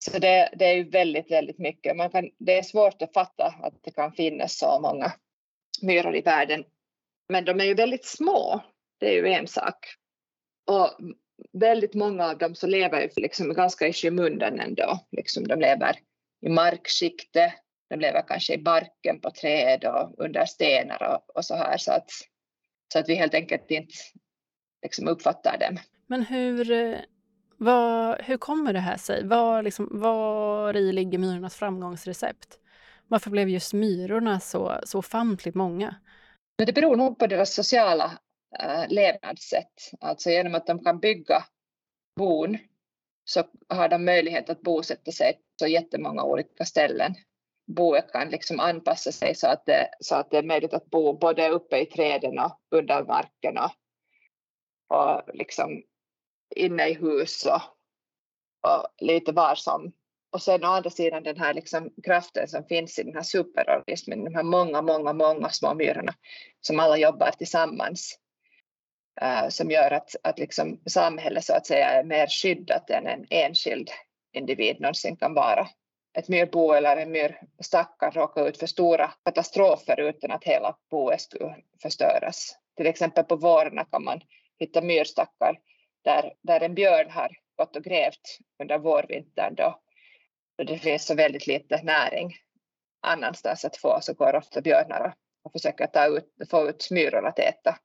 Så 0.04 0.18
det, 0.18 0.50
det 0.56 0.64
är 0.64 0.74
ju 0.74 0.90
väldigt, 0.90 1.30
väldigt 1.30 1.58
mycket. 1.58 1.96
Man 1.96 2.10
kan, 2.10 2.30
det 2.38 2.58
är 2.58 2.62
svårt 2.62 3.02
att 3.02 3.12
fatta 3.12 3.54
att 3.62 3.74
det 3.82 3.90
kan 3.90 4.12
finnas 4.12 4.58
så 4.58 4.80
många 4.80 5.12
myror 5.82 6.16
i 6.16 6.20
världen. 6.20 6.64
Men 7.28 7.44
de 7.44 7.60
är 7.60 7.64
ju 7.64 7.74
väldigt 7.74 8.04
små, 8.04 8.60
det 9.00 9.06
är 9.08 9.12
ju 9.12 9.32
en 9.32 9.46
sak. 9.46 9.86
Och 10.66 10.90
väldigt 11.52 11.94
många 11.94 12.26
av 12.26 12.38
dem 12.38 12.54
så 12.54 12.66
lever 12.66 13.00
ju 13.00 13.08
liksom 13.16 13.54
ganska 13.54 13.88
i 13.88 13.92
skymundan 13.92 14.60
ändå. 14.60 14.98
Liksom 15.10 15.48
de 15.48 15.60
lever 15.60 15.96
i 16.46 16.48
markskiktet, 16.48 17.52
de 17.90 18.00
lever 18.00 18.24
kanske 18.28 18.54
i 18.54 18.58
barken 18.58 19.20
på 19.20 19.30
träd 19.30 19.84
och 19.84 20.24
under 20.24 20.46
stenar 20.46 21.02
och, 21.02 21.36
och 21.36 21.44
så 21.44 21.54
här. 21.54 21.76
Så 21.76 21.92
att, 21.92 22.10
så 22.92 22.98
att 22.98 23.08
vi 23.08 23.14
helt 23.14 23.34
enkelt 23.34 23.70
inte 23.70 23.94
liksom 24.84 25.08
uppfattar 25.08 25.58
dem. 25.58 25.78
Men 26.06 26.22
hur, 26.22 26.70
eh, 26.70 26.98
vad, 27.56 28.22
hur 28.22 28.36
kommer 28.36 28.72
det 28.72 28.80
här 28.80 28.96
sig? 28.96 29.26
Var, 29.26 29.62
liksom, 29.62 29.88
var 29.90 30.76
i 30.76 30.92
ligger 30.92 31.18
myrornas 31.18 31.56
framgångsrecept? 31.56 32.58
Varför 33.08 33.30
blev 33.30 33.48
just 33.48 33.72
myrorna 33.72 34.40
så, 34.40 34.80
så 34.84 34.98
ofantligt 34.98 35.54
många? 35.54 35.94
Det 36.56 36.72
beror 36.72 36.96
nog 36.96 37.18
på 37.18 37.26
deras 37.26 37.54
sociala 37.54 38.18
äh, 38.60 38.88
levnadssätt. 38.88 39.90
Alltså 40.00 40.30
genom 40.30 40.54
att 40.54 40.66
de 40.66 40.84
kan 40.84 41.00
bygga 41.00 41.44
bon 42.16 42.58
så 43.24 43.44
har 43.68 43.88
de 43.88 44.04
möjlighet 44.04 44.50
att 44.50 44.60
bosätta 44.60 45.12
sig 45.12 45.40
på 45.62 45.68
jättemånga 45.68 46.22
olika 46.22 46.64
ställen. 46.64 47.14
Boet 47.66 48.12
kan 48.12 48.28
liksom 48.28 48.60
anpassa 48.60 49.12
sig 49.12 49.34
så 49.34 49.46
att, 49.46 49.66
det, 49.66 49.88
så 50.00 50.14
att 50.14 50.30
det 50.30 50.38
är 50.38 50.42
möjligt 50.42 50.74
att 50.74 50.90
bo 50.90 51.18
både 51.18 51.48
uppe 51.48 51.78
i 51.78 51.86
träden 51.86 52.38
och 52.38 52.58
under 52.70 53.04
marken 53.04 53.58
och, 53.58 53.70
och 54.88 55.22
liksom 55.34 55.82
inne 56.56 56.88
i 56.88 56.94
hus 56.94 57.46
och, 57.46 57.62
och 58.70 58.86
lite 58.98 59.32
var 59.32 59.54
som. 59.54 59.92
Och 60.32 60.42
sen 60.42 60.64
å 60.64 60.66
andra 60.66 60.90
sidan 60.90 61.22
den 61.22 61.36
här 61.36 61.54
liksom 61.54 61.90
kraften 62.02 62.48
som 62.48 62.64
finns 62.64 62.98
i 62.98 63.02
den 63.02 63.14
här 63.14 63.22
superorganismen, 63.22 64.24
de 64.24 64.34
här 64.34 64.42
många, 64.42 64.82
många, 64.82 65.12
många 65.12 65.48
små 65.48 65.74
myrorna 65.74 66.14
som 66.60 66.80
alla 66.80 66.96
jobbar 66.96 67.30
tillsammans. 67.30 68.18
Uh, 69.22 69.48
som 69.48 69.70
gör 69.70 69.90
att, 69.90 70.16
att 70.22 70.38
liksom 70.38 70.80
samhället 70.86 71.44
så 71.44 71.54
att 71.54 71.66
säga 71.66 71.86
är 71.86 72.04
mer 72.04 72.26
skyddat 72.26 72.90
än 72.90 73.06
en 73.06 73.26
enskild 73.30 73.90
individ 74.32 74.80
någonsin 74.80 75.16
kan 75.16 75.34
vara. 75.34 75.68
Ett 76.18 76.28
myrbo 76.28 76.72
eller 76.72 76.96
en 76.96 77.10
myrstack 77.10 77.96
kan 77.98 78.12
råka 78.12 78.40
ut 78.40 78.58
för 78.58 78.66
stora 78.66 79.10
katastrofer 79.24 80.00
utan 80.00 80.30
att 80.30 80.44
hela 80.44 80.76
boet 80.90 81.20
skulle 81.20 81.56
förstöras. 81.82 82.56
Till 82.76 82.86
exempel 82.86 83.24
på 83.24 83.36
vårarna 83.36 83.84
kan 83.84 84.04
man 84.04 84.20
hitta 84.58 84.80
myrstackar 84.80 85.58
där, 86.04 86.34
där 86.42 86.60
en 86.60 86.74
björn 86.74 87.10
har 87.10 87.36
gått 87.56 87.76
och 87.76 87.84
grävt 87.84 88.38
under 88.62 88.78
vårvintern 88.78 89.54
då, 89.54 89.80
då 90.58 90.64
det 90.64 90.78
finns 90.78 91.06
så 91.06 91.14
väldigt 91.14 91.46
lite 91.46 91.82
näring 91.82 92.34
annanstans 93.02 93.64
att 93.64 93.76
få 93.76 94.00
så 94.00 94.14
går 94.14 94.34
ofta 94.36 94.60
björnar 94.60 95.14
och 95.44 95.52
försöker 95.52 95.86
ta 95.86 96.06
ut, 96.06 96.28
få 96.50 96.68
ut 96.68 96.88
myror 96.90 97.26
att 97.26 97.38
äta. 97.38 97.78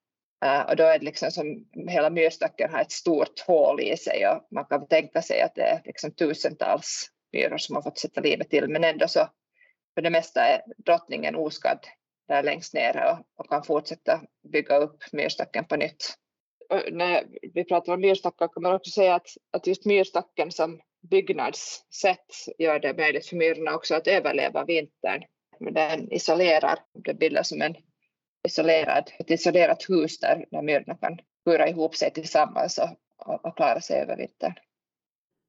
Uh, 0.46 0.62
och 0.62 0.76
då 0.76 0.84
är 0.84 1.00
det 1.00 1.06
liksom 1.06 1.32
som 1.32 1.66
hela 1.88 2.10
myrstacken 2.10 2.72
har 2.72 2.82
ett 2.82 2.92
stort 2.92 3.40
hål 3.48 3.82
i 3.82 3.98
sig 3.98 4.28
och 4.28 4.48
man 4.52 4.66
kan 4.66 4.88
tänka 4.88 5.22
sig 5.22 5.42
att 5.42 5.56
det 5.56 5.62
är 5.62 5.82
liksom 5.86 6.12
tusentals 6.12 7.08
myror 7.32 7.58
som 7.58 7.76
har 7.76 7.82
fått 7.82 8.00
sätta 8.00 8.22
livet 8.22 8.50
till. 8.50 8.68
Men 8.68 8.84
ändå 8.84 9.08
så 9.08 9.30
för 9.94 10.02
det 10.02 10.10
mesta 10.10 10.42
är 10.42 10.62
drottningen 10.78 11.36
oskadd 11.36 11.80
där 12.28 12.44
längst 12.44 12.74
ner 12.74 13.12
och, 13.12 13.40
och 13.40 13.50
kan 13.50 13.64
fortsätta 13.64 14.22
bygga 14.52 14.78
upp 14.78 15.04
myrstacken 15.12 15.66
på 15.66 15.76
nytt 15.76 16.16
när 16.92 17.28
vi 17.54 17.64
pratar 17.64 17.94
om 17.94 18.02
myrstackar 18.02 18.48
kan 18.48 18.64
man 18.64 18.76
också 18.76 18.92
säga 18.92 19.16
att, 19.16 19.28
att 19.52 19.68
just 19.68 19.86
myrstacken 19.86 20.52
som 20.52 20.80
byggnadssätt 21.02 22.46
gör 22.58 22.80
det 22.80 22.98
möjligt 22.98 23.28
för 23.28 23.36
myrorna 23.36 23.76
också 23.76 23.96
att 23.96 24.08
överleva 24.08 24.66
vintern. 24.66 25.24
Den 25.60 26.12
isolerar, 26.12 26.80
det 26.94 27.14
bildar 27.14 27.44
som 27.44 27.62
en 27.62 27.76
isolerad, 28.48 29.12
ett 29.20 29.32
isolerat 29.32 29.90
hus 29.90 30.20
där, 30.20 30.46
där 30.52 30.62
myrorna 30.62 30.96
kan 30.96 31.20
bura 31.46 31.68
ihop 31.70 31.96
sig 31.96 32.14
tillsammans 32.14 32.78
och, 32.78 32.90
och, 33.28 33.46
och 33.46 33.56
klara 33.56 33.82
sig 33.82 34.02
över 34.02 34.18
vintern. 34.18 34.54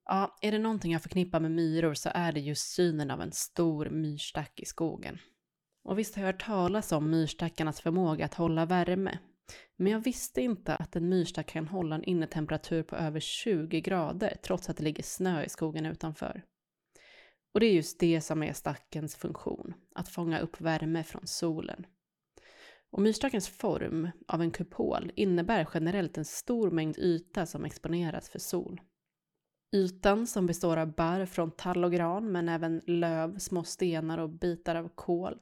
Ja, 0.04 0.36
är 0.42 0.52
det 0.52 0.58
någonting 0.58 0.92
jag 0.92 1.02
förknippar 1.02 1.40
med 1.40 1.50
myror 1.50 1.94
så 1.94 2.10
är 2.14 2.32
det 2.32 2.40
just 2.40 2.74
synen 2.74 3.10
av 3.10 3.20
en 3.20 3.32
stor 3.32 3.90
myrstack 3.90 4.60
i 4.60 4.64
skogen. 4.64 5.18
Och 5.84 5.98
visst 5.98 6.14
har 6.16 6.22
jag 6.22 6.32
hört 6.32 6.46
talas 6.46 6.92
om 6.92 7.10
myrstackarnas 7.10 7.80
förmåga 7.80 8.24
att 8.24 8.34
hålla 8.34 8.66
värme, 8.66 9.18
men 9.76 9.92
jag 9.92 10.00
visste 10.00 10.42
inte 10.42 10.74
att 10.74 10.96
en 10.96 11.08
myrstack 11.08 11.46
kan 11.46 11.68
hålla 11.68 11.94
en 11.94 12.04
innetemperatur 12.04 12.82
på 12.82 12.96
över 12.96 13.20
20 13.20 13.80
grader 13.80 14.36
trots 14.42 14.70
att 14.70 14.76
det 14.76 14.84
ligger 14.84 15.02
snö 15.02 15.44
i 15.44 15.48
skogen 15.48 15.86
utanför. 15.86 16.42
Och 17.54 17.60
det 17.60 17.66
är 17.66 17.72
just 17.72 18.00
det 18.00 18.20
som 18.20 18.42
är 18.42 18.52
stackens 18.52 19.16
funktion, 19.16 19.74
att 19.94 20.08
fånga 20.08 20.40
upp 20.40 20.60
värme 20.60 21.04
från 21.04 21.26
solen. 21.26 21.86
Och 22.90 23.02
myrstackens 23.02 23.48
form 23.48 24.10
av 24.28 24.42
en 24.42 24.50
kupol 24.50 25.12
innebär 25.16 25.68
generellt 25.74 26.18
en 26.18 26.24
stor 26.24 26.70
mängd 26.70 26.98
yta 26.98 27.46
som 27.46 27.64
exponeras 27.64 28.28
för 28.28 28.38
sol. 28.38 28.80
Ytan 29.72 30.26
som 30.26 30.46
består 30.46 30.76
av 30.76 30.94
barr 30.94 31.26
från 31.26 31.50
tall 31.50 31.84
och 31.84 31.92
gran 31.92 32.32
men 32.32 32.48
även 32.48 32.80
löv, 32.86 33.38
små 33.38 33.64
stenar 33.64 34.18
och 34.18 34.30
bitar 34.30 34.74
av 34.74 34.88
kol 34.88 35.38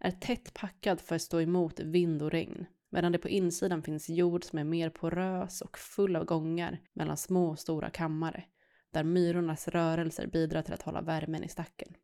är 0.00 0.10
tätt 0.10 0.54
packad 0.54 1.00
för 1.00 1.14
att 1.14 1.22
stå 1.22 1.40
emot 1.40 1.80
vind 1.80 2.22
och 2.22 2.30
regn 2.30 2.66
medan 2.94 3.12
det 3.12 3.18
på 3.18 3.28
insidan 3.28 3.82
finns 3.82 4.08
jord 4.08 4.44
som 4.44 4.58
är 4.58 4.64
mer 4.64 4.90
porös 4.90 5.60
och 5.60 5.78
full 5.78 6.16
av 6.16 6.24
gångar 6.24 6.80
mellan 6.92 7.16
små 7.16 7.48
och 7.50 7.58
stora 7.58 7.90
kammare, 7.90 8.44
där 8.92 9.04
myrornas 9.04 9.68
rörelser 9.68 10.26
bidrar 10.26 10.62
till 10.62 10.74
att 10.74 10.82
hålla 10.82 11.00
värmen 11.02 11.44
i 11.44 11.48
stacken. 11.48 11.94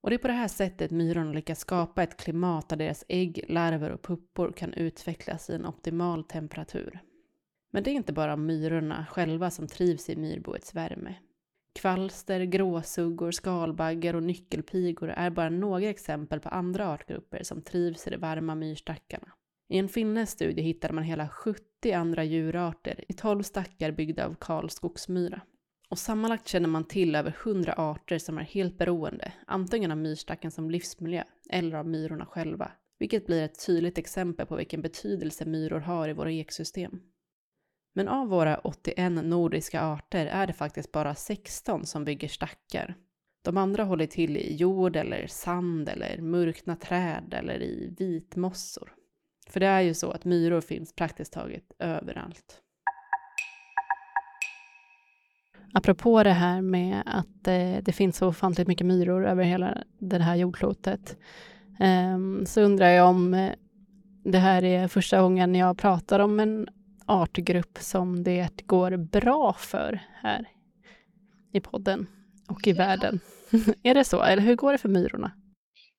Och 0.00 0.10
det 0.10 0.16
är 0.16 0.18
på 0.18 0.28
det 0.28 0.34
här 0.34 0.48
sättet 0.48 0.90
myrorna 0.90 1.32
lyckas 1.32 1.58
skapa 1.60 2.02
ett 2.02 2.16
klimat 2.16 2.68
där 2.68 2.76
deras 2.76 3.04
ägg, 3.08 3.44
larver 3.48 3.90
och 3.90 4.02
puppor 4.02 4.52
kan 4.52 4.74
utvecklas 4.74 5.50
i 5.50 5.54
en 5.54 5.66
optimal 5.66 6.24
temperatur. 6.24 7.00
Men 7.70 7.82
det 7.82 7.90
är 7.90 7.94
inte 7.94 8.12
bara 8.12 8.36
myrorna 8.36 9.06
själva 9.10 9.50
som 9.50 9.66
trivs 9.66 10.10
i 10.10 10.16
myrboets 10.16 10.74
värme. 10.74 11.14
Kvalster, 11.74 12.40
gråsuggor, 12.40 13.30
skalbaggar 13.30 14.14
och 14.14 14.22
nyckelpigor 14.22 15.08
är 15.08 15.30
bara 15.30 15.50
några 15.50 15.88
exempel 15.88 16.40
på 16.40 16.48
andra 16.48 16.88
artgrupper 16.88 17.42
som 17.42 17.62
trivs 17.62 18.06
i 18.06 18.10
de 18.10 18.16
varma 18.16 18.54
myrstackarna. 18.54 19.32
I 19.70 19.78
en 19.78 19.88
finländsk 19.88 20.32
studie 20.32 20.62
hittade 20.62 20.94
man 20.94 21.04
hela 21.04 21.28
70 21.28 21.92
andra 21.92 22.24
djurarter 22.24 23.04
i 23.08 23.12
12 23.12 23.42
stackar 23.42 23.90
byggda 23.90 24.26
av 24.26 24.34
Karl 24.34 24.68
Skogsmyra. 24.68 25.40
Och 25.88 25.98
sammanlagt 25.98 26.48
känner 26.48 26.68
man 26.68 26.84
till 26.84 27.14
över 27.14 27.36
100 27.44 27.74
arter 27.76 28.18
som 28.18 28.38
är 28.38 28.42
helt 28.42 28.78
beroende, 28.78 29.32
antingen 29.46 29.90
av 29.90 29.96
myrstacken 29.96 30.50
som 30.50 30.70
livsmiljö 30.70 31.24
eller 31.50 31.76
av 31.76 31.86
myrorna 31.86 32.26
själva, 32.26 32.72
vilket 32.98 33.26
blir 33.26 33.42
ett 33.42 33.66
tydligt 33.66 33.98
exempel 33.98 34.46
på 34.46 34.56
vilken 34.56 34.82
betydelse 34.82 35.44
myror 35.44 35.80
har 35.80 36.08
i 36.08 36.12
våra 36.12 36.32
ekosystem. 36.32 37.00
Men 37.94 38.08
av 38.08 38.28
våra 38.28 38.58
81 38.58 39.12
nordiska 39.12 39.80
arter 39.80 40.26
är 40.26 40.46
det 40.46 40.52
faktiskt 40.52 40.92
bara 40.92 41.14
16 41.14 41.86
som 41.86 42.04
bygger 42.04 42.28
stackar. 42.28 42.94
De 43.44 43.56
andra 43.56 43.84
håller 43.84 44.06
till 44.06 44.36
i 44.36 44.56
jord 44.56 44.96
eller 44.96 45.26
sand 45.26 45.88
eller 45.88 46.20
mörkna 46.22 46.76
träd 46.76 47.34
eller 47.34 47.62
i 47.62 47.94
vitmossor. 47.98 48.99
För 49.50 49.60
det 49.60 49.66
är 49.66 49.80
ju 49.80 49.94
så 49.94 50.10
att 50.10 50.24
myror 50.24 50.60
finns 50.60 50.92
praktiskt 50.92 51.32
taget 51.32 51.72
överallt. 51.78 52.62
Apropå 55.72 56.22
det 56.22 56.32
här 56.32 56.60
med 56.60 57.02
att 57.06 57.48
eh, 57.48 57.76
det 57.82 57.92
finns 57.92 58.16
så 58.16 58.28
ofantligt 58.28 58.68
mycket 58.68 58.86
myror 58.86 59.26
över 59.26 59.44
hela 59.44 59.78
det 59.98 60.18
här 60.18 60.36
jordklotet 60.36 61.16
eh, 61.80 62.44
så 62.44 62.60
undrar 62.60 62.88
jag 62.88 63.08
om 63.08 63.34
eh, 63.34 63.52
det 64.24 64.38
här 64.38 64.64
är 64.64 64.88
första 64.88 65.20
gången 65.20 65.54
jag 65.54 65.78
pratar 65.78 66.20
om 66.20 66.40
en 66.40 66.68
artgrupp 67.06 67.78
som 67.80 68.22
det 68.22 68.66
går 68.66 68.96
bra 68.96 69.52
för 69.52 70.00
här 70.14 70.48
i 71.52 71.60
podden 71.60 72.06
och 72.48 72.66
i 72.66 72.72
världen. 72.72 73.20
är 73.82 73.94
det 73.94 74.04
så, 74.04 74.22
eller 74.22 74.42
hur 74.42 74.56
går 74.56 74.72
det 74.72 74.78
för 74.78 74.88
myrorna? 74.88 75.32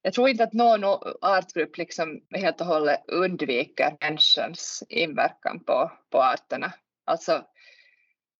Jag 0.01 0.13
tror 0.13 0.29
inte 0.29 0.43
att 0.43 0.53
någon 0.53 0.83
artgrupp 1.21 1.77
liksom 1.77 2.21
helt 2.35 2.61
och 2.61 2.67
hållet 2.67 3.03
undviker 3.07 3.97
människans 4.01 4.83
inverkan 4.89 5.63
på, 5.63 5.91
på 6.09 6.23
arterna. 6.23 6.73
Alltså, 7.05 7.45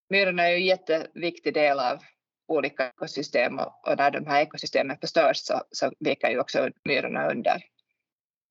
myrorna 0.09 0.43
är 0.43 0.49
ju 0.49 0.55
en 0.55 0.65
jätteviktig 0.65 1.53
del 1.53 1.79
av 1.79 1.99
olika 2.47 2.87
ekosystem 2.89 3.59
och, 3.59 3.87
och 3.87 3.97
när 3.97 4.11
de 4.11 4.27
här 4.27 4.41
ekosystemen 4.41 4.97
förstörs 5.01 5.37
så, 5.37 5.61
så 5.71 5.91
viker 5.99 6.29
ju 6.29 6.39
också 6.39 6.69
myrorna 6.85 7.31
under. 7.31 7.63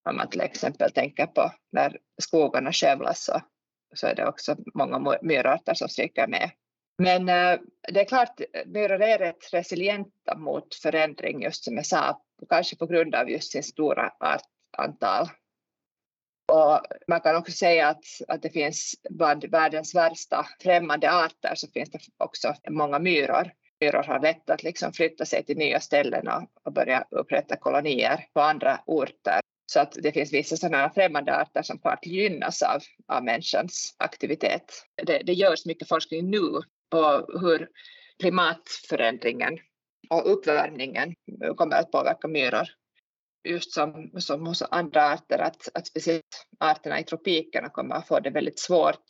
Om 0.09 0.17
man 0.17 0.31
till 0.31 0.41
exempel 0.41 0.91
tänker 0.91 1.27
på 1.27 1.53
när 1.73 1.99
skogarna 2.23 2.73
skövlas 2.73 3.25
så, 3.25 3.41
så 3.95 4.07
är 4.07 4.15
det 4.15 4.27
också 4.27 4.57
många 4.75 5.19
myrarter 5.23 5.75
som 5.75 5.89
stryker 5.89 6.27
med. 6.27 6.51
Men 6.99 7.29
äh, 7.29 7.61
det 7.93 8.01
är 8.01 8.05
klart, 8.05 8.41
myror 8.67 9.03
är 9.03 9.19
rätt 9.19 9.53
resilienta 9.53 10.37
mot 10.37 10.75
förändring 10.75 11.43
just 11.43 11.65
som 11.65 11.77
jag 11.77 11.87
sa 11.87 12.23
kanske 12.49 12.76
på 12.76 12.86
grund 12.86 13.14
av 13.14 13.30
just 13.30 13.53
sin 13.53 13.62
stora 13.62 14.12
artantal. 14.20 15.28
Och 16.53 16.80
man 17.09 17.20
kan 17.20 17.36
också 17.36 17.53
säga 17.53 17.88
att, 17.88 18.05
att 18.28 18.43
det 18.43 18.51
finns 18.51 18.95
bland 19.11 19.45
världens 19.45 19.95
värsta 19.95 20.47
främmande 20.62 21.11
arter 21.11 21.55
så 21.55 21.68
finns 21.68 21.91
det 21.91 21.99
också 22.18 22.55
många 22.70 22.99
myror. 22.99 23.53
Myror 23.80 24.03
har 24.03 24.20
lätt 24.20 24.51
att 24.51 24.62
liksom 24.62 24.93
flytta 24.93 25.24
sig 25.24 25.45
till 25.45 25.57
nya 25.57 25.80
ställen 25.80 26.28
och, 26.28 26.43
och 26.62 26.72
börja 26.72 27.05
upprätta 27.11 27.57
kolonier 27.57 28.26
på 28.34 28.41
andra 28.41 28.80
orter. 28.86 29.41
Så 29.72 29.80
att 29.80 29.93
det 29.93 30.12
finns 30.12 30.32
vissa 30.32 30.57
sådana 30.57 30.91
främmande 30.91 31.36
arter 31.36 31.62
som 31.62 31.78
klart 31.78 32.07
gynnas 32.07 32.62
av, 32.62 32.80
av 33.09 33.24
människans 33.24 33.95
aktivitet. 33.99 34.72
Det, 35.07 35.22
det 35.26 35.32
görs 35.32 35.66
mycket 35.66 35.88
forskning 35.88 36.30
nu 36.30 36.62
på 36.91 37.26
hur 37.41 37.68
klimatförändringen 38.18 39.59
och 40.11 40.33
uppvärmningen 40.33 41.15
kommer 41.57 41.77
att 41.77 41.93
påverka 41.93 42.29
myror. 42.29 42.69
Just 43.49 43.73
som, 43.73 44.11
som 44.19 44.47
hos 44.47 44.63
andra 44.63 45.13
arter, 45.13 45.39
att, 45.39 45.69
att 45.75 45.87
speciellt 45.87 46.47
arterna 46.61 47.01
i 47.01 47.05
tropikerna 47.05 47.69
kommer 47.69 47.95
att 47.95 48.09
få 48.09 48.21
det 48.21 48.31
väldigt 48.31 48.59
svårt. 48.59 49.05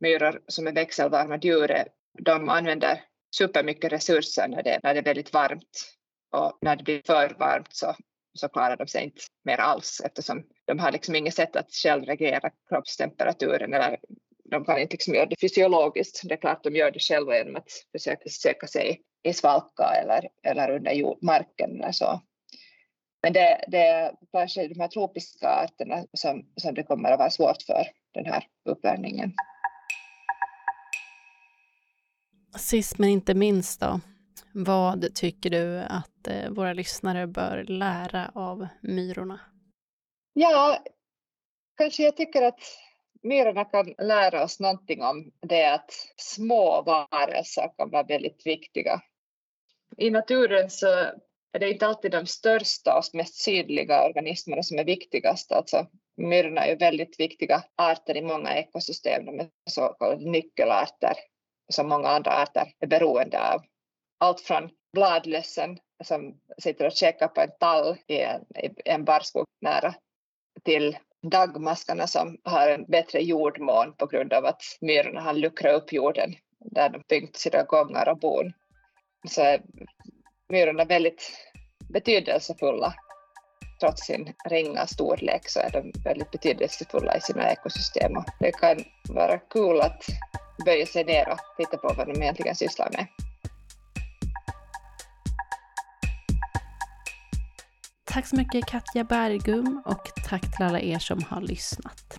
Myror 0.00 0.42
som 0.48 0.66
är 0.66 0.72
växelvarma 0.72 1.38
djur, 1.38 1.84
de 2.18 2.48
använder 2.48 3.04
supermycket 3.36 3.92
resurser 3.92 4.48
när 4.48 4.62
det, 4.62 4.80
när 4.82 4.94
det 4.94 5.00
är 5.00 5.04
väldigt 5.04 5.32
varmt. 5.32 5.94
Och 6.30 6.58
när 6.60 6.76
det 6.76 6.84
blir 6.84 7.02
för 7.06 7.36
varmt 7.38 7.76
så, 7.76 7.94
så 8.34 8.48
klarar 8.48 8.76
de 8.76 8.86
sig 8.86 9.04
inte 9.04 9.20
mer 9.44 9.58
alls 9.58 10.00
eftersom 10.04 10.44
de 10.64 10.78
har 10.78 10.92
liksom 10.92 11.14
inget 11.14 11.34
sätt 11.34 11.56
att 11.56 11.72
själv 11.72 12.04
reglera 12.04 12.50
kroppstemperaturen 12.68 13.74
eller 13.74 13.98
de 14.44 14.64
kan 14.64 14.78
inte 14.78 14.94
liksom 14.94 15.14
göra 15.14 15.26
det 15.26 15.40
fysiologiskt. 15.40 16.20
Det 16.24 16.34
är 16.34 16.40
klart 16.40 16.64
de 16.64 16.76
gör 16.76 16.90
det 16.90 17.00
själva 17.00 17.36
genom 17.36 17.56
att 17.56 17.70
försöka 17.92 18.28
söka 18.28 18.66
sig 18.66 19.02
i 19.22 19.32
svalka 19.32 19.84
eller, 19.84 20.28
eller 20.42 20.70
under 20.70 20.92
jord, 20.92 21.18
marken 21.22 21.80
eller 21.80 21.92
så. 21.92 22.20
Men 23.22 23.32
det, 23.32 23.64
det 23.68 23.86
är 23.86 24.14
kanske 24.32 24.68
de 24.68 24.80
här 24.80 24.88
tropiska 24.88 25.48
arterna 25.48 26.04
som, 26.12 26.46
som 26.56 26.74
det 26.74 26.82
kommer 26.82 27.10
att 27.10 27.18
vara 27.18 27.30
svårt 27.30 27.62
för 27.62 27.86
den 28.14 28.26
här 28.26 28.46
uppvärmningen. 28.64 29.32
Sist 32.58 32.98
men 32.98 33.08
inte 33.08 33.34
minst 33.34 33.80
då, 33.80 34.00
vad 34.54 35.14
tycker 35.14 35.50
du 35.50 35.78
att 35.78 36.28
eh, 36.28 36.50
våra 36.50 36.72
lyssnare 36.72 37.26
bör 37.26 37.64
lära 37.64 38.30
av 38.34 38.66
myrorna? 38.80 39.40
Ja, 40.32 40.78
kanske 41.76 42.02
jag 42.02 42.16
tycker 42.16 42.42
att 42.42 42.60
myrorna 43.22 43.64
kan 43.64 43.94
lära 43.98 44.44
oss 44.44 44.60
någonting 44.60 45.02
om 45.02 45.30
det 45.40 45.74
att 45.74 45.90
små 46.16 46.82
varelser 46.82 47.70
kan 47.78 47.90
vara 47.90 48.02
väldigt 48.02 48.46
viktiga. 48.46 49.00
I 49.96 50.10
naturen 50.10 50.70
så 50.70 50.86
är 51.52 51.58
det 51.58 51.70
inte 51.70 51.86
alltid 51.86 52.10
de 52.10 52.26
största 52.26 52.98
och 52.98 53.04
mest 53.12 53.34
sydliga 53.34 54.04
organismerna 54.04 54.62
som 54.62 54.78
är 54.78 54.84
viktigast. 54.84 55.52
Alltså, 55.52 55.86
myrorna 56.16 56.66
är 56.66 56.70
ju 56.70 56.76
väldigt 56.76 57.20
viktiga 57.20 57.64
arter 57.76 58.16
i 58.16 58.22
många 58.22 58.54
ekosystem. 58.54 59.24
De 59.26 59.40
är 59.40 59.48
så 59.70 59.88
kallade 59.88 60.30
nyckelarter 60.30 61.14
som 61.72 61.88
många 61.88 62.08
andra 62.08 62.32
arter 62.32 62.72
är 62.80 62.86
beroende 62.86 63.52
av. 63.52 63.62
Allt 64.20 64.40
från 64.40 64.70
bladlössen 64.92 65.78
som 66.04 66.40
sitter 66.62 66.86
och 66.86 66.92
käkar 66.92 67.28
på 67.28 67.40
en 67.40 67.50
tall 67.60 67.96
i 68.06 68.20
en, 68.20 68.40
i 68.56 68.70
en 68.84 69.04
barskog 69.04 69.46
nära 69.60 69.94
till 70.64 70.98
dagmaskarna 71.22 72.06
som 72.06 72.38
har 72.44 72.68
en 72.68 72.84
bättre 72.84 73.20
jordmån 73.20 73.94
på 73.96 74.06
grund 74.06 74.32
av 74.32 74.44
att 74.44 74.62
myrorna 74.80 75.20
har 75.20 75.34
luckrat 75.34 75.82
upp 75.82 75.92
jorden 75.92 76.34
där 76.58 76.88
de 76.88 77.02
byggt 77.08 77.36
sina 77.36 77.62
gångar 77.62 78.08
och 78.08 78.18
bon. 78.18 78.52
Så 79.28 79.42
är 79.42 79.62
myrorna 80.48 80.84
väldigt 80.84 81.32
betydelsefulla. 81.92 82.94
Trots 83.80 84.06
sin 84.06 84.32
ringa 84.48 84.86
storlek 84.86 85.48
så 85.48 85.60
är 85.60 85.70
de 85.70 85.92
väldigt 86.04 86.30
betydelsefulla 86.30 87.16
i 87.16 87.20
sina 87.20 87.52
ekosystem 87.52 88.16
och 88.16 88.24
det 88.40 88.52
kan 88.52 88.84
vara 89.08 89.38
kul 89.38 89.80
att 89.80 90.06
böja 90.64 90.86
sig 90.86 91.04
ner 91.04 91.28
och 91.28 91.38
titta 91.56 91.76
på 91.76 91.94
vad 91.96 92.06
de 92.06 92.22
egentligen 92.22 92.56
sysslar 92.56 92.90
med. 92.92 93.06
Tack 98.04 98.26
så 98.26 98.36
mycket 98.36 98.66
Katja 98.66 99.04
Bergum 99.04 99.82
och 99.86 100.10
tack 100.28 100.56
till 100.56 100.64
alla 100.64 100.80
er 100.80 100.98
som 100.98 101.22
har 101.22 101.40
lyssnat. 101.40 102.18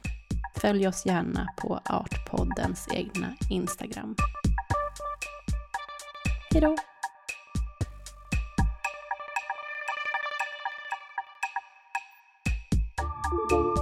Följ 0.62 0.88
oss 0.88 1.06
gärna 1.06 1.48
på 1.58 1.80
Artpoddens 1.86 2.88
egna 2.94 3.36
Instagram. 3.50 4.16
Hej 6.54 6.62
då! 6.62 6.93
You 13.36 13.73